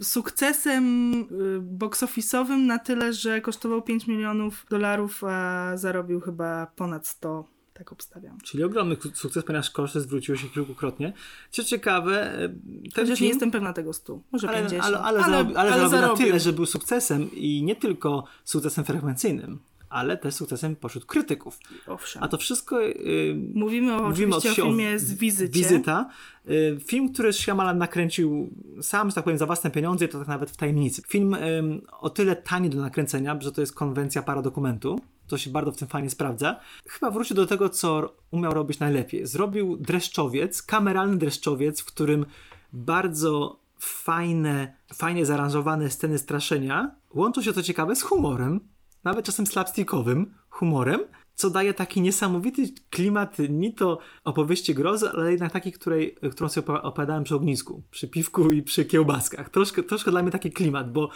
sukcesem 0.02 1.12
y, 1.14 1.60
box 1.60 2.02
office'owym 2.16 2.66
na 2.66 2.78
tyle, 2.78 3.12
że 3.12 3.40
kosztował 3.40 3.82
5 3.82 4.06
milionów 4.06 4.66
dolarów, 4.70 5.24
a 5.24 5.72
zarobił 5.76 6.20
chyba 6.20 6.66
ponad 6.76 7.06
100. 7.06 7.44
Tak 7.72 7.92
obstawiam. 7.92 8.38
Czyli 8.40 8.64
ogromny 8.64 8.96
sukces, 9.14 9.44
ponieważ 9.44 9.70
koszty 9.70 10.00
zwróciły 10.00 10.38
się 10.38 10.48
kilkukrotnie. 10.48 11.12
Co 11.50 11.64
ciekawe, 11.64 12.32
e, 12.32 12.48
ten 12.48 12.90
Chociaż 12.94 13.08
nie 13.08 13.16
film, 13.16 13.28
jestem 13.28 13.50
pewna 13.50 13.72
tego 13.72 13.92
100. 13.92 14.20
Może 14.32 14.48
ale, 14.48 14.58
50. 14.58 14.84
ale, 14.84 14.98
ale, 14.98 15.20
zarobił, 15.20 15.58
ale, 15.58 15.70
zarobił 15.70 16.00
na 16.00 16.16
tyle, 16.16 16.40
że 16.40 16.52
był 16.52 16.66
sukcesem 16.66 17.32
i 17.32 17.62
nie 17.62 17.76
tylko 17.76 18.24
sukcesem 18.44 18.84
frekwencyjnym, 18.84 19.58
ale 19.96 20.16
też 20.16 20.34
sukcesem 20.34 20.76
pośród 20.76 21.04
krytyków. 21.04 21.58
Owszem. 21.86 22.22
A 22.22 22.28
to 22.28 22.38
wszystko 22.38 22.82
y, 22.82 23.36
Mówimy, 23.54 23.94
o, 23.94 24.08
Mówimy 24.08 24.34
o 24.34 24.38
o 24.38 24.40
filmie 24.40 24.98
z 24.98 25.14
wizycie. 25.14 25.52
Wizyta. 25.52 26.10
Y, 26.50 26.78
Film, 26.86 27.12
który 27.12 27.32
Shyamalan 27.32 27.78
nakręcił 27.78 28.50
sam, 28.82 29.10
że 29.10 29.14
tak 29.14 29.24
powiem, 29.24 29.38
za 29.38 29.46
własne 29.46 29.70
pieniądze 29.70 30.08
to 30.08 30.18
tak 30.18 30.28
nawet 30.28 30.50
w 30.50 30.56
tajemnicy. 30.56 31.02
Film 31.08 31.34
ym, 31.34 31.82
o 32.00 32.10
tyle 32.10 32.36
tani 32.36 32.70
do 32.70 32.80
nakręcenia, 32.80 33.36
że 33.40 33.52
to 33.52 33.60
jest 33.60 33.74
konwencja 33.74 34.22
paradokumentu. 34.22 35.00
To 35.26 35.38
się 35.38 35.50
bardzo 35.50 35.72
w 35.72 35.76
tym 35.76 35.88
fajnie 35.88 36.10
sprawdza. 36.10 36.60
Chyba 36.88 37.10
wrócił 37.10 37.36
do 37.36 37.46
tego, 37.46 37.68
co 37.68 38.14
umiał 38.30 38.54
robić 38.54 38.78
najlepiej. 38.78 39.26
Zrobił 39.26 39.76
dreszczowiec, 39.76 40.62
kameralny 40.62 41.16
dreszczowiec, 41.16 41.80
w 41.80 41.84
którym 41.84 42.26
bardzo 42.72 43.60
fajne, 43.78 44.76
fajnie 44.94 45.26
zaaranżowane 45.26 45.90
sceny 45.90 46.18
straszenia 46.18 46.94
łączą 47.14 47.42
się, 47.42 47.52
co 47.52 47.62
ciekawe, 47.62 47.96
z 47.96 48.02
humorem, 48.02 48.60
nawet 49.06 49.26
czasem 49.26 49.46
slapstickowym 49.46 50.34
humorem, 50.48 51.00
co 51.34 51.50
daje 51.50 51.74
taki 51.74 52.00
niesamowity 52.00 52.62
klimat 52.90 53.36
ni 53.48 53.74
to 53.74 53.98
opowieści 54.24 54.74
grozy, 54.74 55.10
ale 55.10 55.30
jednak 55.30 55.52
taki, 55.52 55.72
której, 55.72 56.16
którą 56.32 56.48
sobie 56.48 56.66
opowi- 56.66 56.80
opowiadałem 56.82 57.24
przy 57.24 57.34
ognisku, 57.34 57.82
przy 57.90 58.08
piwku 58.08 58.50
i 58.50 58.62
przy 58.62 58.84
kiełbaskach. 58.84 59.50
Troszkę, 59.50 59.82
troszkę 59.82 60.10
dla 60.10 60.22
mnie 60.22 60.30
taki 60.30 60.52
klimat, 60.52 60.92
bo 60.92 61.10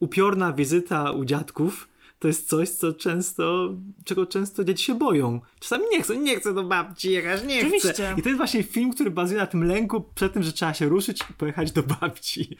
upiorna 0.00 0.52
wizyta 0.52 1.10
u 1.10 1.24
dziadków 1.24 1.88
to 2.18 2.28
jest 2.28 2.48
coś, 2.48 2.68
co 2.68 2.92
często, 2.92 3.74
czego 4.04 4.26
często 4.26 4.64
dzieci 4.64 4.84
się 4.84 4.94
boją. 4.94 5.40
Czasami 5.60 5.84
nie 5.92 6.02
chcą, 6.02 6.14
nie 6.14 6.36
chcę 6.36 6.54
do 6.54 6.64
babci 6.64 7.10
jechać, 7.10 7.44
nie 7.44 7.58
Oczywiście. 7.58 7.92
chcę. 7.92 8.14
I 8.18 8.22
to 8.22 8.28
jest 8.28 8.36
właśnie 8.36 8.62
film, 8.62 8.92
który 8.92 9.10
bazuje 9.10 9.40
na 9.40 9.46
tym 9.46 9.64
lęku 9.64 10.04
przed 10.14 10.32
tym, 10.32 10.42
że 10.42 10.52
trzeba 10.52 10.74
się 10.74 10.88
ruszyć 10.88 11.20
i 11.30 11.34
pojechać 11.34 11.72
do 11.72 11.82
babci. 11.82 12.56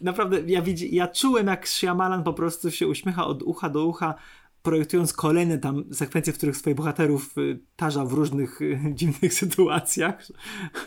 Naprawdę, 0.00 0.42
ja, 0.46 0.62
widzi, 0.62 0.94
ja 0.94 1.08
czułem, 1.08 1.46
jak 1.46 1.68
Shyamalan 1.68 2.24
po 2.24 2.32
prostu 2.32 2.70
się 2.70 2.88
uśmiecha 2.88 3.26
od 3.26 3.42
ucha 3.42 3.68
do 3.68 3.86
ucha, 3.86 4.14
projektując 4.62 5.12
kolejne 5.12 5.58
tam 5.58 5.84
sekwencje, 5.92 6.32
w 6.32 6.36
których 6.36 6.56
swoich 6.56 6.76
bohaterów 6.76 7.38
y, 7.38 7.58
tarza 7.76 8.04
w 8.04 8.12
różnych 8.12 8.62
y, 8.62 8.80
dziwnych 8.98 9.34
sytuacjach. 9.34 10.26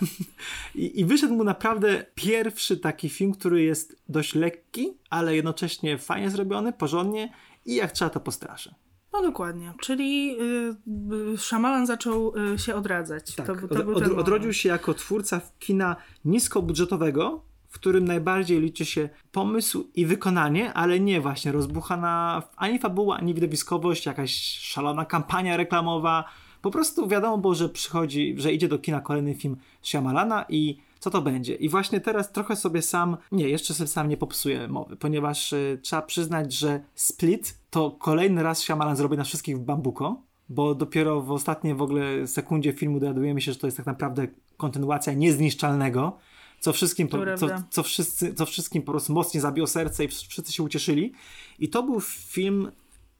I, 0.75 0.99
I 0.99 1.05
wyszedł 1.05 1.35
mu 1.35 1.43
naprawdę 1.43 2.05
pierwszy 2.15 2.77
taki 2.77 3.09
film, 3.09 3.33
który 3.33 3.63
jest 3.63 3.95
dość 4.09 4.35
lekki, 4.35 4.97
ale 5.09 5.35
jednocześnie 5.35 5.97
fajnie 5.97 6.29
zrobiony, 6.29 6.73
porządnie 6.73 7.33
i 7.65 7.75
jak 7.75 7.91
trzeba 7.91 8.09
to 8.09 8.19
postraszy. 8.19 8.75
No 9.13 9.21
dokładnie. 9.21 9.73
Czyli 9.81 10.37
y, 10.41 11.33
y, 11.33 11.37
Shyamalan 11.37 11.87
zaczął 11.87 12.33
y, 12.53 12.59
się 12.59 12.75
odradzać. 12.75 13.35
Tak, 13.35 13.45
to, 13.45 13.67
to 13.67 13.91
od, 13.91 14.03
od, 14.03 14.17
odrodził 14.17 14.53
się 14.53 14.69
jako 14.69 14.93
twórca 14.93 15.41
kina 15.59 15.95
niskobudżetowego, 16.25 17.46
w 17.69 17.80
którym 17.80 18.06
najbardziej 18.06 18.62
liczy 18.62 18.86
się 18.86 19.10
pomysł 19.32 19.88
i 19.95 20.06
wykonanie, 20.06 20.73
ale 20.73 20.99
nie 20.99 21.21
właśnie 21.21 21.51
rozbuchana 21.51 22.43
ani 22.58 22.80
fabuła, 22.80 23.17
ani 23.17 23.34
widowiskowość, 23.34 24.06
jakaś 24.06 24.32
szalona 24.60 25.06
kampania 25.06 25.58
reklamowa. 25.58 26.23
Po 26.62 26.71
prostu 26.71 27.08
wiadomo 27.08 27.38
było, 27.38 27.56
że 27.56 27.69
przychodzi, 27.69 28.36
że 28.38 28.53
idzie 28.53 28.67
do 28.67 28.80
kina 28.80 29.01
kolejny 29.01 29.36
film 29.36 29.58
Shyamalana 29.82 30.45
i 30.49 30.77
co 30.99 31.10
to 31.10 31.21
będzie. 31.21 31.56
I 31.56 31.69
właśnie 31.69 32.01
teraz 32.01 32.32
trochę 32.32 32.56
sobie 32.56 32.82
sam, 32.82 33.17
nie, 33.32 33.49
jeszcze 33.49 33.73
sobie 33.73 33.88
sam 33.88 34.10
nie 34.10 34.17
popsuję 34.17 34.67
mowy, 34.67 34.95
ponieważ 34.95 35.53
y, 35.53 35.80
trzeba 35.82 36.01
przyznać, 36.01 36.53
że 36.53 36.80
Split 36.95 37.58
to 37.69 37.91
kolejny 37.91 38.43
raz 38.43 38.62
Shyamalan 38.63 38.95
zrobi 38.95 39.17
na 39.17 39.23
wszystkich 39.23 39.58
w 39.58 39.62
bambuko, 39.62 40.21
bo 40.49 40.75
dopiero 40.75 41.21
w 41.21 41.32
ostatniej 41.32 41.75
w 41.75 41.82
ogóle 41.82 42.27
sekundzie 42.27 42.73
filmu 42.73 42.99
dowiadujemy 42.99 43.41
się, 43.41 43.53
że 43.53 43.60
to 43.60 43.67
jest 43.67 43.77
tak 43.77 43.86
naprawdę 43.86 44.27
kontynuacja 44.58 45.13
niezniszczalnego, 45.13 46.17
co 46.60 46.74
wszystkim, 46.74 47.08
po, 47.08 47.17
co, 47.38 47.48
co, 47.70 47.84
wszyscy, 47.84 48.34
co 48.34 48.46
wszystkim 48.46 48.82
po 48.84 48.91
prostu 48.91 49.13
mocniej 49.13 49.41
zabiło 49.41 49.67
serce 49.67 50.06
i 50.06 50.08
wszyscy 50.08 50.54
się 50.54 50.63
ucieszyli. 50.63 51.13
I 51.60 51.70
to 51.70 51.84
był 51.84 52.02
film 52.02 52.72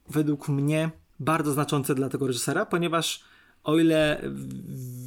według 0.10 0.50
mnie 0.50 0.89
bardzo 1.19 1.52
znaczący 1.52 1.95
dla 1.95 2.10
tego 2.10 2.28
reżysera, 2.28 2.65
ponieważ 2.65 3.23
o 3.63 3.78
ile 3.78 4.21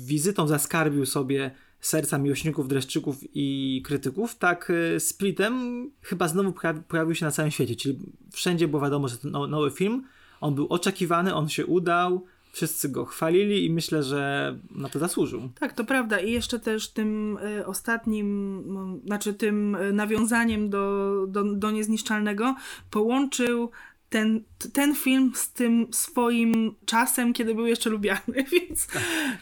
wizytą 0.05 0.49
zaskarbił 0.49 1.07
sobie 1.07 1.51
serca 1.81 2.19
miłośników, 2.19 2.69
dreszczyków 2.69 3.17
i 3.35 3.83
krytyków, 3.85 4.37
tak 4.39 4.71
y, 4.71 5.01
Splitem 5.01 5.55
chyba 6.03 6.29
znowu 6.29 6.51
pojawi- 6.51 6.83
pojawił 6.83 7.15
się 7.15 7.25
na 7.25 7.31
całym 7.31 7.51
świecie, 7.51 7.77
czyli 7.77 7.99
wszędzie 8.33 8.69
było 8.69 8.83
wiadomo, 8.83 9.09
że 9.09 9.19
to 9.19 9.29
no- 9.29 9.47
nowy 9.47 9.71
film, 9.71 10.05
on 10.41 10.55
był 10.55 10.67
oczekiwany, 10.67 11.35
on 11.35 11.49
się 11.49 11.67
udał, 11.67 12.25
wszyscy 12.53 12.89
go 12.89 13.05
chwalili 13.05 13.65
i 13.65 13.71
myślę, 13.71 14.03
że 14.03 14.55
na 14.71 14.89
to 14.89 14.99
zasłużył. 14.99 15.49
Tak, 15.61 15.73
to 15.73 15.85
prawda. 15.85 16.19
I 16.19 16.33
jeszcze 16.33 16.59
też 16.59 16.89
tym 16.89 17.39
y, 17.59 17.67
ostatnim, 17.67 18.59
mm, 18.69 19.01
znaczy 19.07 19.35
tym 19.35 19.75
y, 19.75 19.93
nawiązaniem 19.93 20.71
do, 20.71 21.27
do, 21.29 21.45
do 21.45 21.71
niezniszczalnego 21.71 22.55
połączył 22.91 23.71
ten, 24.11 24.45
ten 24.73 24.95
film 24.95 25.33
z 25.35 25.53
tym 25.53 25.87
swoim 25.91 26.75
czasem, 26.87 27.33
kiedy 27.33 27.55
był 27.55 27.67
jeszcze 27.67 27.91
lubiany, 27.91 28.45
więc... 28.53 28.89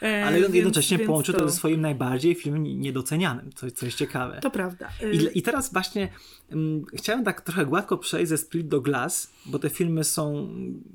e, 0.03 0.25
Ale 0.27 0.41
więc- 0.41 0.55
jednocześnie 0.55 0.99
połączył 0.99 1.35
to 1.35 1.49
ze 1.49 1.57
swoim 1.57 1.81
najbardziej 1.81 2.35
filmem 2.35 2.63
niedocenianym, 2.63 3.51
co, 3.55 3.71
co 3.71 3.87
jest 3.87 3.99
ciekawe. 3.99 4.41
To 4.43 4.51
prawda. 4.51 4.89
Y, 5.03 5.13
I, 5.13 5.39
I 5.39 5.43
teraz 5.43 5.73
właśnie 5.73 6.09
mm, 6.51 6.85
chciałem 6.95 7.25
tak 7.25 7.41
trochę 7.41 7.67
gładko 7.67 7.99
przejść 7.99 8.29
ze 8.29 8.39
Split 8.39 8.69
do 8.69 8.81
Glass, 8.81 9.31
bo 9.47 9.59
te 9.59 9.71
filmy 9.71 10.05
są 10.05 10.49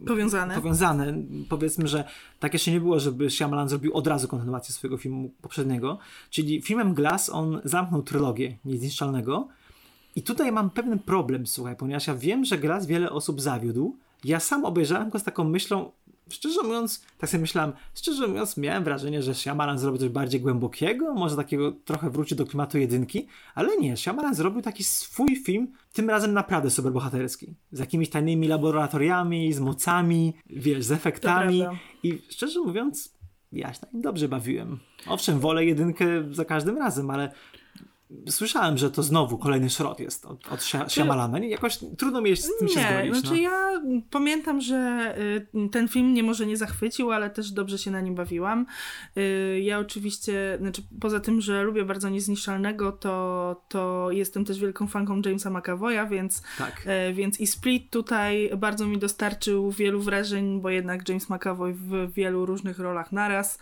Powiązane. 0.07 0.55
powiązane. 0.55 1.13
Powiedzmy, 1.49 1.87
że 1.87 2.03
tak 2.39 2.53
jeszcze 2.53 2.71
nie 2.71 2.79
było, 2.79 2.99
żeby 2.99 3.29
Shyamalan 3.29 3.69
zrobił 3.69 3.93
od 3.93 4.07
razu 4.07 4.27
kontynuację 4.27 4.75
swojego 4.75 4.97
filmu 4.97 5.33
poprzedniego. 5.41 5.99
Czyli 6.29 6.61
filmem 6.61 6.93
Glass 6.93 7.29
on 7.29 7.61
zamknął 7.63 8.03
trylogię 8.03 8.57
Niezniszczalnego. 8.65 9.47
I 10.15 10.23
tutaj 10.23 10.51
mam 10.51 10.69
pewien 10.69 10.99
problem, 10.99 11.47
słuchaj, 11.47 11.75
ponieważ 11.75 12.07
ja 12.07 12.15
wiem, 12.15 12.45
że 12.45 12.57
Glass 12.57 12.85
wiele 12.85 13.11
osób 13.11 13.41
zawiódł. 13.41 13.97
Ja 14.23 14.39
sam 14.39 14.65
obejrzałem 14.65 15.09
go 15.09 15.19
z 15.19 15.23
taką 15.23 15.43
myślą, 15.43 15.91
szczerze 16.29 16.63
mówiąc, 16.63 17.05
tak 17.17 17.29
sobie 17.29 17.41
myślałem, 17.41 17.73
szczerze 17.95 18.27
mówiąc, 18.27 18.57
miałem 18.57 18.83
wrażenie, 18.83 19.23
że 19.23 19.35
Shyamalan 19.35 19.79
zrobił 19.79 19.99
coś 19.99 20.09
bardziej 20.09 20.41
głębokiego, 20.41 21.13
może 21.13 21.35
takiego 21.35 21.71
trochę 21.71 22.09
wróci 22.09 22.35
do 22.35 22.45
klimatu 22.45 22.77
jedynki, 22.77 23.27
ale 23.55 23.77
nie, 23.77 23.97
Shyamalan 23.97 24.35
zrobił 24.35 24.61
taki 24.61 24.83
swój 24.83 25.35
film, 25.35 25.67
tym 25.93 26.09
razem 26.09 26.33
naprawdę 26.33 26.69
superbohaterski. 26.69 27.53
Z 27.71 27.79
jakimiś 27.79 28.09
tajnymi 28.09 28.47
laboratoriami, 28.47 29.53
z 29.53 29.59
mocami, 29.59 30.33
wiesz, 30.49 30.85
z 30.85 30.91
efektami 30.91 31.63
i 32.03 32.21
szczerze 32.29 32.59
mówiąc, 32.59 33.13
ja 33.51 33.73
się 33.73 33.79
na 33.81 33.87
nim 33.93 34.01
dobrze 34.01 34.27
bawiłem. 34.27 34.79
Owszem, 35.07 35.39
wolę 35.39 35.65
jedynkę 35.65 36.05
za 36.31 36.45
każdym 36.45 36.77
razem, 36.77 37.09
ale 37.09 37.31
słyszałem, 38.29 38.77
że 38.77 38.91
to 38.91 39.03
znowu 39.03 39.37
kolejny 39.37 39.69
szrot 39.69 39.99
jest 39.99 40.25
od, 40.25 40.47
od 40.47 40.63
Shyamalana. 40.63 41.39
Jakoś 41.39 41.79
trudno 41.97 42.21
mi 42.21 42.29
jest 42.29 42.43
z 42.43 42.57
tym 42.57 42.67
nie, 42.67 42.73
się 42.73 42.79
zgodzić. 42.79 43.15
Znaczy 43.15 43.35
no. 43.35 43.41
ja 43.41 43.81
pamiętam, 44.09 44.61
że 44.61 45.15
y, 45.55 45.69
ten 45.69 45.87
film 45.87 46.13
nie 46.13 46.23
może 46.23 46.45
nie 46.45 46.57
zachwycił, 46.57 47.11
ale 47.11 47.29
też 47.29 47.51
dobrze 47.51 47.77
się 47.77 47.91
na 47.91 48.01
nim 48.01 48.15
bawiłam. 48.15 48.65
Y, 49.17 49.59
ja 49.63 49.79
oczywiście, 49.79 50.57
znaczy 50.61 50.81
poza 50.99 51.19
tym, 51.19 51.41
że 51.41 51.63
lubię 51.63 51.85
bardzo 51.85 52.09
Niezniszczalnego, 52.09 52.91
to, 52.91 53.65
to 53.69 54.07
jestem 54.11 54.45
też 54.45 54.59
wielką 54.59 54.87
fanką 54.87 55.21
Jamesa 55.25 55.49
McAvoya, 55.49 56.07
więc, 56.09 56.43
tak. 56.57 56.87
y, 57.09 57.13
więc 57.13 57.39
i 57.39 57.47
Split 57.47 57.89
tutaj 57.89 58.49
bardzo 58.57 58.85
mi 58.85 58.97
dostarczył 58.97 59.71
wielu 59.71 60.01
wrażeń, 60.01 60.61
bo 60.61 60.69
jednak 60.69 61.09
James 61.09 61.29
McAvoy 61.29 61.73
w 61.73 62.13
wielu 62.13 62.45
różnych 62.45 62.79
rolach 62.79 63.11
naraz 63.11 63.59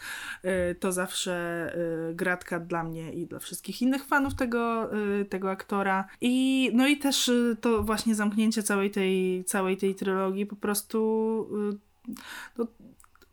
to 0.80 0.91
zawsze 0.91 1.32
gratka 2.14 2.60
dla 2.60 2.84
mnie 2.84 3.14
i 3.14 3.28
dla 3.28 3.39
wszystkich 3.39 3.82
innych 3.82 4.06
fanów 4.06 4.36
tego, 4.42 4.89
y, 5.22 5.26
tego 5.26 5.52
aktora. 5.52 6.08
I 6.22 6.70
no 6.74 6.88
i 6.88 6.98
też 6.98 7.28
y, 7.28 7.58
to 7.62 7.84
właśnie 7.84 8.16
zamknięcie 8.16 8.64
całej 8.64 8.92
tej, 8.92 9.44
całej 9.44 9.78
tej 9.78 9.96
trylogii 9.96 10.46
po 10.46 10.56
prostu 10.56 11.00
y, 11.72 12.14
no, 12.58 12.68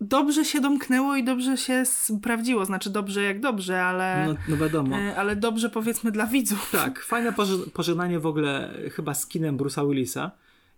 dobrze 0.01 0.45
się 0.45 0.61
domknęło 0.61 1.17
i 1.17 1.25
dobrze 1.25 1.57
się 1.57 1.85
sprawdziło. 1.85 2.65
Znaczy 2.65 2.91
dobrze 2.91 3.23
jak 3.23 3.41
dobrze, 3.41 3.85
ale... 3.85 4.27
No, 4.29 4.35
no 4.49 4.57
wiadomo. 4.57 4.97
Ale 5.17 5.37
dobrze 5.37 5.71
powiedzmy 5.71 6.13
dla 6.13 6.27
widzów. 6.27 6.69
Tak, 6.73 7.03
fajne 7.03 7.33
pożegnanie 7.73 8.19
w 8.19 8.27
ogóle 8.27 8.75
chyba 8.93 9.15
z 9.15 9.27
kinem 9.27 9.59
Bruce'a 9.59 9.89
Willisa. 9.89 10.31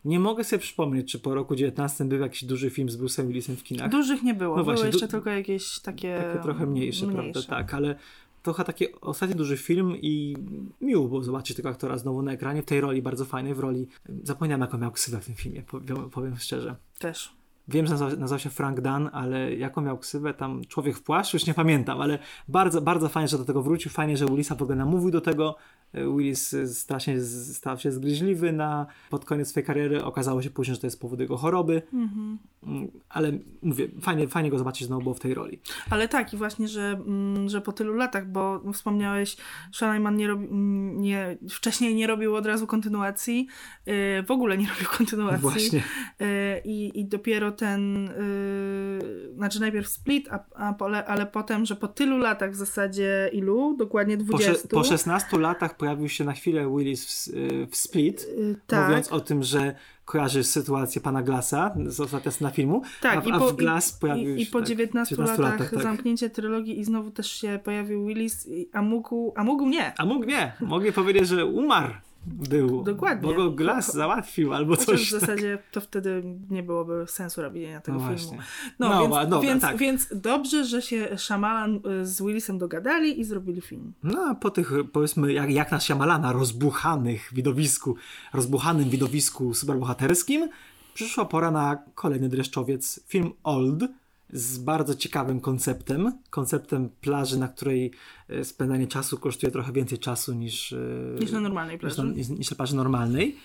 Nie 0.04 0.20
mogę 0.20 0.44
sobie 0.44 0.60
przypomnieć, 0.60 1.12
czy 1.12 1.18
po 1.18 1.34
roku 1.34 1.56
19 1.56 2.04
był 2.04 2.20
jakiś 2.20 2.44
duży 2.44 2.70
film 2.70 2.90
z 2.90 2.96
Bruce'em 2.96 3.26
Willisem 3.26 3.56
w 3.56 3.62
kinach. 3.62 3.90
Dużych 3.90 4.22
nie 4.22 4.34
było. 4.34 4.56
No 4.56 4.64
właśnie, 4.64 4.82
Były 4.82 4.92
jeszcze 4.92 5.08
tylko 5.08 5.30
jakieś 5.30 5.80
takie... 5.80 6.24
Takie 6.26 6.42
trochę 6.42 6.66
mniejsze, 6.66 7.06
mniejsze. 7.06 7.32
prawda? 7.32 7.56
Tak, 7.56 7.74
ale 7.74 7.96
trochę 8.42 8.64
taki 8.64 9.00
ostatni 9.00 9.36
duży 9.36 9.56
film 9.56 9.96
i 9.96 10.36
miło 10.80 11.08
było 11.08 11.22
zobaczyć 11.22 11.56
tego 11.56 11.68
aktora 11.68 11.98
znowu 11.98 12.22
na 12.22 12.32
ekranie 12.32 12.62
w 12.62 12.66
tej 12.66 12.80
roli 12.80 13.02
bardzo 13.02 13.24
fajnej, 13.24 13.54
w 13.54 13.58
roli 13.58 13.88
zapomniałem 14.22 14.60
jaką 14.60 14.78
miał 14.78 14.92
ksywę 14.92 15.20
w 15.20 15.26
tym 15.26 15.34
filmie, 15.34 15.62
powiem, 15.62 16.10
powiem 16.10 16.36
szczerze. 16.36 16.76
Też. 16.98 17.40
Wiem, 17.68 17.86
że 17.86 17.92
nazywał, 17.92 18.16
nazywał 18.16 18.38
się 18.38 18.50
Frank 18.50 18.80
Dunn, 18.80 19.08
ale 19.12 19.54
jaką 19.54 19.80
miał 19.80 19.98
ksywę, 19.98 20.34
tam 20.34 20.64
człowiek 20.68 20.96
w 20.96 21.02
płaszczu, 21.02 21.36
już 21.36 21.46
nie 21.46 21.54
pamiętam, 21.54 22.00
ale 22.00 22.18
bardzo, 22.48 22.80
bardzo 22.80 23.08
fajnie, 23.08 23.28
że 23.28 23.38
do 23.38 23.44
tego 23.44 23.62
wrócił, 23.62 23.90
fajnie, 23.90 24.16
że 24.16 24.26
Willisa 24.26 24.54
w 24.54 24.62
ogóle 24.62 24.76
namówił 24.76 25.10
do 25.10 25.20
tego, 25.20 25.56
Willis 25.94 26.56
strasznie 26.66 27.20
stał 27.22 27.78
się 27.78 27.92
zgryźliwy 27.92 28.52
na, 28.52 28.86
pod 29.10 29.24
koniec 29.24 29.48
swojej 29.48 29.66
kariery. 29.66 30.04
Okazało 30.04 30.42
się 30.42 30.50
później, 30.50 30.74
że 30.74 30.80
to 30.80 30.86
jest 30.86 31.00
powód 31.00 31.20
jego 31.20 31.36
choroby. 31.36 31.82
Mhm. 31.92 32.38
Mm 32.62 32.86
-hmm. 32.86 32.90
Ale 33.08 33.32
mówię, 33.62 33.88
fajnie, 34.00 34.28
fajnie 34.28 34.50
go 34.50 34.58
zobaczyć 34.58 34.86
znowu 34.86 35.02
było 35.02 35.14
w 35.14 35.20
tej 35.20 35.34
roli. 35.34 35.60
Ale 35.90 36.08
tak, 36.08 36.32
i 36.34 36.36
właśnie, 36.36 36.68
że, 36.68 36.82
mm, 36.82 37.48
że 37.48 37.60
po 37.60 37.72
tylu 37.72 37.94
latach, 37.94 38.28
bo 38.28 38.72
wspomniałeś, 38.72 39.36
Shaliman 39.72 40.16
nie, 40.16 40.28
robi, 40.28 40.46
mm, 40.46 41.00
nie 41.00 41.38
wcześniej 41.50 41.94
nie 41.94 42.06
robił 42.06 42.34
od 42.34 42.46
razu 42.46 42.66
kontynuacji, 42.66 43.46
yy, 43.86 43.94
w 44.22 44.30
ogóle 44.30 44.58
nie 44.58 44.68
robił 44.68 44.88
kontynuacji. 44.98 45.40
Właśnie. 45.40 45.82
Yy, 46.20 46.26
i, 46.64 47.00
I 47.00 47.04
dopiero 47.04 47.52
ten, 47.52 48.04
yy, 48.04 49.34
znaczy 49.34 49.60
najpierw 49.60 49.88
Split, 49.88 50.28
a, 50.30 50.44
a 50.54 50.74
ale 51.06 51.26
potem, 51.26 51.66
że 51.66 51.76
po 51.76 51.88
tylu 51.88 52.18
latach 52.18 52.52
w 52.52 52.54
zasadzie 52.54 53.30
ilu? 53.32 53.76
Dokładnie 53.78 54.16
20. 54.16 54.68
Po, 54.68 54.68
po 54.68 54.84
16 54.84 55.38
latach 55.38 55.76
pojawił 55.80 56.08
się 56.08 56.24
na 56.24 56.32
chwilę 56.32 56.76
Willis 56.76 57.04
w, 57.06 57.32
w 57.70 57.76
Split, 57.76 58.26
yy, 58.38 58.56
tak. 58.66 58.88
mówiąc 58.88 59.12
o 59.12 59.20
tym, 59.20 59.42
że 59.42 59.74
kojarzy 60.04 60.44
sytuację 60.44 61.00
pana 61.00 61.22
Glassa 61.22 61.74
z 61.86 62.00
ostateczna 62.00 62.50
filmu, 62.50 62.82
tak, 63.00 63.18
a, 63.18 63.28
i 63.28 63.32
po, 63.32 63.48
a 63.48 63.52
w 63.52 63.56
Glass 63.56 63.92
pojawił 63.92 64.36
się... 64.36 64.40
I, 64.40 64.42
i 64.42 64.46
po 64.46 64.58
tak, 64.58 64.68
19, 64.68 65.16
19 65.16 65.42
latach, 65.42 65.58
latach 65.60 65.74
tak. 65.74 65.82
zamknięcie 65.82 66.30
trylogii 66.30 66.80
i 66.80 66.84
znowu 66.84 67.10
też 67.10 67.32
się 67.32 67.60
pojawił 67.64 68.06
Willis, 68.06 68.48
a 68.72 68.82
mógł, 68.82 69.32
a 69.36 69.44
mógł 69.44 69.66
nie. 69.66 69.92
A 69.98 70.04
mógł 70.04 70.24
nie. 70.24 70.52
Mogli 70.60 70.92
powiedzieć, 70.92 71.28
że 71.28 71.46
umarł 71.46 71.94
był. 72.26 72.82
Dokładnie. 72.82 73.28
Bo 73.28 73.34
go 73.34 73.50
Glass 73.50 73.94
załatwił 73.94 74.54
albo 74.54 74.76
coś. 74.76 75.08
w 75.08 75.10
zasadzie 75.10 75.58
to 75.72 75.80
wtedy 75.80 76.22
nie 76.50 76.62
byłoby 76.62 77.04
sensu 77.06 77.42
robienia 77.42 77.80
tego 77.80 77.98
no 77.98 78.16
filmu. 78.16 78.38
No, 78.78 78.88
no 78.88 79.00
więc, 79.00 79.30
dobra, 79.30 79.48
więc, 79.48 79.62
tak. 79.62 79.76
więc 79.76 80.08
dobrze, 80.14 80.64
że 80.64 80.82
się 80.82 81.08
Shyamalan 81.16 81.80
y, 82.02 82.06
z 82.06 82.22
Willisem 82.22 82.58
dogadali 82.58 83.20
i 83.20 83.24
zrobili 83.24 83.60
film. 83.60 83.92
No 84.02 84.20
a 84.30 84.34
po 84.34 84.50
tych, 84.50 84.72
powiedzmy, 84.92 85.32
jak, 85.32 85.50
jak 85.50 85.70
na 85.70 85.80
Shyamalana 85.80 86.32
rozbuchanych 86.32 87.30
widowisku, 87.32 87.96
rozbuchanym 88.32 88.90
widowisku 88.90 89.54
superbohaterskim, 89.54 90.48
przyszła 90.94 91.24
pora 91.24 91.50
na 91.50 91.78
kolejny 91.94 92.28
dreszczowiec, 92.28 93.00
film 93.08 93.32
Old, 93.42 93.84
z 94.32 94.58
bardzo 94.58 94.94
ciekawym 94.94 95.40
konceptem. 95.40 96.12
Konceptem 96.30 96.88
plaży, 97.00 97.38
na 97.38 97.48
której 97.48 97.90
e, 98.28 98.44
spędzanie 98.44 98.86
czasu 98.86 99.18
kosztuje 99.18 99.52
trochę 99.52 99.72
więcej 99.72 99.98
czasu 99.98 100.34
niż, 100.34 100.72
e, 100.72 100.78
niż 101.20 101.32
na 101.32 101.40
normalnej 101.40 101.78
plaży. 101.78 102.02
Niż 102.04 102.28
na, 102.28 102.36
niż 102.36 102.50
na 102.50 102.56
plaży 102.56 102.76
normalnej. 102.76 103.36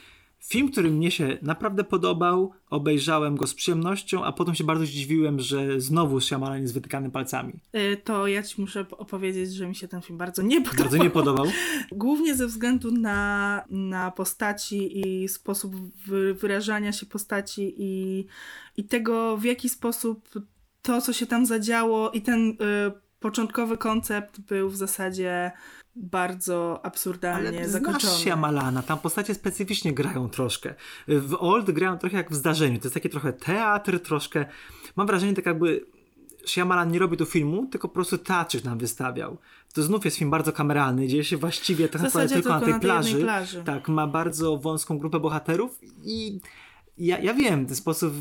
Film, 0.47 0.71
który 0.71 0.91
mnie 0.91 1.11
się 1.11 1.37
naprawdę 1.41 1.83
podobał, 1.83 2.51
obejrzałem 2.69 3.35
go 3.35 3.47
z 3.47 3.53
przyjemnością, 3.53 4.23
a 4.23 4.31
potem 4.31 4.55
się 4.55 4.63
bardzo 4.63 4.85
zdziwiłem, 4.85 5.39
że 5.39 5.81
znowu 5.81 6.21
Shyamalan 6.21 6.61
jest 6.61 6.73
wytykany 6.73 7.11
palcami. 7.11 7.53
E, 7.73 7.97
to 7.97 8.27
ja 8.27 8.43
ci 8.43 8.61
muszę 8.61 8.85
opowiedzieć, 8.91 9.53
że 9.53 9.67
mi 9.67 9.75
się 9.75 9.87
ten 9.87 10.01
film 10.01 10.17
bardzo 10.17 10.41
nie 10.41 10.61
podobał. 10.61 10.83
Bardzo 10.83 10.97
nie 10.97 11.09
podobał? 11.09 11.45
Głównie 11.91 12.35
ze 12.35 12.47
względu 12.47 12.91
na, 12.91 13.63
na 13.69 14.11
postaci 14.11 14.99
i 14.99 15.27
sposób 15.27 15.75
wyrażania 16.41 16.91
się 16.91 17.05
postaci 17.05 17.75
i, 17.77 18.25
i 18.77 18.83
tego, 18.83 19.37
w 19.37 19.43
jaki 19.43 19.69
sposób 19.69 20.29
to, 20.85 21.01
co 21.01 21.13
się 21.13 21.25
tam 21.25 21.45
zadziało 21.45 22.11
i 22.11 22.21
ten 22.21 22.49
y, 22.49 22.55
początkowy 23.19 23.77
koncept 23.77 24.39
był 24.39 24.69
w 24.69 24.75
zasadzie 24.75 25.51
bardzo 25.95 26.85
absurdalnie 26.85 27.59
Ale 27.59 27.69
zakończony. 27.69 27.99
Znasz 27.99 28.21
Shyamalana, 28.21 28.81
tam 28.81 28.99
postacie 28.99 29.35
specyficznie 29.35 29.93
grają 29.93 30.29
troszkę. 30.29 30.75
W 31.07 31.35
Old 31.39 31.71
grają 31.71 31.97
trochę 31.97 32.17
jak 32.17 32.31
w 32.31 32.35
zdarzeniu. 32.35 32.79
To 32.79 32.85
jest 32.85 32.93
taki 32.93 33.09
trochę 33.09 33.33
teatr, 33.33 33.99
troszkę... 33.99 34.45
Mam 34.95 35.07
wrażenie, 35.07 35.33
tak 35.33 35.45
jakby 35.45 35.85
Shyamalan 36.45 36.91
nie 36.91 36.99
robi 36.99 37.17
tu 37.17 37.25
filmu, 37.25 37.65
tylko 37.65 37.87
po 37.87 37.93
prostu 37.93 38.17
teatrzyk 38.17 38.63
nam 38.63 38.77
wystawiał. 38.77 39.37
To 39.73 39.83
znów 39.83 40.05
jest 40.05 40.17
film 40.17 40.29
bardzo 40.29 40.53
kameralny, 40.53 41.07
dzieje 41.07 41.23
się 41.23 41.37
właściwie 41.37 41.89
tak 41.89 42.01
naprawdę 42.01 42.35
tylko, 42.35 42.49
tylko 42.49 42.59
na 42.59 42.65
tej 42.65 42.73
na 42.73 42.79
plaży. 42.79 43.17
plaży. 43.17 43.63
Tak, 43.63 43.89
ma 43.89 44.07
bardzo 44.07 44.57
wąską 44.57 44.97
grupę 44.97 45.19
bohaterów 45.19 45.79
i 46.03 46.39
ja, 46.97 47.19
ja 47.19 47.33
wiem, 47.33 47.65
ten 47.65 47.75
sposób 47.75 48.13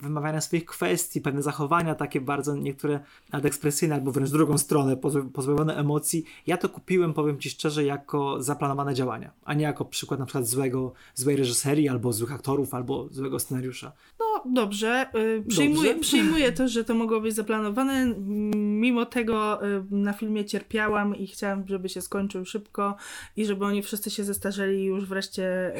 wymawiania 0.00 0.40
swoich 0.40 0.64
kwestii, 0.64 1.20
pewne 1.20 1.42
zachowania 1.42 1.94
takie 1.94 2.20
bardzo 2.20 2.56
niektóre 2.56 3.00
nadekspresyjne 3.32 3.94
albo 3.94 4.12
wręcz 4.12 4.30
drugą 4.30 4.58
stronę, 4.58 4.96
pozbawione 5.32 5.76
emocji. 5.76 6.24
Ja 6.46 6.56
to 6.56 6.68
kupiłem, 6.68 7.14
powiem 7.14 7.38
Ci 7.38 7.50
szczerze, 7.50 7.84
jako 7.84 8.42
zaplanowane 8.42 8.94
działania, 8.94 9.30
a 9.44 9.54
nie 9.54 9.64
jako 9.64 9.84
przykład 9.84 10.20
na 10.20 10.26
przykład 10.26 10.46
złego, 10.46 10.92
złej 11.14 11.36
reżyserii, 11.36 11.88
albo 11.88 12.12
złych 12.12 12.32
aktorów, 12.32 12.74
albo 12.74 13.08
złego 13.10 13.38
scenariusza. 13.38 13.92
No 14.20 14.52
dobrze, 14.52 15.06
yy, 15.14 15.44
przyjmuję, 15.48 15.94
dobrze. 15.94 16.08
przyjmuję 16.08 16.52
to, 16.52 16.68
że 16.68 16.84
to 16.84 16.94
mogło 16.94 17.20
być 17.20 17.34
zaplanowane. 17.34 18.14
Mimo 18.54 19.06
tego 19.06 19.60
yy, 19.62 19.84
na 19.90 20.12
filmie 20.12 20.44
cierpiałam 20.44 21.16
i 21.16 21.26
chciałam, 21.26 21.68
żeby 21.68 21.88
się 21.88 22.00
skończył 22.00 22.44
szybko 22.44 22.96
i 23.36 23.46
żeby 23.46 23.64
oni 23.64 23.82
wszyscy 23.82 24.10
się 24.10 24.24
zestarzeli 24.24 24.78
i 24.78 24.84
już 24.84 25.06
wreszcie 25.06 25.72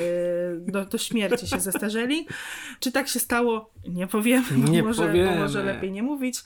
yy, 0.62 0.72
do, 0.72 0.84
do 0.84 0.99
śmierci 0.99 1.49
się 1.49 1.61
zestarzeli. 1.61 2.26
Czy 2.80 2.93
tak 2.93 3.09
się 3.09 3.20
stało? 3.20 3.70
Nie 3.89 4.07
powiemy, 4.07 4.47
nie 4.70 4.82
bo, 4.82 4.89
może, 4.89 5.07
powiemy. 5.07 5.39
Może 5.39 5.62
lepiej 5.62 5.93
nie 5.93 6.03
mówić. 6.03 6.45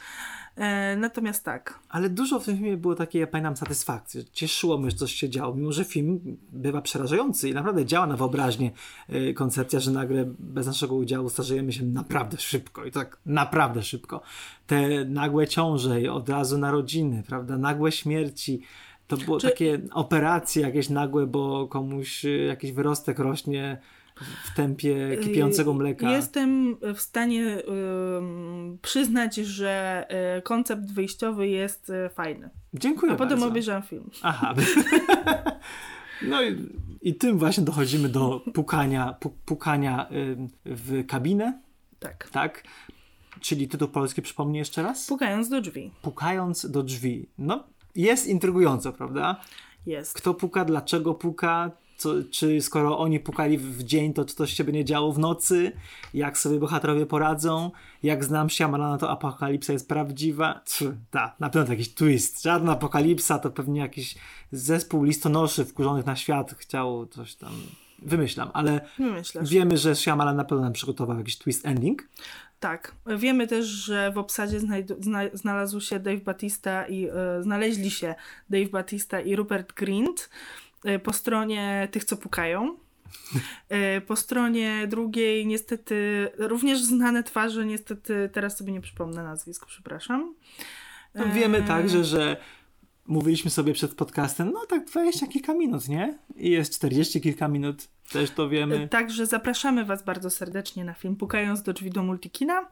E, 0.59 0.97
natomiast 0.97 1.45
tak. 1.45 1.79
Ale 1.89 2.11
dużo 2.11 2.41
w 2.41 2.45
tym 2.45 2.57
filmie 2.57 2.77
było 2.77 2.95
takiej, 2.95 3.21
ja 3.21 3.27
pamiętam, 3.27 3.57
satysfakcji. 3.57 4.25
Cieszyło 4.33 4.79
mnie, 4.79 4.91
że 4.91 4.97
coś 4.97 5.13
się 5.13 5.31
działo, 5.31 5.55
mimo 5.55 5.73
że 5.73 5.85
film 5.85 6.21
bywa 6.53 6.83
przerażający 6.83 7.49
i 7.49 7.55
naprawdę 7.55 7.87
działa 7.87 8.07
na 8.07 8.17
wyobraźnię 8.17 8.71
e, 9.09 9.33
koncepcja, 9.33 9.81
że 9.81 9.91
nagle 9.91 10.25
bez 10.39 10.67
naszego 10.67 10.95
udziału 10.95 11.29
starzejemy 11.29 11.73
się 11.73 11.85
naprawdę 11.85 12.37
szybko 12.39 12.85
i 12.85 12.91
tak 12.91 13.19
naprawdę 13.27 13.83
szybko. 13.83 14.23
Te 14.67 15.05
nagłe 15.05 15.47
ciąże 15.47 16.01
i 16.01 16.09
od 16.09 16.29
razu 16.29 16.59
narodziny, 16.59 17.23
prawda, 17.27 17.59
nagłe 17.59 17.93
śmierci, 17.93 18.61
to 19.07 19.17
było 19.17 19.41
Czy... 19.41 19.49
takie 19.49 19.81
operacje 19.93 20.63
jakieś 20.63 20.89
nagłe, 20.89 21.27
bo 21.27 21.69
komuś 21.69 22.25
e, 22.25 22.29
jakiś 22.29 22.73
wyrostek 22.73 23.19
rośnie 23.19 23.79
w 24.45 24.55
tempie 24.55 25.17
kipiącego 25.23 25.75
mleka. 25.75 26.11
Jestem 26.11 26.77
w 26.95 27.01
stanie 27.01 27.63
przyznać, 28.83 29.35
że 29.37 30.07
y, 30.39 30.43
koncept 30.43 30.93
wyjściowy 30.93 31.49
jest 31.49 31.91
y, 31.91 32.11
fajny. 32.15 32.51
Dziękuję 32.75 33.13
A 33.13 33.17
potem 33.17 33.31
bardzo. 33.31 33.47
obejrzałem 33.47 33.83
film. 33.83 34.11
Aha. 34.23 34.55
No 36.23 36.43
i, 36.43 36.57
i 37.03 37.15
tym 37.15 37.39
właśnie 37.39 37.65
dochodzimy 37.65 38.09
do 38.09 38.41
pukania, 38.55 39.17
pukania 39.47 40.09
w 40.65 41.07
kabinę. 41.07 41.61
Tak. 41.99 42.31
Tak. 42.31 42.65
Czyli 43.41 43.69
tytuł 43.69 43.89
polski 43.89 44.23
przypomnij 44.23 44.59
jeszcze 44.59 44.83
raz? 44.83 45.07
Pukając 45.07 45.49
do 45.49 45.61
drzwi. 45.61 45.91
Pukając 46.03 46.71
do 46.71 46.83
drzwi. 46.83 47.29
No, 47.39 47.65
jest 47.95 48.27
intrygująco, 48.27 48.93
prawda? 48.93 49.41
Jest. 49.87 50.15
Kto 50.17 50.35
puka, 50.35 50.65
dlaczego 50.65 51.15
puka, 51.15 51.71
co, 51.99 52.15
czy 52.31 52.61
skoro 52.61 52.99
oni 52.99 53.21
pukali 53.21 53.59
w 53.59 53.83
dzień, 53.83 54.13
to 54.13 54.25
czy 54.25 54.35
coś 54.35 54.53
się 54.53 54.65
będzie 54.65 54.85
działo 54.85 55.13
w 55.13 55.19
nocy, 55.19 55.73
jak 56.15 56.39
sobie 56.39 56.59
bohaterowie 56.59 57.07
poradzą, 57.07 57.71
jak 58.03 58.25
znam 58.25 58.51
Shyamalana, 58.51 58.99
to 58.99 59.11
apokalipsa 59.11 59.73
jest 59.73 59.89
prawdziwa. 59.89 60.61
Tak, 61.11 61.41
na 61.41 61.51
pewno 61.51 61.67
to 61.67 61.73
jakiś 61.73 61.95
twist. 61.95 62.43
Żadna 62.43 62.73
apokalipsa, 62.73 63.39
to 63.39 63.51
pewnie 63.51 63.81
jakiś 63.81 64.15
zespół 64.53 65.05
listonoszy 65.05 65.65
wkurzonych 65.65 66.07
na 66.07 66.17
świat 66.17 66.55
chciał 66.59 67.07
coś 67.07 67.35
tam... 67.35 67.53
Wymyślam, 68.03 68.51
ale 68.53 68.81
Wymyślasz. 68.99 69.51
wiemy, 69.51 69.77
że 69.77 69.97
Shyamalan 69.97 70.37
na 70.37 70.45
pewno 70.45 70.65
nam 70.65 70.73
przygotował 70.73 71.19
jakiś 71.19 71.39
twist 71.39 71.67
ending. 71.67 72.09
Tak. 72.61 72.95
Wiemy 73.07 73.47
też, 73.47 73.67
że 73.67 74.13
w 74.13 74.19
obsadzie 74.19 74.61
znalazł 75.33 75.81
się 75.81 76.01
Dave 76.01 76.21
Batista 76.21 76.87
i 76.87 77.09
e, 77.09 77.43
znaleźli 77.43 77.91
się 77.91 78.15
Dave 78.51 78.69
Batista 78.69 79.21
i 79.21 79.37
Rupert 79.37 79.73
Grint 79.73 80.31
po 81.03 81.13
stronie 81.13 81.89
tych, 81.91 82.05
co 82.05 82.17
pukają. 82.17 82.77
E, 83.69 84.01
po 84.01 84.17
stronie 84.17 84.87
drugiej 84.89 85.47
niestety 85.47 86.29
również 86.39 86.83
znane 86.83 87.23
twarze, 87.23 87.67
niestety 87.67 88.31
teraz 88.33 88.57
sobie 88.57 88.73
nie 88.73 88.81
przypomnę 88.81 89.23
nazwisk, 89.23 89.67
przepraszam. 89.67 90.35
No, 91.15 91.25
wiemy 91.35 91.63
także, 91.63 92.05
że 92.05 92.37
mówiliśmy 93.09 93.51
sobie 93.51 93.73
przed 93.73 93.95
podcastem, 93.95 94.51
no 94.53 94.67
tak 94.69 94.85
20 94.85 95.27
kilka 95.27 95.55
minut, 95.55 95.89
nie? 95.89 96.19
I 96.37 96.51
jest 96.51 96.75
40 96.75 97.21
kilka 97.21 97.49
minut, 97.49 97.89
też 98.13 98.31
to 98.31 98.49
wiemy. 98.49 98.89
Także 98.89 99.27
zapraszamy 99.27 99.85
Was 99.85 100.05
bardzo 100.05 100.31
serdecznie 100.31 100.85
na 100.85 100.95
film 100.95 101.17
Pukając 101.17 101.63
do 101.63 101.73
drzwi 101.73 101.91
do 101.91 102.03
Multikina. 102.03 102.69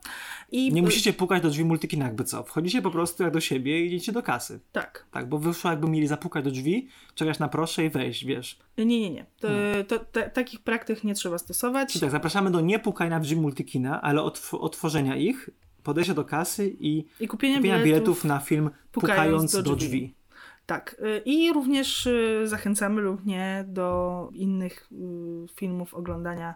I 0.51 0.73
Nie 0.73 0.81
musicie 0.81 1.13
pukać 1.13 1.43
do 1.43 1.49
drzwi 1.49 1.65
multikina 1.65 2.05
jakby 2.05 2.23
co. 2.23 2.43
Wchodzicie 2.43 2.81
po 2.81 2.91
prostu 2.91 3.23
jak 3.23 3.33
do 3.33 3.39
siebie 3.41 3.81
i 3.83 3.87
idziecie 3.87 4.11
do 4.11 4.23
kasy. 4.23 4.59
Tak. 4.71 5.05
Tak, 5.11 5.29
bo 5.29 5.37
wyszło 5.39 5.69
jakby 5.71 5.89
mieli 5.89 6.07
zapukać 6.07 6.43
do 6.43 6.51
drzwi, 6.51 6.87
czekać 7.15 7.39
na 7.39 7.47
proszę 7.47 7.85
i 7.85 7.89
wejść, 7.89 8.25
wiesz. 8.25 8.59
Nie, 8.77 8.85
nie, 8.85 9.09
nie. 9.09 9.25
To, 9.39 9.47
to, 9.87 9.99
te- 10.05 10.29
takich 10.29 10.59
praktyk 10.59 11.03
nie 11.03 11.13
trzeba 11.13 11.37
stosować. 11.37 11.89
Czyli 11.93 12.01
tak, 12.01 12.11
zapraszamy 12.11 12.51
do 12.51 12.61
nie 12.61 12.79
pukania 12.79 13.19
w 13.19 13.23
drzwi 13.23 13.35
multikina, 13.41 14.01
ale 14.01 14.21
otw- 14.21 14.57
otworzenia 14.59 15.15
ich, 15.15 15.49
podejścia 15.83 16.13
do 16.13 16.23
kasy 16.25 16.75
i 16.79 17.05
I 17.19 17.27
kupienia 17.27 17.57
kupienia 17.57 17.59
biletów. 17.59 17.85
biletów 17.85 18.23
na 18.25 18.39
film 18.39 18.69
pukając 18.91 19.17
Pukając 19.21 19.51
do 19.53 19.63
do 19.63 19.75
drzwi. 19.75 20.13
Tak. 20.67 20.95
y, 20.99 21.21
I 21.25 21.53
również 21.53 22.05
y, 22.05 22.41
zachęcamy 22.45 23.01
lub 23.01 23.25
nie 23.25 23.65
do 23.67 24.29
innych 24.33 24.87
y, 24.91 24.95
filmów 25.55 25.93
oglądania 25.93 26.55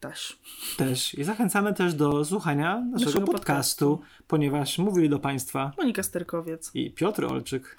też. 0.00 0.38
Też. 0.76 1.14
I 1.14 1.24
zachęcamy 1.24 1.74
też 1.74 1.94
do 1.94 2.24
słuchania 2.24 2.80
naszego, 2.80 3.10
Naszego 3.10 3.26
podcastu, 3.32 3.96
podcastu. 3.96 4.24
ponieważ 4.26 4.78
mówili 4.78 5.08
do 5.08 5.18
Państwa 5.18 5.72
Monika 5.78 6.02
Sterkowiec. 6.02 6.70
i 6.74 6.90
Piotr 6.90 7.24
Olczyk. 7.24 7.76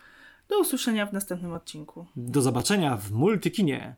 Do 0.49 0.60
usłyszenia 0.60 1.06
w 1.06 1.14
następnym 1.14 1.54
odcinku. 1.54 2.06
Do 2.16 2.41
zobaczenia 2.41 2.97
w 2.97 3.12
Multikinie. 3.12 3.95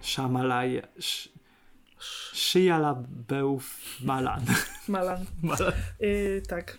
Szamalaj... 0.00 0.82
Sz... 2.04 2.36
Szyjala 2.36 2.94
Beuf 3.28 4.00
Malan. 4.00 4.42
Malan. 4.88 5.26
Malan. 5.42 5.72
Y, 6.00 6.42
tak. 6.48 6.78